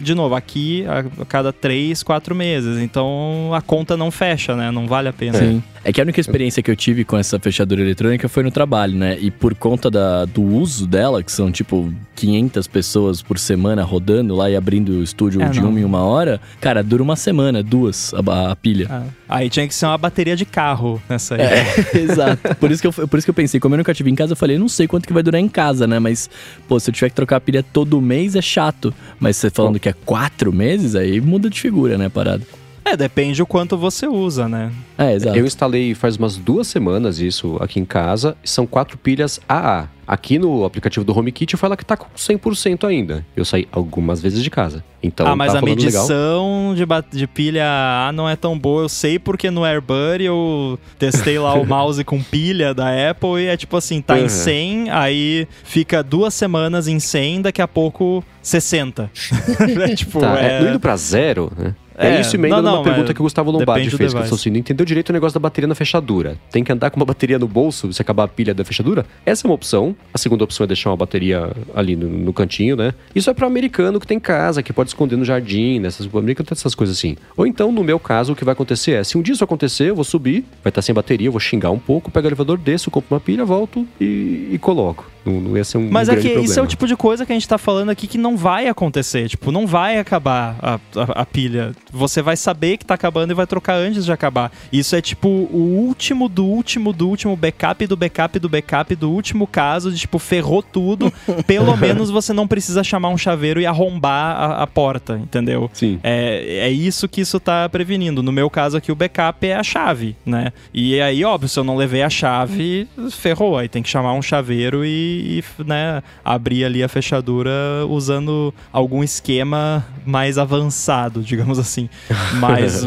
[0.00, 2.78] de novo, aqui a, a cada três, quatro meses.
[2.82, 4.70] Então a conta não fecha, né?
[4.70, 5.38] Não vale a pena.
[5.38, 5.62] Sim.
[5.84, 8.94] É que a única experiência que eu tive com essa fechadura eletrônica foi no trabalho,
[8.94, 9.16] né?
[9.20, 14.34] E por conta da, do uso dela, que são tipo 500 pessoas por semana rodando
[14.34, 15.68] lá e abrindo o estúdio É, de não.
[15.70, 18.88] uma em uma hora, cara, dura uma semana, duas, a, a pilha.
[18.90, 21.40] Ah, Aí tinha que ser uma bateria de carro nessa aí.
[21.42, 21.64] É,
[21.98, 22.54] exato.
[22.56, 24.32] Por isso, que eu, por isso que eu pensei, como eu nunca tive em casa,
[24.32, 25.98] eu falei, não sei quanto que vai durar em casa, né?
[26.00, 26.28] Mas,
[26.66, 28.92] pô, se eu tiver que trocar a pilha todo mês é chato.
[29.20, 32.42] Mas você falando que é quatro meses, aí muda de figura, né, a parada.
[32.86, 34.70] É, depende o quanto você usa, né?
[34.96, 35.36] É, exato.
[35.36, 38.36] Eu instalei faz umas duas semanas isso aqui em casa.
[38.44, 39.88] São quatro pilhas AA.
[40.06, 43.26] Aqui no aplicativo do HomeKit fala que tá com 100% ainda.
[43.36, 44.84] Eu saí algumas vezes de casa.
[45.02, 46.86] Então ah, mas tá a medição de,
[47.18, 48.82] de pilha A não é tão boa.
[48.84, 53.46] Eu sei porque no AirBuddy eu testei lá o mouse com pilha da Apple e
[53.46, 54.28] é tipo assim, tá em Uhum.
[54.28, 59.10] 100, aí fica duas semanas em 100, daqui a pouco 60.
[59.90, 60.62] é tipo, Tá, é...
[60.62, 61.74] é, indo pra zero, né?
[61.96, 64.02] É, É, isso emenda não, não, numa pergunta mas que o Gustavo Lombardi fez, que
[64.02, 64.28] ele device.
[64.28, 66.36] falou assim, não entendeu direito o negócio da bateria na fechadura.
[66.50, 69.06] Tem que andar com uma bateria no bolso se acabar a pilha da fechadura?
[69.24, 69.96] Essa é uma opção.
[70.12, 72.92] A segunda opção é deixar uma bateria ali no, no cantinho, né?
[73.14, 76.46] Isso é para americano que tem casa, que pode esconder no jardim, nessas, o americano
[76.46, 77.16] tem essas coisas assim.
[77.36, 79.90] Ou então, no meu caso, o que vai acontecer é, se um dia isso acontecer,
[79.90, 82.58] eu vou subir, vai estar sem bateria, eu vou xingar um pouco, pego o elevador,
[82.58, 85.15] desço, compro uma pilha, volto e, e coloco.
[85.26, 86.50] Não, não ia ser um Mas é grande que problema.
[86.52, 88.68] isso é o tipo de coisa que a gente tá falando aqui que não vai
[88.68, 89.28] acontecer.
[89.28, 91.72] Tipo, não vai acabar a, a- a pilha.
[91.92, 94.52] Você vai saber que tá acabando e vai trocar antes de acabar.
[94.72, 99.10] Isso é tipo o último do último do último backup do backup do backup do
[99.10, 101.12] último caso de tipo, ferrou tudo.
[101.46, 105.70] Pelo menos você não precisa chamar um chaveiro e arrombar a, a porta, entendeu?
[105.72, 105.98] Sim.
[106.02, 108.22] É, é isso que isso tá prevenindo.
[108.22, 110.52] No meu caso aqui, o backup é a chave, né?
[110.72, 113.56] E aí, óbvio, se eu não levei a chave, ferrou.
[113.58, 117.50] Aí tem que chamar um chaveiro e, e, né, abrir ali a fechadura
[117.88, 121.88] usando algum esquema mais avançado, digamos assim.
[122.40, 122.84] Mas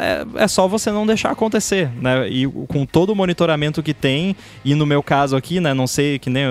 [0.00, 2.28] é, é só você não deixar acontecer, né?
[2.28, 6.18] E com todo o monitoramento que tem, e no meu caso aqui, né, não sei
[6.18, 6.44] que nem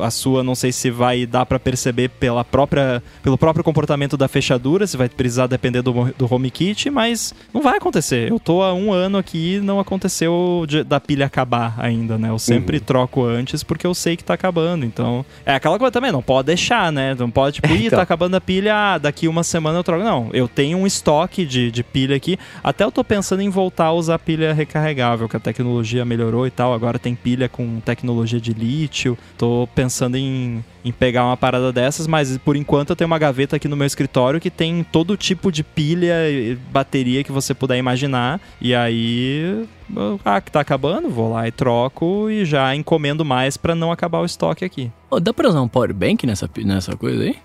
[0.00, 4.28] a sua, não sei se vai dar pra perceber pela própria, pelo próprio comportamento da
[4.28, 8.30] fechadura, se vai precisar depender do, do HomeKit, mas não vai acontecer.
[8.30, 12.28] Eu tô há um ano aqui e não aconteceu de- da pilha acabar ainda, né?
[12.30, 14.84] Eu sempre troco antes porque eu sei que tá acabando.
[14.84, 17.14] Então, é aquela coisa também, não pode deixar, né?
[17.16, 17.96] Não pode, tipo, ih, Então.
[17.98, 20.02] tá acabando a pilha, ah, daqui uma semana eu troco.
[20.02, 22.38] Não, eu tenho um estoque de, de pilha aqui.
[22.62, 26.50] Até eu tô pensando em voltar a usar pilha recarregável, que a tecnologia melhorou e
[26.50, 26.74] tal.
[26.74, 29.16] Agora tem pilha com tecnologia de lítio.
[29.38, 33.56] Tô pensando em, em pegar uma parada dessas, mas por enquanto eu tenho uma gaveta
[33.56, 37.76] aqui no meu escritório que tem todo tipo de pilha e bateria que você puder
[37.78, 38.40] imaginar.
[38.60, 39.64] E aí,
[40.24, 44.20] ah, que tá acabando, vou lá e troco e já encomendo mais pra não acabar
[44.20, 44.90] o estoque aqui.
[45.10, 47.36] Ô, dá pra usar um power bank nessa, nessa coisa aí?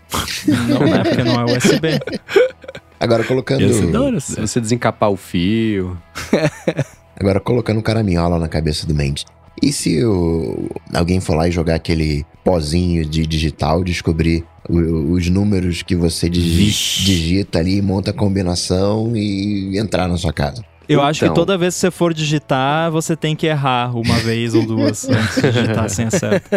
[0.68, 1.03] Não, né?
[1.03, 1.99] Porque não é USB.
[2.99, 4.19] Agora colocando.
[4.22, 5.97] Se você desencapar o fio...
[7.19, 9.26] Agora colocando caraminhola na cabeça do Mendes.
[9.61, 15.27] E se o- alguém for lá e jogar aquele pozinho de digital, descobrir o- os
[15.27, 20.64] números que você digita ali, monta a combinação e entrar na sua casa?
[20.88, 21.35] Eu acho que Então.
[21.35, 25.35] toda vez que você for digitar, você tem que errar uma vez ou duas antes
[25.41, 26.49] de digitar sem acerto.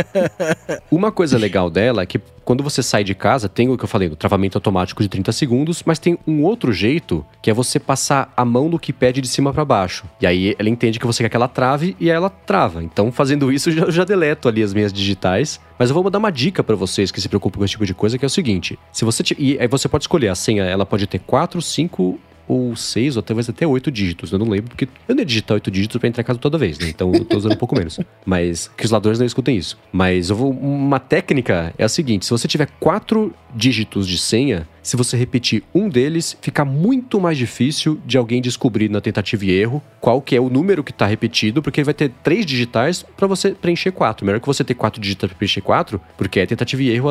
[0.90, 3.89] Uma coisa legal dela é que quando você sai de casa, tem o que eu
[3.89, 7.78] falei, o travamento automático de 30 segundos, mas tem um outro jeito, que é você
[7.78, 10.05] passar a mão no keypad de cima pra baixo.
[10.20, 12.82] E aí ela entende que você quer que ela trave e aí ela trava.
[12.82, 15.61] Então, fazendo isso, eu já, deleto ali as minhas digitais.
[15.78, 17.94] Mas eu vou dar uma dica pra vocês que se preocupam com esse tipo de
[17.94, 20.65] coisa, que é o seguinte: se você ti- e aí você pode escolher a senha,
[20.65, 22.19] ela pode ter 4, 5
[22.51, 24.33] ou seis, ou talvez até oito dígitos.
[24.33, 26.59] Eu não lembro, porque eu não ia digitar oito dígitos pra entrar em casa toda
[26.59, 26.89] vez, né?
[26.89, 28.01] Então eu tô usando um pouco menos.
[28.27, 29.79] Mas que os ladrões não escutem isso.
[29.93, 30.51] Mas eu vou.
[30.51, 35.63] Uma técnica é a seguinte: se você tiver quatro dígitos de senha, se você repetir
[35.73, 40.35] um deles, fica muito mais difícil de alguém descobrir na tentativa e erro qual que
[40.35, 43.93] é o número que tá repetido, porque ele vai ter três digitais pra você preencher
[43.93, 44.27] quatro.
[44.27, 47.11] Melhor que você ter quatro digitais pra preencher quatro, porque a tentativa e erro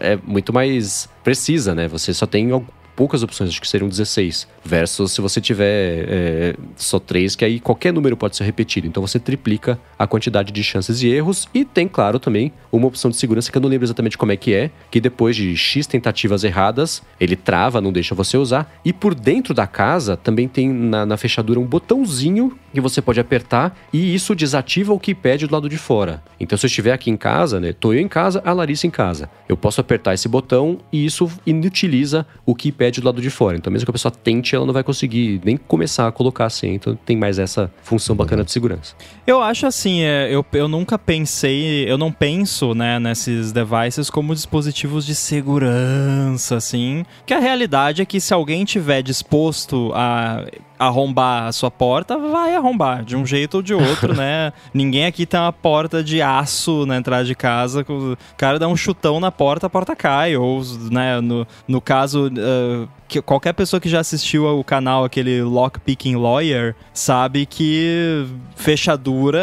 [0.00, 1.88] é muito mais precisa, né?
[1.88, 2.52] Você só tem
[3.00, 4.46] poucas opções, acho que seriam 16.
[4.62, 8.86] Versus se você tiver é, só 3, que aí qualquer número pode ser repetido.
[8.86, 11.48] Então você triplica a quantidade de chances e erros.
[11.54, 14.36] E tem, claro, também uma opção de segurança que eu não lembro exatamente como é
[14.36, 18.70] que é, que depois de X tentativas erradas, ele trava, não deixa você usar.
[18.84, 23.18] E por dentro da casa também tem na, na fechadura um botãozinho que você pode
[23.18, 26.22] apertar e isso desativa o keypad do lado de fora.
[26.38, 28.90] Então se eu estiver aqui em casa, né, tô eu em casa, a Larissa em
[28.90, 29.30] casa.
[29.48, 32.54] Eu posso apertar esse botão e isso inutiliza o
[32.98, 33.58] do lado de fora.
[33.58, 36.50] Então mesmo que a pessoa tente, ela não vai conseguir nem começar a colocar a
[36.50, 36.74] senha.
[36.74, 38.94] Então tem mais essa função bacana de segurança.
[39.26, 44.34] Eu acho assim, é, eu, eu nunca pensei, eu não penso, né, nesses devices como
[44.34, 47.04] dispositivos de segurança, assim.
[47.26, 50.46] Que a realidade é que se alguém tiver disposto a
[50.80, 54.50] arrombar a sua porta, vai arrombar, de um jeito ou de outro, né?
[54.72, 58.76] Ninguém aqui tem uma porta de aço na entrada de casa, o cara dá um
[58.76, 62.30] chutão na porta, a porta cai, ou, né, no, no caso...
[62.38, 68.24] ah, que qualquer pessoa que já assistiu ao canal, aquele Lockpicking Lawyer, sabe que
[68.54, 69.42] fechadura,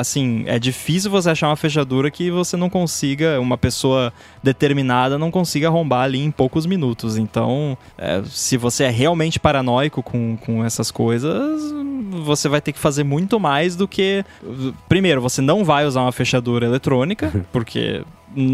[0.00, 4.12] assim, é difícil você achar uma fechadura que você não consiga, uma pessoa
[4.42, 7.16] determinada não consiga arrombar ali em poucos minutos.
[7.16, 11.60] Então, é, se você é realmente paranoico com, com essas coisas,
[12.24, 14.24] você vai ter que fazer muito mais do que.
[14.88, 18.02] Primeiro, você não vai usar uma fechadura eletrônica, porque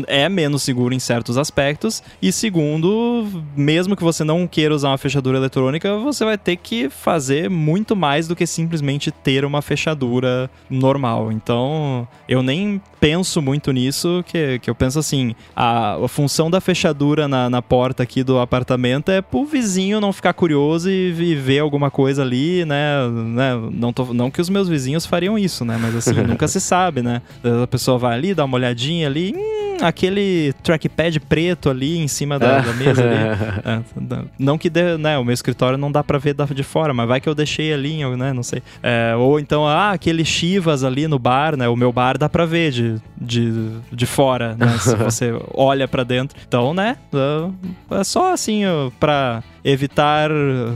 [0.06, 2.02] é menos seguro em certos aspectos.
[2.20, 3.26] E segundo,
[3.56, 7.94] mesmo que você não queira usar uma fechadura eletrônica, você vai ter que fazer muito
[7.96, 11.32] mais do que simplesmente ter uma fechadura normal.
[11.32, 16.58] Então, eu nem penso muito nisso, que, que eu penso assim, a, a função da
[16.58, 21.34] fechadura na, na porta aqui do apartamento é pro vizinho não ficar curioso e, e
[21.34, 23.06] ver alguma coisa ali, né?
[23.08, 23.60] né?
[23.72, 25.78] Não, tô, não que os meus vizinhos fariam isso, né?
[25.78, 27.20] Mas assim, nunca se sabe, né?
[27.62, 32.38] A pessoa vai ali, dá uma olhadinha ali, hum, aquele trackpad preto ali em cima
[32.38, 33.14] da, da mesa ali.
[33.64, 33.80] É,
[34.38, 37.20] não que dê, né, o meu escritório não dá para ver de fora, mas vai
[37.20, 38.62] que eu deixei ali, né, não sei.
[38.82, 42.44] É, ou então, ah, aquele Chivas ali no bar, né, o meu bar dá para
[42.44, 46.36] ver de, de, de fora, né, se você olha para dentro.
[46.46, 46.96] Então, né,
[47.90, 48.62] é só assim
[48.98, 50.30] para evitar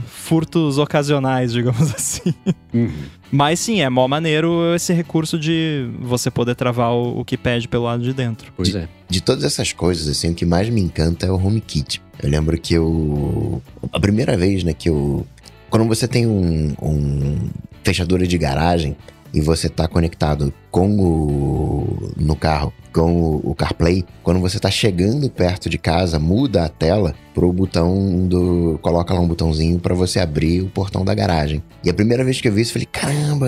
[0.07, 2.33] furtos ocasionais, digamos assim.
[2.73, 2.91] Uhum.
[3.31, 7.67] Mas sim, é mó maneiro esse recurso de você poder travar o, o que pede
[7.67, 8.51] pelo lado de dentro.
[8.55, 8.87] Pois é.
[9.07, 12.01] De todas essas coisas, assim, o que mais me encanta é o HomeKit.
[12.21, 13.61] Eu lembro que eu.
[13.93, 15.25] A primeira vez, né, que eu.
[15.69, 17.49] Quando você tem um, um
[17.83, 18.95] fechadura de garagem
[19.33, 22.11] e você tá conectado com o.
[22.17, 27.13] no carro com o CarPlay, quando você está chegando perto de casa, muda a tela
[27.33, 28.79] pro botão do.
[28.81, 31.63] coloca lá um botãozinho para você abrir o portão da garagem.
[31.83, 33.47] E a primeira vez que eu vi isso, eu falei: caramba,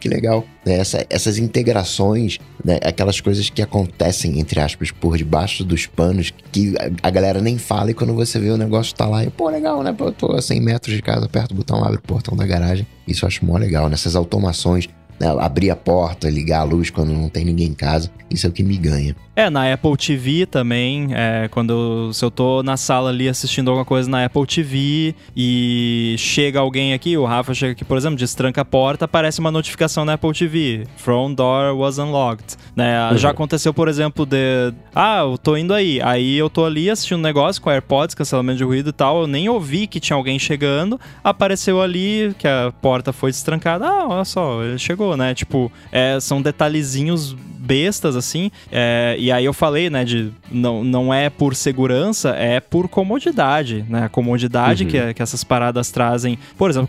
[0.00, 0.44] que legal.
[0.66, 6.32] Né, essa, essas integrações, né, aquelas coisas que acontecem, entre aspas, por debaixo dos panos,
[6.50, 9.48] que a, galera nem fala e quando você vê o negócio tá lá, e pô,
[9.48, 9.94] legal, né?
[9.98, 12.86] Eu tô a 100 metros de casa, perto do botão, abre o portão da garagem.
[13.06, 14.94] Isso eu acho mó legal, nessas automações né,
[15.40, 18.10] abrir a porta, ligar a luz quando não tem ninguém em casa.
[18.30, 19.14] Isso é o que me ganha.
[19.36, 23.84] É, na Apple TV também, é, quando se eu tô na sala ali assistindo alguma
[23.84, 28.60] coisa na Apple TV e chega alguém aqui, o Rafa chega aqui, por exemplo, destranca
[28.60, 33.10] a porta, aparece uma notificação na Apple TV, Front Door was unlocked, né?
[33.10, 33.18] Uhum.
[33.18, 37.18] Já aconteceu, por exemplo, de, ah, eu tô indo aí, aí eu tô ali assistindo
[37.18, 40.38] um negócio com AirPods, cancelamento de ruído e tal, eu nem ouvi que tinha alguém
[40.38, 45.34] chegando, apareceu ali que a porta foi destrancada, ah, olha só, ele chegou, né?
[45.34, 47.34] Tipo, é, são detalhezinhos
[47.64, 48.50] bestas, assim.
[48.70, 53.84] É, e aí eu falei, né, de não, não é por segurança, é por comodidade,
[53.88, 54.04] né?
[54.04, 54.90] A comodidade uhum.
[54.90, 56.38] que, que essas paradas trazem.
[56.56, 56.88] Por exemplo,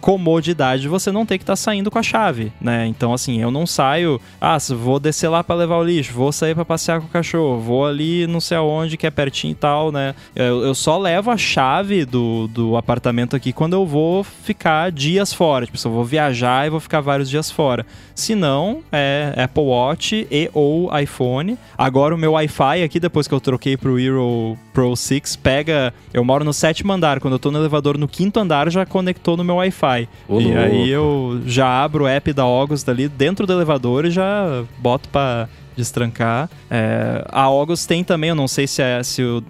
[0.00, 2.86] comodidade você não tem que estar tá saindo com a chave, né?
[2.86, 6.54] Então, assim, eu não saio, ah, vou descer lá para levar o lixo, vou sair
[6.54, 9.90] para passear com o cachorro, vou ali não sei aonde, que é pertinho e tal,
[9.90, 10.14] né?
[10.34, 15.32] Eu, eu só levo a chave do, do apartamento aqui quando eu vou ficar dias
[15.32, 15.66] fora.
[15.66, 17.84] Tipo, se eu vou viajar e vou ficar vários dias fora.
[18.14, 21.58] Se não, é Apple Watch e ou iPhone.
[21.76, 25.92] Agora o meu Wi-Fi aqui, depois que eu troquei pro Hero Pro 6, pega...
[26.12, 29.36] Eu moro no sétimo andar, quando eu tô no elevador no quinto andar, já conectou
[29.36, 30.02] no meu Wi-Fi.
[30.02, 30.58] e louco.
[30.58, 35.08] aí eu já abro o app da August ali dentro do elevador e já boto
[35.08, 36.48] pra destrancar.
[36.70, 39.42] É, a August tem também, eu não sei se é se o,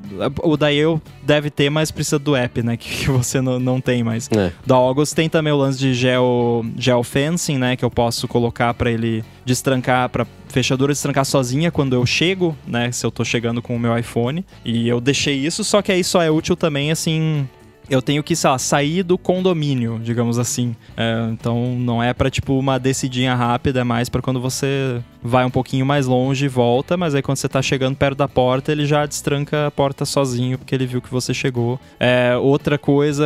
[0.43, 2.77] o da eu deve ter, mas precisa do app, né?
[2.83, 4.29] Que, você não, não tem mais.
[4.37, 4.53] É.
[4.67, 7.77] Da August tem também o lance de geo, geo fencing, né?
[7.77, 12.93] Que eu posso colocar para ele destrancar, para fechadura destrancar sozinha quando eu chego, né?
[12.93, 14.45] Se eu tô chegando com o meu iPhone.
[14.65, 17.49] E eu deixei isso, só que aí só é útil também, assim,
[17.89, 20.75] eu tenho que, sei lá, sair do condomínio, digamos assim.
[20.97, 25.45] É, então não é para tipo uma descidinha rápida, é mais para quando você vai
[25.45, 28.73] um pouquinho mais longe e volta, mas aí quando você tá chegando perto da porta,
[28.73, 31.79] ele já destranca a porta sozinho, porque ele viu que você chegou.
[31.99, 33.25] É, outra coisa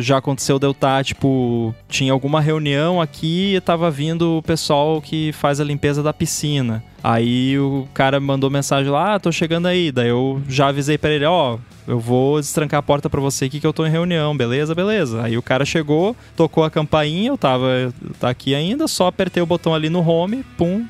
[0.00, 4.42] já aconteceu de eu estar, tá, tipo, tinha alguma reunião aqui e tava vindo o
[4.42, 6.82] pessoal que faz a limpeza da piscina.
[7.02, 9.92] Aí o cara mandou mensagem lá, ah, tô chegando aí.
[9.92, 13.46] Daí eu já avisei para ele, ó, oh, eu vou destrancar a porta para você
[13.46, 14.74] aqui que eu tô em reunião, beleza?
[14.74, 15.22] Beleza.
[15.22, 19.46] Aí o cara chegou, tocou a campainha, eu tava tá aqui ainda, só apertei o
[19.46, 20.84] botão ali no home, pum,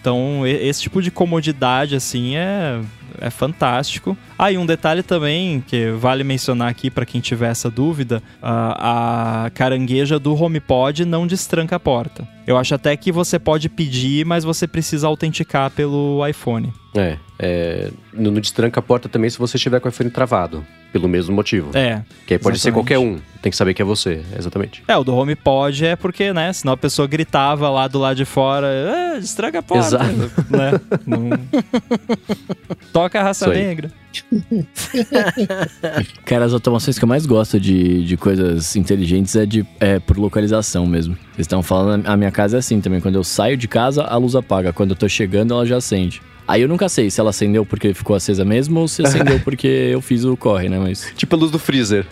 [0.00, 2.80] Então, esse tipo de comodidade, assim, é,
[3.20, 4.16] é fantástico.
[4.38, 9.44] Ah, e um detalhe também que vale mencionar aqui para quem tiver essa dúvida: a,
[9.46, 12.26] a carangueja do HomePod não destranca a porta.
[12.46, 16.72] Eu acho até que você pode pedir, mas você precisa autenticar pelo iPhone.
[16.94, 20.64] É, é no destranca a porta também se você estiver com o iPhone travado.
[20.94, 21.76] Pelo mesmo motivo.
[21.76, 22.02] É.
[22.24, 22.60] Que aí pode exatamente.
[22.60, 23.18] ser qualquer um.
[23.42, 24.84] Tem que saber que é você, exatamente.
[24.86, 26.52] É, o do HomePod é porque, né?
[26.52, 29.88] Senão a pessoa gritava lá do lado de fora, ah, estraga a porta.
[29.88, 30.32] Exato.
[30.48, 30.80] Né?
[31.04, 31.30] Não...
[32.92, 33.90] Toca a raça negra.
[36.24, 40.16] Cara, as automações que eu mais gosto de, de coisas inteligentes é, de, é por
[40.16, 41.14] localização mesmo.
[41.32, 43.00] Vocês estão falando, a minha casa é assim também.
[43.00, 44.72] Quando eu saio de casa, a luz apaga.
[44.72, 46.22] Quando eu tô chegando, ela já acende.
[46.46, 49.66] Aí eu nunca sei se ela acendeu porque ficou acesa mesmo ou se acendeu porque
[49.66, 50.78] eu fiz o corre, né?
[50.78, 51.12] Mas.
[51.16, 52.06] Tipo a luz do freezer.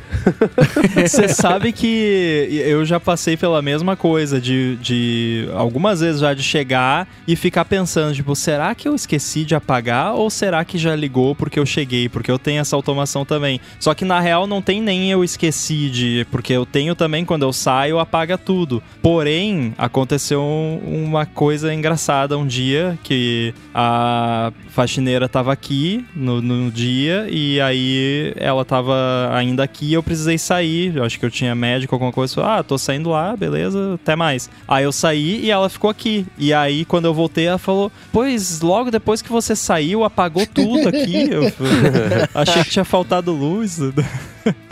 [0.97, 6.43] Você sabe que eu já passei pela mesma coisa, de, de algumas vezes já de
[6.43, 10.97] chegar e ficar pensando, tipo, será que eu esqueci de apagar ou será que já
[10.97, 12.09] ligou porque eu cheguei?
[12.09, 13.61] Porque eu tenho essa automação também.
[13.79, 16.27] Só que na real não tem nem eu esqueci de.
[16.31, 18.83] Porque eu tenho também, quando eu saio, apaga tudo.
[19.03, 20.43] Porém, aconteceu
[20.85, 24.22] uma coisa engraçada um dia que a
[24.69, 28.95] faxineira tava aqui no, no dia e aí ela tava
[29.33, 30.97] ainda aqui eu precisei sair.
[30.97, 32.43] Eu acho que eu tinha médico, alguma coisa.
[32.45, 34.51] Ah, tô saindo lá, beleza, até mais.
[34.67, 36.27] Aí eu saí e ela ficou aqui.
[36.39, 40.89] E aí, quando eu voltei, ela falou: Pois, logo depois que você saiu, apagou tudo
[40.89, 41.29] aqui.
[41.31, 41.53] Eu
[42.35, 43.79] achei que tinha faltado luz.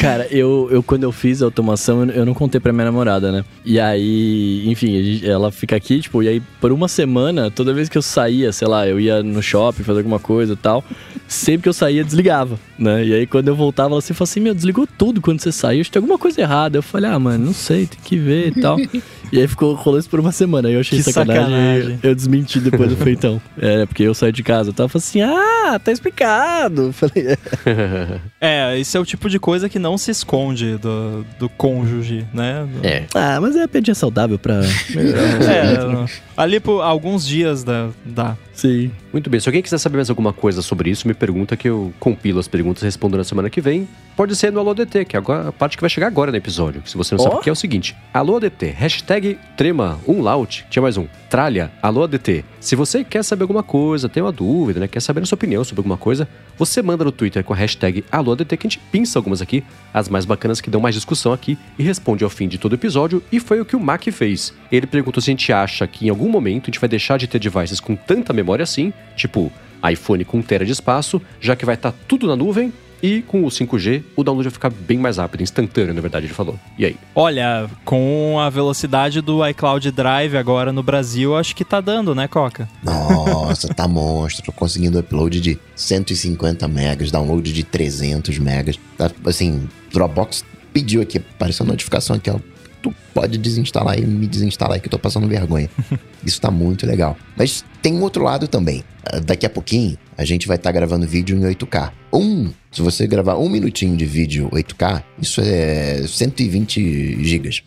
[0.00, 3.44] Cara, eu, eu quando eu fiz a automação, eu não contei pra minha namorada, né?
[3.64, 7.96] E aí, enfim, ela fica aqui, tipo, e aí por uma semana, toda vez que
[7.96, 10.84] eu saía, sei lá, eu ia no shopping fazer alguma coisa e tal,
[11.26, 13.04] sempre que eu saía, desligava, né?
[13.04, 15.80] E aí quando eu voltava, ela assim, falou assim, meu, desligou tudo quando você saiu,
[15.80, 16.78] acho que tem alguma coisa errada.
[16.78, 18.76] Eu falei, ah, mano, não sei, tem que ver e tal.
[19.34, 20.68] E aí ficou rolando isso por uma semana.
[20.68, 21.42] Aí eu achei Que sacanagem.
[21.44, 21.98] sacanagem.
[22.02, 23.40] Eu desmenti depois do feitão.
[23.60, 24.70] É, porque eu saí de casa.
[24.70, 26.92] Eu tava assim, ah, tá explicado.
[26.92, 27.36] Falei,
[28.40, 32.66] É, esse é o tipo de coisa que não se esconde do, do cônjuge, né?
[32.82, 33.04] É.
[33.14, 34.60] ah, mas é pedinha saudável pra.
[34.94, 36.06] É,
[36.36, 38.36] ali por alguns dias da, dá.
[38.54, 38.90] Sim.
[39.12, 41.92] Muito bem, se alguém quiser saber mais alguma coisa sobre isso, me pergunta que eu
[41.98, 43.86] compilo as perguntas e respondo na semana que vem.
[44.16, 46.82] Pode ser no Alô DT, que é a parte que vai chegar agora no episódio.
[46.86, 47.38] Se você não sabe Ó.
[47.38, 51.72] o que é o seguinte: Alô DT, hashtag trema, um laut, tinha mais um, tralha,
[51.82, 52.44] Alô DT.
[52.60, 55.64] Se você quer saber alguma coisa, tem uma dúvida, né, quer saber a sua opinião
[55.64, 58.78] sobre alguma coisa, você manda no Twitter com a hashtag Alô DT, que a gente
[58.90, 62.46] pinça algumas aqui, as mais bacanas que dão mais discussão aqui, e responde ao fim
[62.46, 63.20] de todo episódio.
[63.32, 64.54] E foi o que o Mac fez.
[64.70, 67.26] Ele perguntou se a gente acha que em algum momento a gente vai deixar de
[67.26, 69.50] ter devices com tanta memória assim, tipo
[69.90, 72.72] iPhone com 1 tera de espaço, já que vai estar tudo na nuvem.
[73.02, 76.32] E com o 5G, o download vai ficar bem mais rápido, instantâneo, na verdade, ele
[76.32, 76.58] falou.
[76.78, 76.96] E aí?
[77.14, 82.26] Olha, com a velocidade do iCloud Drive agora no Brasil, acho que tá dando, né,
[82.26, 82.66] Coca?
[82.82, 84.46] Nossa, tá monstro.
[84.46, 88.80] Tô conseguindo upload de 150 megas, download de 300 megas.
[88.96, 90.42] Tá, assim, Dropbox
[90.72, 92.38] pediu aqui, apareceu a notificação aqui, ó.
[92.84, 95.70] Tu pode desinstalar e me desinstalar que eu tô passando vergonha.
[96.22, 97.16] Isso tá muito legal.
[97.34, 98.84] Mas tem um outro lado também.
[99.02, 101.90] Ah, Daqui a pouquinho, a gente vai estar gravando vídeo em 8K.
[102.12, 107.62] Um, se você gravar um minutinho de vídeo 8K, isso é 120 gigas.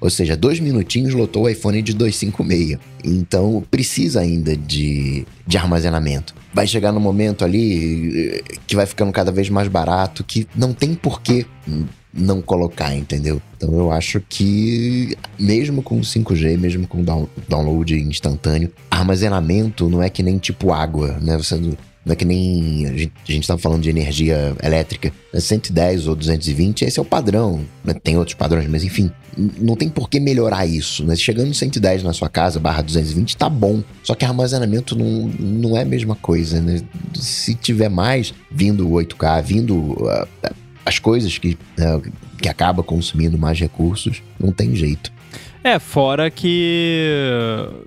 [0.00, 2.76] Ou seja, dois minutinhos lotou o iPhone de 256.
[3.04, 6.34] Então precisa ainda de, de armazenamento.
[6.52, 10.72] Vai chegar no momento ali eh, que vai ficando cada vez mais barato, que não
[10.72, 11.46] tem porquê
[12.16, 13.40] não colocar, entendeu?
[13.56, 20.08] Então eu acho que mesmo com 5G, mesmo com down- download instantâneo, armazenamento não é
[20.10, 21.36] que nem tipo água, né?
[21.36, 25.12] Você não não é que nem a gente, a gente tava falando de energia elétrica,
[25.34, 25.40] né?
[25.40, 27.64] 110 ou 220, esse é o padrão.
[27.84, 27.94] né?
[27.94, 31.04] Tem outros padrões, mas enfim, não tem por que melhorar isso.
[31.04, 31.16] Né?
[31.16, 33.82] Chegando no 110 na sua casa, barra 220, tá bom.
[34.04, 36.80] Só que armazenamento não, não é a mesma coisa, né?
[37.12, 40.28] Se tiver mais, vindo o 8K, vindo ah,
[40.86, 42.00] as coisas que, ah,
[42.40, 45.12] que acaba consumindo mais recursos, não tem jeito.
[45.66, 47.10] É, fora que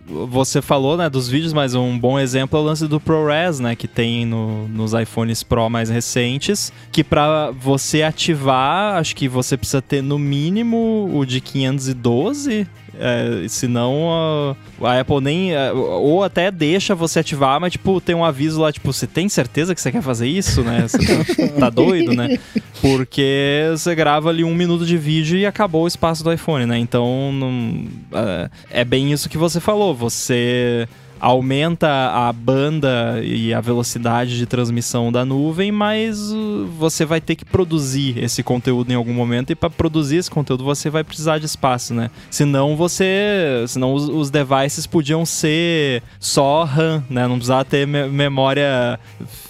[0.06, 3.74] você falou, né, dos vídeos, mas um bom exemplo é o lance do ProRes, né,
[3.74, 9.56] que tem no- nos iPhones Pro mais recentes, que pra você ativar, acho que você
[9.56, 12.68] precisa ter no mínimo o de 512,
[13.02, 18.14] é, senão a, a Apple nem, é, ou até deixa você ativar, mas tipo, tem
[18.14, 21.48] um aviso lá, tipo, você tem certeza que você quer fazer isso, né, você tá,
[21.60, 22.38] tá doido, né?
[22.82, 26.78] Porque você grava ali um minuto de vídeo e acabou o espaço do iPhone, né?
[26.78, 27.69] Então, não-
[28.12, 28.50] é,
[28.82, 29.94] é bem isso que você falou.
[29.96, 30.88] Você
[31.20, 37.36] aumenta a banda e a velocidade de transmissão da nuvem, mas uh, você vai ter
[37.36, 41.38] que produzir esse conteúdo em algum momento e para produzir esse conteúdo você vai precisar
[41.38, 42.10] de espaço, né?
[42.32, 47.28] Senão você, senão os, os devices podiam ser só RAM, né?
[47.28, 48.98] Não precisava ter me- memória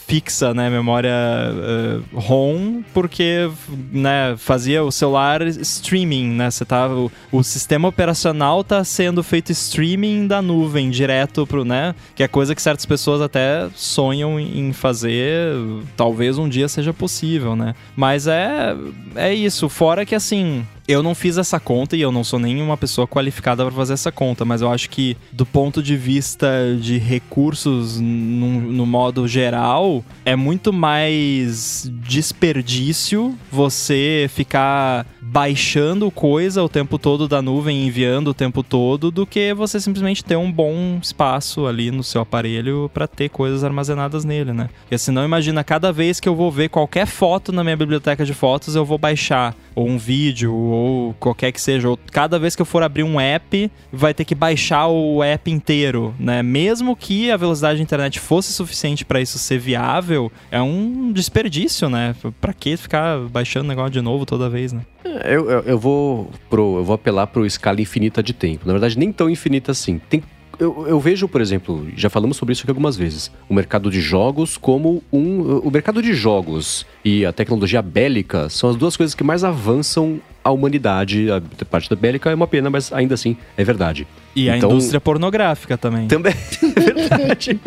[0.10, 3.48] fixa, né, memória eh, ROM, porque
[3.92, 6.50] né, fazia o celular streaming, né?
[6.50, 11.94] Você tá, o, o sistema operacional tá sendo feito streaming da nuvem direto pro, né?
[12.16, 15.54] Que é coisa que certas pessoas até sonham em fazer,
[15.96, 17.76] talvez um dia seja possível, né?
[17.96, 18.76] Mas é
[19.16, 22.60] é isso, fora que assim, eu não fiz essa conta e eu não sou nem
[22.62, 26.50] uma pessoa qualificada para fazer essa conta, mas eu acho que do ponto de vista
[26.82, 36.68] de recursos num- no modo geral, é muito mais desperdício você ficar baixando coisa o
[36.68, 40.98] tempo todo da nuvem, enviando o tempo todo, do que você simplesmente ter um bom
[41.02, 44.70] espaço ali no seu aparelho para ter coisas armazenadas nele, né?
[44.82, 48.34] Porque senão imagina cada vez que eu vou ver qualquer foto na minha biblioteca de
[48.34, 52.62] fotos, eu vou baixar ou um vídeo ou qualquer que seja, ou cada vez que
[52.62, 56.42] eu for abrir um app, vai ter que baixar o app inteiro, né?
[56.42, 61.88] Mesmo que a velocidade da internet fosse suficiente para isso ser viável, é um desperdício,
[61.88, 62.16] né?
[62.42, 64.82] Para que ficar baixando o negócio de novo toda vez, né?
[65.26, 68.66] Eu, eu, eu vou pro, eu vou apelar pro escala infinita de tempo.
[68.66, 70.00] Na verdade, nem tão infinita assim.
[70.10, 70.24] Tem
[70.60, 74.02] eu, eu, vejo, por exemplo, já falamos sobre isso aqui algumas vezes, o mercado de
[74.02, 75.60] jogos como um.
[75.60, 80.20] O mercado de jogos e a tecnologia bélica são as duas coisas que mais avançam
[80.44, 81.28] a humanidade.
[81.32, 84.06] A parte da bélica é uma pena, mas ainda assim é verdade.
[84.36, 86.10] E então, a indústria pornográfica também.
[86.10, 86.34] Também,
[86.76, 87.60] é verdade.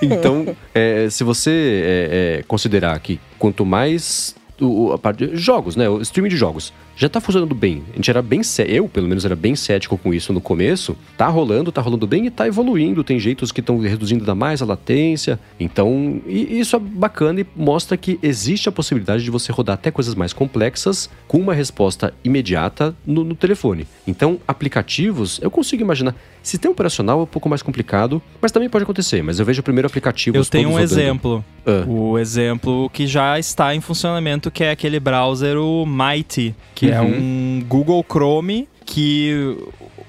[0.00, 1.50] então, é, se você
[1.84, 5.88] é, é, considerar que quanto mais o, a parte de jogos, né?
[5.88, 7.82] O streaming de jogos já tá funcionando bem.
[7.92, 10.96] A gente era bem eu, pelo menos, era bem cético com isso no começo.
[11.16, 13.04] Tá rolando, tá rolando bem e tá evoluindo.
[13.04, 15.38] Tem jeitos que estão reduzindo ainda mais a latência.
[15.58, 20.14] Então, isso é bacana e mostra que existe a possibilidade de você rodar até coisas
[20.14, 23.86] mais complexas com uma resposta imediata no, no telefone.
[24.06, 26.14] Então, aplicativos, eu consigo imaginar.
[26.42, 29.22] Sistema operacional é um pouco mais complicado, mas também pode acontecer.
[29.22, 30.36] Mas eu vejo o primeiro aplicativo.
[30.36, 30.92] Eu tenho um rodando.
[30.92, 31.44] exemplo.
[31.66, 31.84] Ah.
[31.86, 36.98] O exemplo que já está em funcionamento, que é aquele browser, o Mighty, que é
[36.98, 37.06] uhum.
[37.06, 39.54] é um Google Chrome que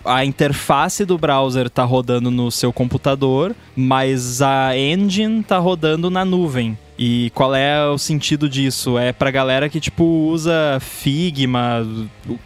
[0.06, 6.24] a interface do browser está rodando no seu computador, mas a engine está rodando na
[6.24, 6.78] nuvem.
[7.04, 8.96] E qual é o sentido disso?
[8.96, 11.84] É pra galera que, tipo, usa Figma,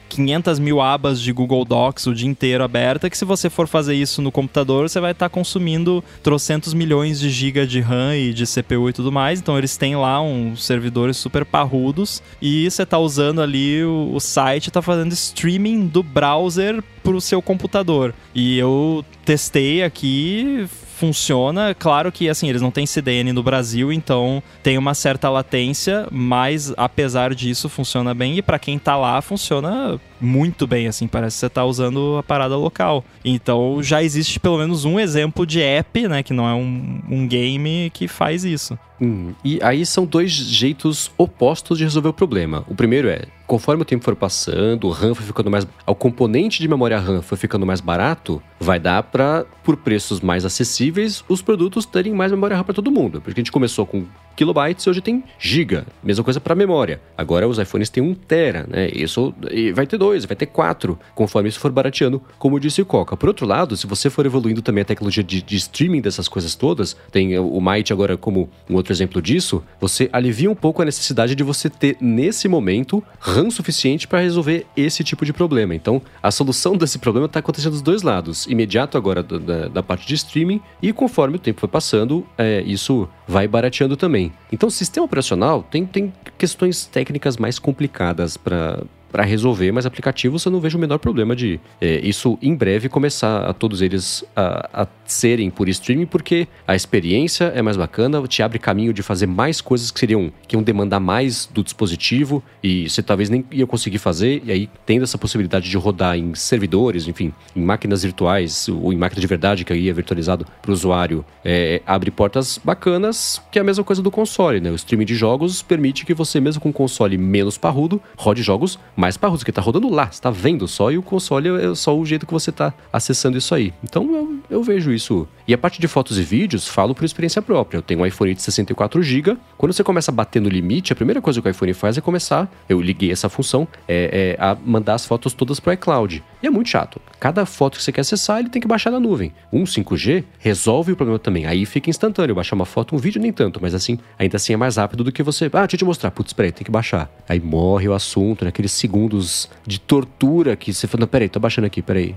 [0.08, 3.96] 500 mil abas de Google Docs o dia inteiro aberta, que se você for fazer
[3.96, 8.34] isso no computador, você vai estar tá consumindo trocentos milhões de giga de RAM e
[8.34, 9.42] de CPU e tudo mais.
[9.42, 14.22] Então eles têm lá uns servidores super parrudos e você tá usando ali o, o
[14.22, 18.14] site, tá fazendo streaming do browser pro seu computador.
[18.34, 20.66] E eu testei aqui,
[20.96, 21.76] funciona.
[21.76, 26.74] Claro que, assim, eles não têm CDN no Brasil, então tem uma certa latência, mas
[26.78, 28.38] apesar disso, funciona bem.
[28.38, 32.24] E para quem tá lá, funciona muito bem, assim, parece que você tá usando a
[32.24, 33.06] parada local.
[33.24, 37.28] Então já existe pelo menos um exemplo de app, né, que não é um, um
[37.28, 38.78] game que faz isso.
[39.00, 42.64] Hum, e aí são dois jeitos opostos de resolver o problema.
[42.68, 45.68] O primeiro é, conforme o tempo for passando, o RAM foi ficando mais.
[45.86, 50.46] O componente de memória RAM foi ficando mais barato, vai dar para, por preços mais
[50.46, 53.22] acessíveis, os produtos terem mais memória RAM para todo mundo.
[53.22, 55.86] Porque a gente começou com kilobytes e hoje tem giga.
[56.04, 57.02] Mesma coisa para memória.
[57.18, 58.90] Agora os iPhones têm 1 tera, né?
[58.94, 59.34] Isso
[59.74, 63.18] vai ter dois, vai ter quatro, conforme isso for barateando, como disse o Coca.
[63.18, 66.56] Por outro lado, se você for evoluindo também a tecnologia de, de streaming dessas coisas
[66.56, 70.86] todas, tem o Might agora como um outro exemplo disso, você alivia um pouco a
[70.86, 75.76] necessidade de você ter nesse momento RAM suficiente para resolver esse tipo de problema.
[75.76, 80.08] Então, a solução desse problema está acontecendo dos dois lados, imediato agora da, da, parte
[80.08, 84.25] de streaming e conforme o tempo foi passando, é, isso vai barateando também.
[84.52, 88.82] Então, o sistema operacional tem, tem questões técnicas mais complicadas para
[89.16, 92.90] para resolver, mas aplicativos eu não vejo o menor problema de é, isso em breve
[92.90, 98.22] começar a todos eles a, a, serem por streaming, porque a experiência é mais bacana,
[98.28, 102.44] te abre caminho de fazer mais coisas que seriam que iam demandar mais do dispositivo
[102.62, 106.36] e você talvez nem ia conseguir fazer, e aí tendo essa possibilidade de rodar em
[106.36, 110.72] servidores, enfim, em máquinas virtuais ou em máquina de verdade que aí é virtualizado para
[110.72, 114.72] o usuário, é, abre portas bacanas, que é a mesma coisa do console, né?
[114.72, 118.78] O streaming de jogos permite que você, mesmo com um console menos parrudo, rode jogos
[118.94, 121.76] mais mais parrudo, que tá rodando lá, você tá vendo só, e o console é
[121.76, 123.72] só o jeito que você tá acessando isso aí.
[123.84, 125.28] Então eu, eu vejo isso.
[125.48, 127.78] E a parte de fotos e vídeos, falo por experiência própria.
[127.78, 129.38] Eu tenho um iPhone de 64GB.
[129.58, 132.02] Quando você começa a bater no limite, a primeira coisa que o iPhone faz é
[132.02, 136.24] começar, eu liguei essa função, é, é a mandar as fotos todas pro iCloud.
[136.42, 137.00] E é muito chato.
[137.20, 139.32] Cada foto que você quer acessar, ele tem que baixar na nuvem.
[139.54, 141.46] Um 5G resolve o problema também.
[141.46, 142.34] Aí fica instantâneo.
[142.34, 145.12] Baixar uma foto, um vídeo, nem tanto, mas assim, ainda assim é mais rápido do
[145.12, 145.46] que você.
[145.54, 146.10] Ah, deixa eu te mostrar.
[146.10, 147.08] Putz, peraí, tem que baixar.
[147.30, 151.84] Aí morre o assunto, naqueles segundos de tortura que você fala, peraí, tô baixando aqui,
[151.84, 152.16] peraí.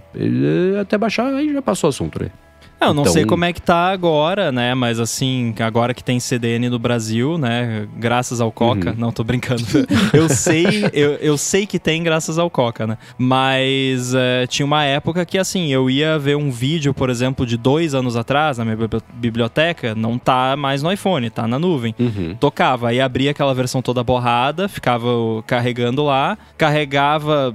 [0.80, 2.30] Até baixar, aí já passou o assunto, né?
[2.80, 3.12] É, eu não então...
[3.12, 4.74] sei como é que tá agora, né?
[4.74, 7.88] Mas assim, agora que tem CDN no Brasil, né?
[7.96, 8.90] Graças ao Coca.
[8.90, 8.96] Uhum.
[8.96, 9.62] Não, tô brincando.
[10.14, 12.98] eu sei, eu, eu sei que tem graças ao Coca, né?
[13.18, 17.56] Mas é, tinha uma época que assim, eu ia ver um vídeo, por exemplo, de
[17.56, 18.78] dois anos atrás na minha
[19.14, 21.94] biblioteca, não tá mais no iPhone, tá na nuvem.
[21.98, 22.36] Uhum.
[22.38, 25.08] Tocava, aí abria aquela versão toda borrada, ficava
[25.46, 27.54] carregando lá, carregava.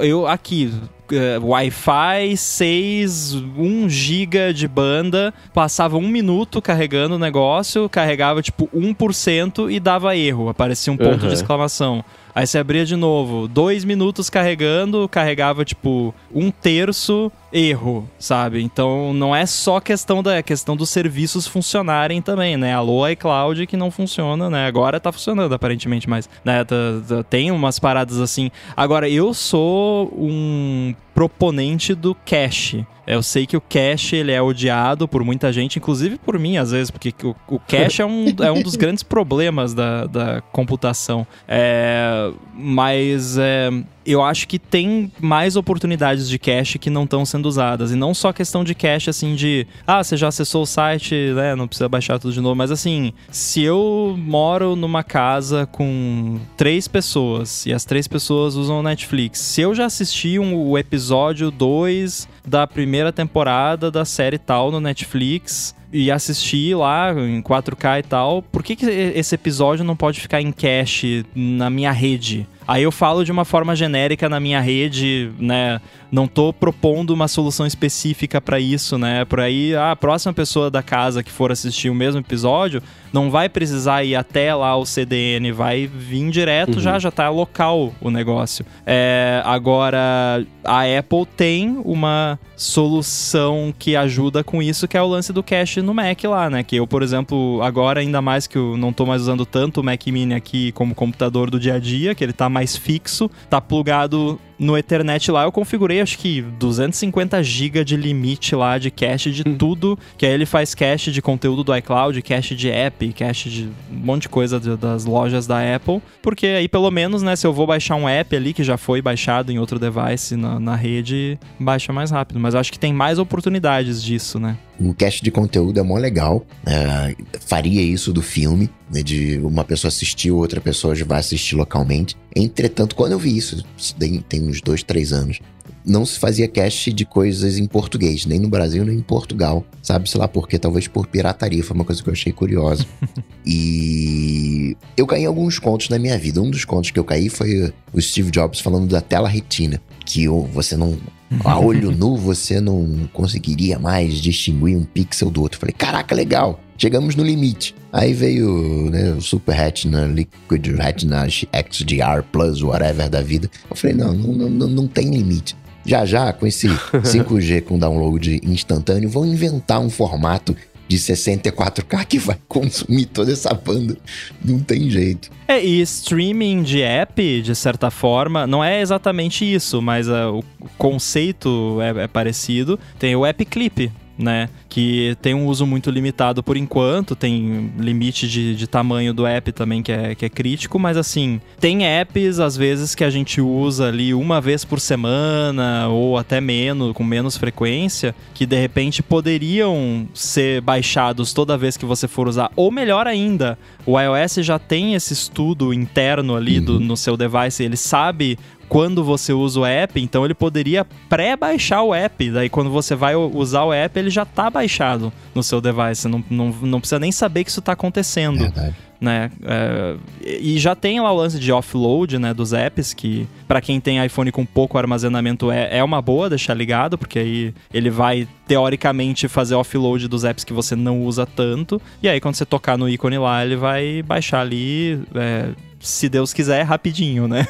[0.00, 0.72] Eu aqui
[1.12, 8.68] uh, Wi-Fi 6, 1 GB de banda, passava um minuto carregando o negócio, carregava tipo
[8.74, 11.28] 1% e dava erro, aparecia um ponto uhum.
[11.28, 12.04] de exclamação.
[12.34, 18.62] Aí você abria de novo, dois minutos carregando, carregava tipo um terço erro, sabe?
[18.62, 22.74] Então não é só questão da é questão dos serviços funcionarem também, né?
[22.74, 24.66] Alô iCloud que não funciona, né?
[24.66, 26.76] Agora tá funcionando aparentemente, mas né, tá,
[27.06, 28.50] tá, tem umas paradas assim.
[28.76, 32.86] Agora eu sou um proponente do cache.
[33.10, 36.70] Eu sei que o cache ele é odiado por muita gente, inclusive por mim às
[36.70, 41.26] vezes, porque o, o cache é, um, é um dos grandes problemas da, da computação.
[41.48, 43.70] É, mas é,
[44.04, 47.92] eu acho que tem mais oportunidades de cache que não estão sendo usadas.
[47.92, 49.66] E não só questão de cache, assim, de...
[49.86, 51.54] Ah, você já acessou o site, né?
[51.54, 52.54] Não precisa baixar tudo de novo.
[52.54, 58.82] Mas, assim, se eu moro numa casa com três pessoas e as três pessoas usam
[58.82, 64.70] Netflix, se eu já assisti um, o episódio 2 da primeira temporada da série tal
[64.70, 69.96] no Netflix e assistir lá em 4K e tal, por que, que esse episódio não
[69.96, 72.46] pode ficar em cache na minha rede?
[72.70, 75.80] Aí eu falo de uma forma genérica na minha rede, né?
[76.08, 79.24] Não tô propondo uma solução específica para isso, né?
[79.24, 82.80] Por aí, a próxima pessoa da casa que for assistir o mesmo episódio
[83.12, 86.80] não vai precisar ir até lá o CDN, vai vir direto, uhum.
[86.80, 88.64] já já tá local o negócio.
[88.86, 95.32] É, agora, a Apple tem uma solução que ajuda com isso, que é o lance
[95.32, 96.62] do cache no Mac lá, né?
[96.62, 99.84] Que eu, por exemplo, agora ainda mais que eu não tô mais usando tanto o
[99.84, 103.60] Mac Mini aqui como computador do dia a dia, que ele tá mais fixo, tá
[103.60, 109.30] plugado no Ethernet lá eu configurei acho que 250 GB de limite lá de cache
[109.30, 109.56] de hum.
[109.56, 113.68] tudo, que aí ele faz cache de conteúdo do iCloud, cache de app, cache de
[113.90, 117.46] um monte de coisa de, das lojas da Apple, porque aí pelo menos, né, se
[117.46, 120.76] eu vou baixar um app ali que já foi baixado em outro device na, na
[120.76, 122.38] rede, baixa mais rápido.
[122.38, 124.56] Mas eu acho que tem mais oportunidades disso, né?
[124.78, 126.44] O cache de conteúdo é mó legal.
[126.66, 131.54] É, faria isso do filme, né, de uma pessoa assistir, outra pessoa já vai assistir
[131.54, 132.16] localmente.
[132.34, 133.62] Entretanto, quando eu vi isso,
[133.98, 135.40] tem, tem uns dois, três anos,
[135.84, 139.64] não se fazia cache de coisas em português, nem no Brasil, nem em Portugal.
[139.82, 142.84] Sabe, sei lá por quê, talvez por pirataria, foi uma coisa que eu achei curiosa.
[143.46, 146.40] e eu caí em alguns contos na minha vida.
[146.40, 150.28] Um dos contos que eu caí foi o Steve Jobs falando da tela retina, que
[150.28, 150.98] você não
[151.44, 155.58] a olho nu você não conseguiria mais distinguir um pixel do outro.
[155.58, 157.74] Falei, caraca, legal, chegamos no limite.
[157.92, 163.50] Aí veio né, o Super Retina, Liquid Retina XDR Plus, whatever da vida.
[163.68, 165.54] Eu falei, não, não, não, não tem limite.
[165.84, 166.68] Já já, com esse
[167.04, 170.56] 5G com download instantâneo, vão inventar um formato
[170.88, 173.96] de 64K que vai consumir toda essa banda.
[174.44, 175.30] Não tem jeito.
[175.46, 180.68] É, e streaming de app, de certa forma, não é exatamente isso, mas uh, o
[180.76, 182.78] conceito é, é parecido.
[182.98, 184.48] Tem o App Clip, né?
[184.68, 189.50] Que tem um uso muito limitado por enquanto, tem limite de, de tamanho do app
[189.52, 193.40] também que é, que é crítico, mas assim, tem apps às vezes que a gente
[193.40, 199.02] usa ali uma vez por semana ou até menos, com menos frequência, que de repente
[199.02, 202.50] poderiam ser baixados toda vez que você for usar.
[202.54, 206.64] Ou melhor ainda, o iOS já tem esse estudo interno ali uhum.
[206.64, 208.38] do, no seu device, ele sabe
[208.70, 212.30] quando você usa o app, então ele poderia pré-baixar o app.
[212.30, 216.08] Daí quando você vai usar o app, ele já está baixado no seu device.
[216.08, 218.38] Não, não, não precisa nem saber que isso está acontecendo.
[218.38, 219.30] Verdade né?
[219.42, 223.80] É, e já tem lá o lance de offload, né, dos apps, que para quem
[223.80, 228.28] tem iPhone com pouco armazenamento é, é uma boa deixar ligado, porque aí ele vai
[228.46, 231.80] teoricamente fazer offload dos apps que você não usa tanto.
[232.02, 235.00] E aí quando você tocar no ícone lá, ele vai baixar ali.
[235.14, 235.48] É,
[235.80, 237.48] se Deus quiser, rapidinho, né?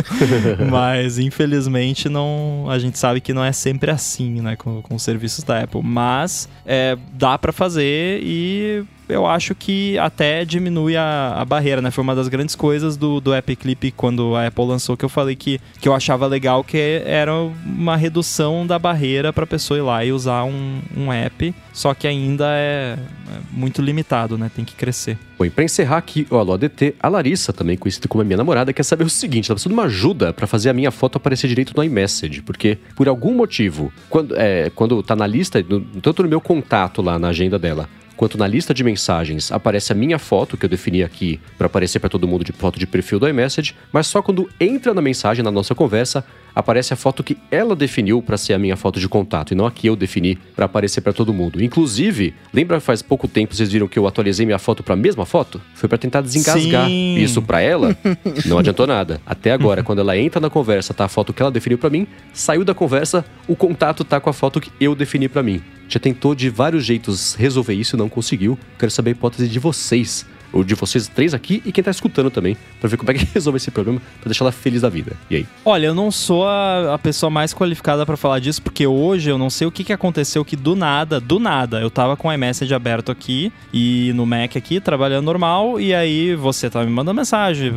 [0.70, 5.02] Mas infelizmente não, a gente sabe que não é sempre assim, né, com, com os
[5.02, 5.82] serviços da Apple.
[5.82, 11.90] Mas é, dá para fazer e eu acho que até diminui a, a barreira, né?
[11.90, 15.08] Foi uma das grandes coisas do, do Epic Clip quando a Apple lançou que eu
[15.08, 19.82] falei que, que eu achava legal, que era uma redução da barreira para pessoa ir
[19.82, 24.50] lá e usar um, um app, só que ainda é, é muito limitado, né?
[24.54, 25.18] Tem que crescer.
[25.38, 28.38] Bom, e pra encerrar aqui o Alô ADT, a Larissa, também conhecida como a minha
[28.38, 31.16] namorada, quer saber o seguinte: ela precisa de uma ajuda para fazer a minha foto
[31.16, 35.64] aparecer direito no iMessage, porque por algum motivo, quando, é, quando tá na lista,
[36.02, 39.94] tanto no meu contato lá na agenda dela, quanto na lista de mensagens aparece a
[39.94, 43.18] minha foto, que eu defini aqui para aparecer para todo mundo de foto de perfil
[43.18, 46.24] do iMessage, mas só quando entra na mensagem, na nossa conversa,
[46.56, 49.66] aparece a foto que ela definiu para ser a minha foto de contato e não
[49.66, 51.62] a que eu defini para aparecer para todo mundo.
[51.62, 55.26] Inclusive, lembra faz pouco tempo vocês viram que eu atualizei minha foto para a mesma
[55.26, 55.60] foto?
[55.74, 57.18] Foi para tentar desengasgar Sim.
[57.18, 57.94] isso para ela.
[58.46, 59.20] Não adiantou nada.
[59.26, 62.06] Até agora, quando ela entra na conversa, tá a foto que ela definiu para mim,
[62.32, 65.60] saiu da conversa, o contato tá com a foto que eu defini para mim.
[65.88, 68.58] Já tentou de vários jeitos resolver isso e não conseguiu.
[68.78, 72.30] Quero saber a hipótese de vocês o de vocês três aqui e quem tá escutando
[72.30, 75.12] também, pra ver como é que resolve esse problema, pra deixar ela feliz da vida.
[75.30, 75.46] E aí?
[75.64, 79.38] Olha, eu não sou a, a pessoa mais qualificada pra falar disso, porque hoje eu
[79.38, 82.32] não sei o que, que aconteceu que do nada, do nada, eu tava com o
[82.32, 87.16] iMessage aberto aqui e no Mac aqui, trabalhando normal, e aí você tava me mandando
[87.16, 87.72] mensagem,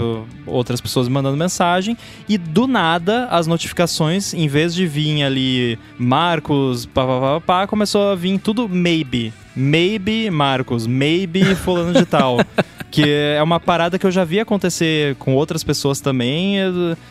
[0.46, 1.98] outras pessoas me mandando mensagem,
[2.28, 7.68] e do nada as notificações, em vez de vir ali Marcos, pá, pá, pá, pá,
[7.68, 9.34] começou a vir tudo maybe.
[9.60, 12.38] Maybe Marcos, maybe fulano de tal.
[12.90, 16.56] que é uma parada que eu já vi acontecer com outras pessoas também.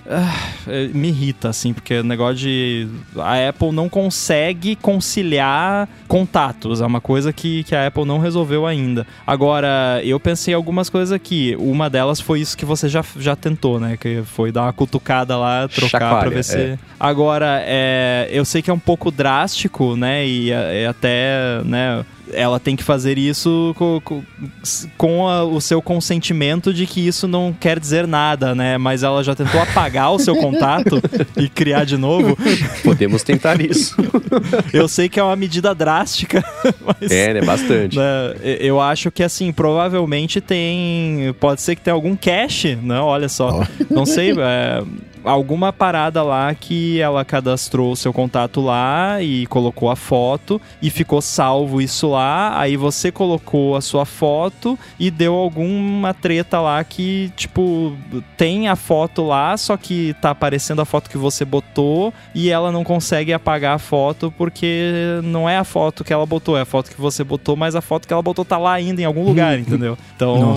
[0.08, 0.34] Ah,
[0.92, 2.88] me irrita, assim, porque o negócio de.
[3.16, 6.80] A Apple não consegue conciliar contatos.
[6.80, 9.06] É uma coisa que, que a Apple não resolveu ainda.
[9.26, 11.56] Agora, eu pensei algumas coisas aqui.
[11.58, 13.96] Uma delas foi isso que você já, já tentou, né?
[13.96, 16.58] Que foi dar uma cutucada lá, trocar Chacoalha, pra ver se.
[16.58, 16.78] é.
[16.98, 20.26] Agora, é, eu sei que é um pouco drástico, né?
[20.26, 22.04] E, e até, né?
[22.32, 24.22] Ela tem que fazer isso com, com,
[24.96, 28.76] com a- o seu consentimento de que isso não quer dizer nada, né?
[28.78, 31.00] Mas ela já tentou apagar o seu contato
[31.36, 32.36] e criar de novo.
[32.82, 33.94] Podemos tentar isso.
[34.72, 36.44] Eu sei que é uma medida drástica,
[36.84, 37.10] mas.
[37.10, 37.40] é, né?
[37.42, 37.96] Bastante.
[37.96, 41.34] né, eu acho que assim, provavelmente tem.
[41.40, 42.98] Pode ser que tenha algum cache, né?
[43.00, 43.64] Olha só.
[43.90, 44.82] Não sei, é,
[45.28, 50.88] alguma parada lá que ela cadastrou o seu contato lá e colocou a foto e
[50.88, 52.58] ficou salvo isso lá.
[52.58, 57.96] Aí você colocou a sua foto e deu alguma treta lá que, tipo,
[58.36, 62.72] tem a foto lá, só que tá aparecendo a foto que você botou e ela
[62.72, 66.66] não consegue apagar a foto porque não é a foto que ela botou, é a
[66.66, 69.24] foto que você botou, mas a foto que ela botou tá lá ainda em algum
[69.24, 69.98] lugar, entendeu?
[70.16, 70.54] Então,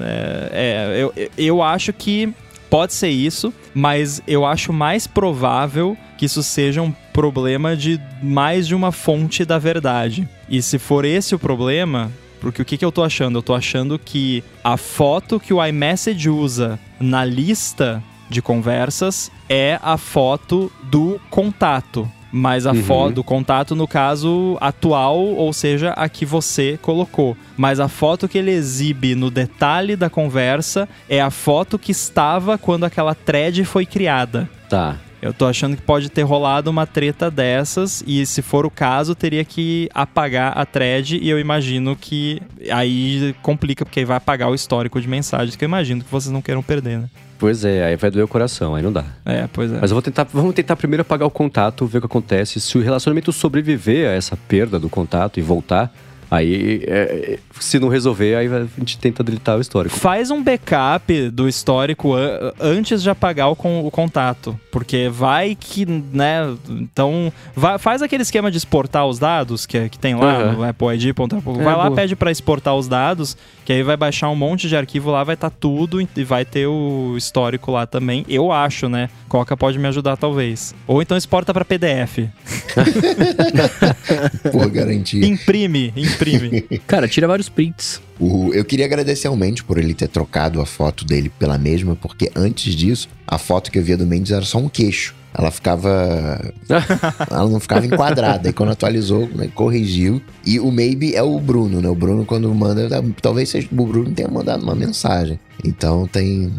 [0.00, 2.34] é, é, eu, eu acho que
[2.74, 8.66] pode ser isso, mas eu acho mais provável que isso seja um problema de mais
[8.66, 10.28] de uma fonte da verdade.
[10.48, 12.10] E se for esse o problema,
[12.40, 13.38] porque o que, que eu tô achando?
[13.38, 19.78] Eu tô achando que a foto que o iMessage usa na lista de conversas é
[19.80, 22.10] a foto do contato.
[22.36, 22.82] Mas a Uhum.
[22.82, 27.36] foto do contato, no caso, atual, ou seja, a que você colocou.
[27.56, 32.58] Mas a foto que ele exibe no detalhe da conversa é a foto que estava
[32.58, 34.50] quando aquela thread foi criada.
[34.68, 34.96] Tá.
[35.24, 39.14] Eu tô achando que pode ter rolado uma treta dessas e se for o caso,
[39.14, 44.50] teria que apagar a thread e eu imagino que aí complica porque aí vai apagar
[44.50, 47.08] o histórico de mensagens que eu imagino que vocês não queiram perder, né?
[47.38, 49.06] Pois é, aí vai doer o coração, aí não dá.
[49.24, 49.78] É, pois é.
[49.80, 52.60] Mas eu vou tentar, vamos tentar primeiro apagar o contato, ver o que acontece.
[52.60, 55.90] Se o relacionamento sobreviver a essa perda do contato e voltar,
[56.34, 59.94] aí é, se não resolver, aí a gente tenta deletar o histórico.
[59.96, 64.58] Faz um backup do histórico an- antes de apagar o, con- o contato.
[64.70, 66.54] Porque vai que, né?
[66.68, 70.52] Então, vai- faz aquele esquema de exportar os dados que, que tem lá Aham.
[70.52, 71.14] no Apple ID.
[71.14, 71.96] ponto- Vai É, lá, boa.
[71.96, 75.34] pede pra exportar os dados, que aí vai baixar um monte de arquivo lá, vai
[75.34, 78.24] estar tudo e vai ter o histórico lá também.
[78.28, 79.08] Eu acho, né?
[79.28, 80.74] Coca pode me ajudar, talvez.
[80.86, 82.28] Ou então exporta pra PDF.
[84.50, 85.24] Por garantia.
[85.26, 86.23] Imprime, imprime.
[86.86, 88.00] Cara, tira vários prints.
[88.18, 91.96] O- eu queria agradecer ao Mendes por ele ter trocado a foto dele pela mesma,
[91.96, 95.14] porque antes disso, a foto que eu via do Mendes era só um queixo.
[95.36, 96.40] Ela ficava.
[97.28, 98.48] ela não ficava enquadrada.
[98.48, 100.22] E quando atualizou, né, corrigiu.
[100.46, 101.88] E o Maybe é o Bruno, né?
[101.88, 102.88] O Bruno, quando manda.
[103.20, 105.38] Talvez seja, o Bruno tenha mandado uma mensagem.
[105.64, 106.52] Então tem.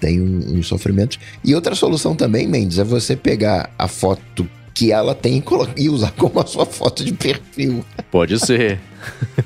[0.00, 1.18] Tem um- uns sofrimentos.
[1.44, 5.42] E outra solução também, Mendes, é você pegar a foto que ela tem
[5.76, 7.84] e e usar como a sua foto de perfil.
[8.10, 8.78] Pode ser.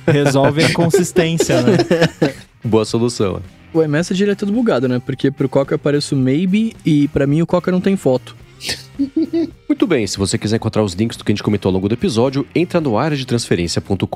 [0.06, 1.76] Resolve a inconsistência, né?
[2.64, 3.42] Boa solução.
[3.72, 5.00] O iMessage ele é todo bugado, né?
[5.04, 8.36] Porque pro Coca eu apareço maybe e pra mim o Coca não tem foto.
[9.68, 11.88] Muito bem, se você quiser encontrar os links do que a gente comentou ao longo
[11.88, 14.06] do episódio, entra no área de transferência.com.br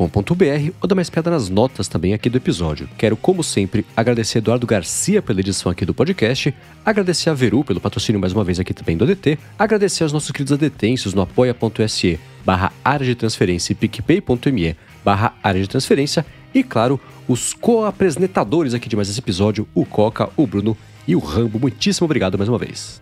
[0.80, 2.88] ou dá mais pedra nas notas também aqui do episódio.
[2.98, 6.54] Quero, como sempre, agradecer a Eduardo Garcia pela edição aqui do podcast,
[6.84, 10.30] agradecer a Veru pelo patrocínio mais uma vez aqui também do ADT, agradecer aos nossos
[10.30, 16.24] queridos adetêncios no apoia.se barra área de transferência e picpay.me barra área de transferência
[16.54, 20.76] e, claro, os co-apresentadores aqui de mais esse episódio, o Coca, o Bruno
[21.06, 21.58] e o Rambo.
[21.58, 23.00] Muitíssimo obrigado mais uma vez.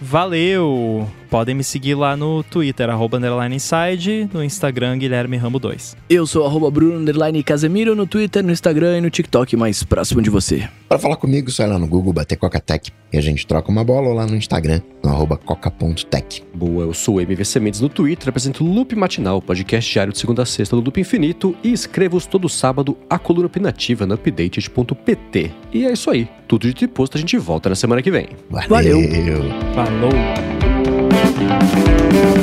[0.00, 1.08] Valeu!
[1.32, 5.96] Podem me seguir lá no Twitter, arroba underline inside, no Instagram, Guilherme Rambo 2.
[6.10, 10.20] Eu sou arroba Bruno underline Casemiro no Twitter, no Instagram e no TikTok mais próximo
[10.20, 10.68] de você.
[10.86, 13.82] Para falar comigo, só ir lá no Google, bater Coca-Tech e a gente troca uma
[13.82, 16.44] bola ou lá no Instagram, no arroba coca.tech.
[16.52, 20.18] Boa, eu sou o MVC Mendes no Twitter, apresento o Loop Matinal, podcast diário de
[20.18, 25.50] segunda a sexta do Loop Infinito e escrevo todo sábado a coluna opinativa no updated.pt.
[25.72, 28.28] E é isso aí, tudo de posto, a gente volta na semana que vem.
[28.50, 28.68] Valeu!
[28.68, 29.40] Valeu.
[29.74, 30.51] Falou!
[31.12, 32.41] Música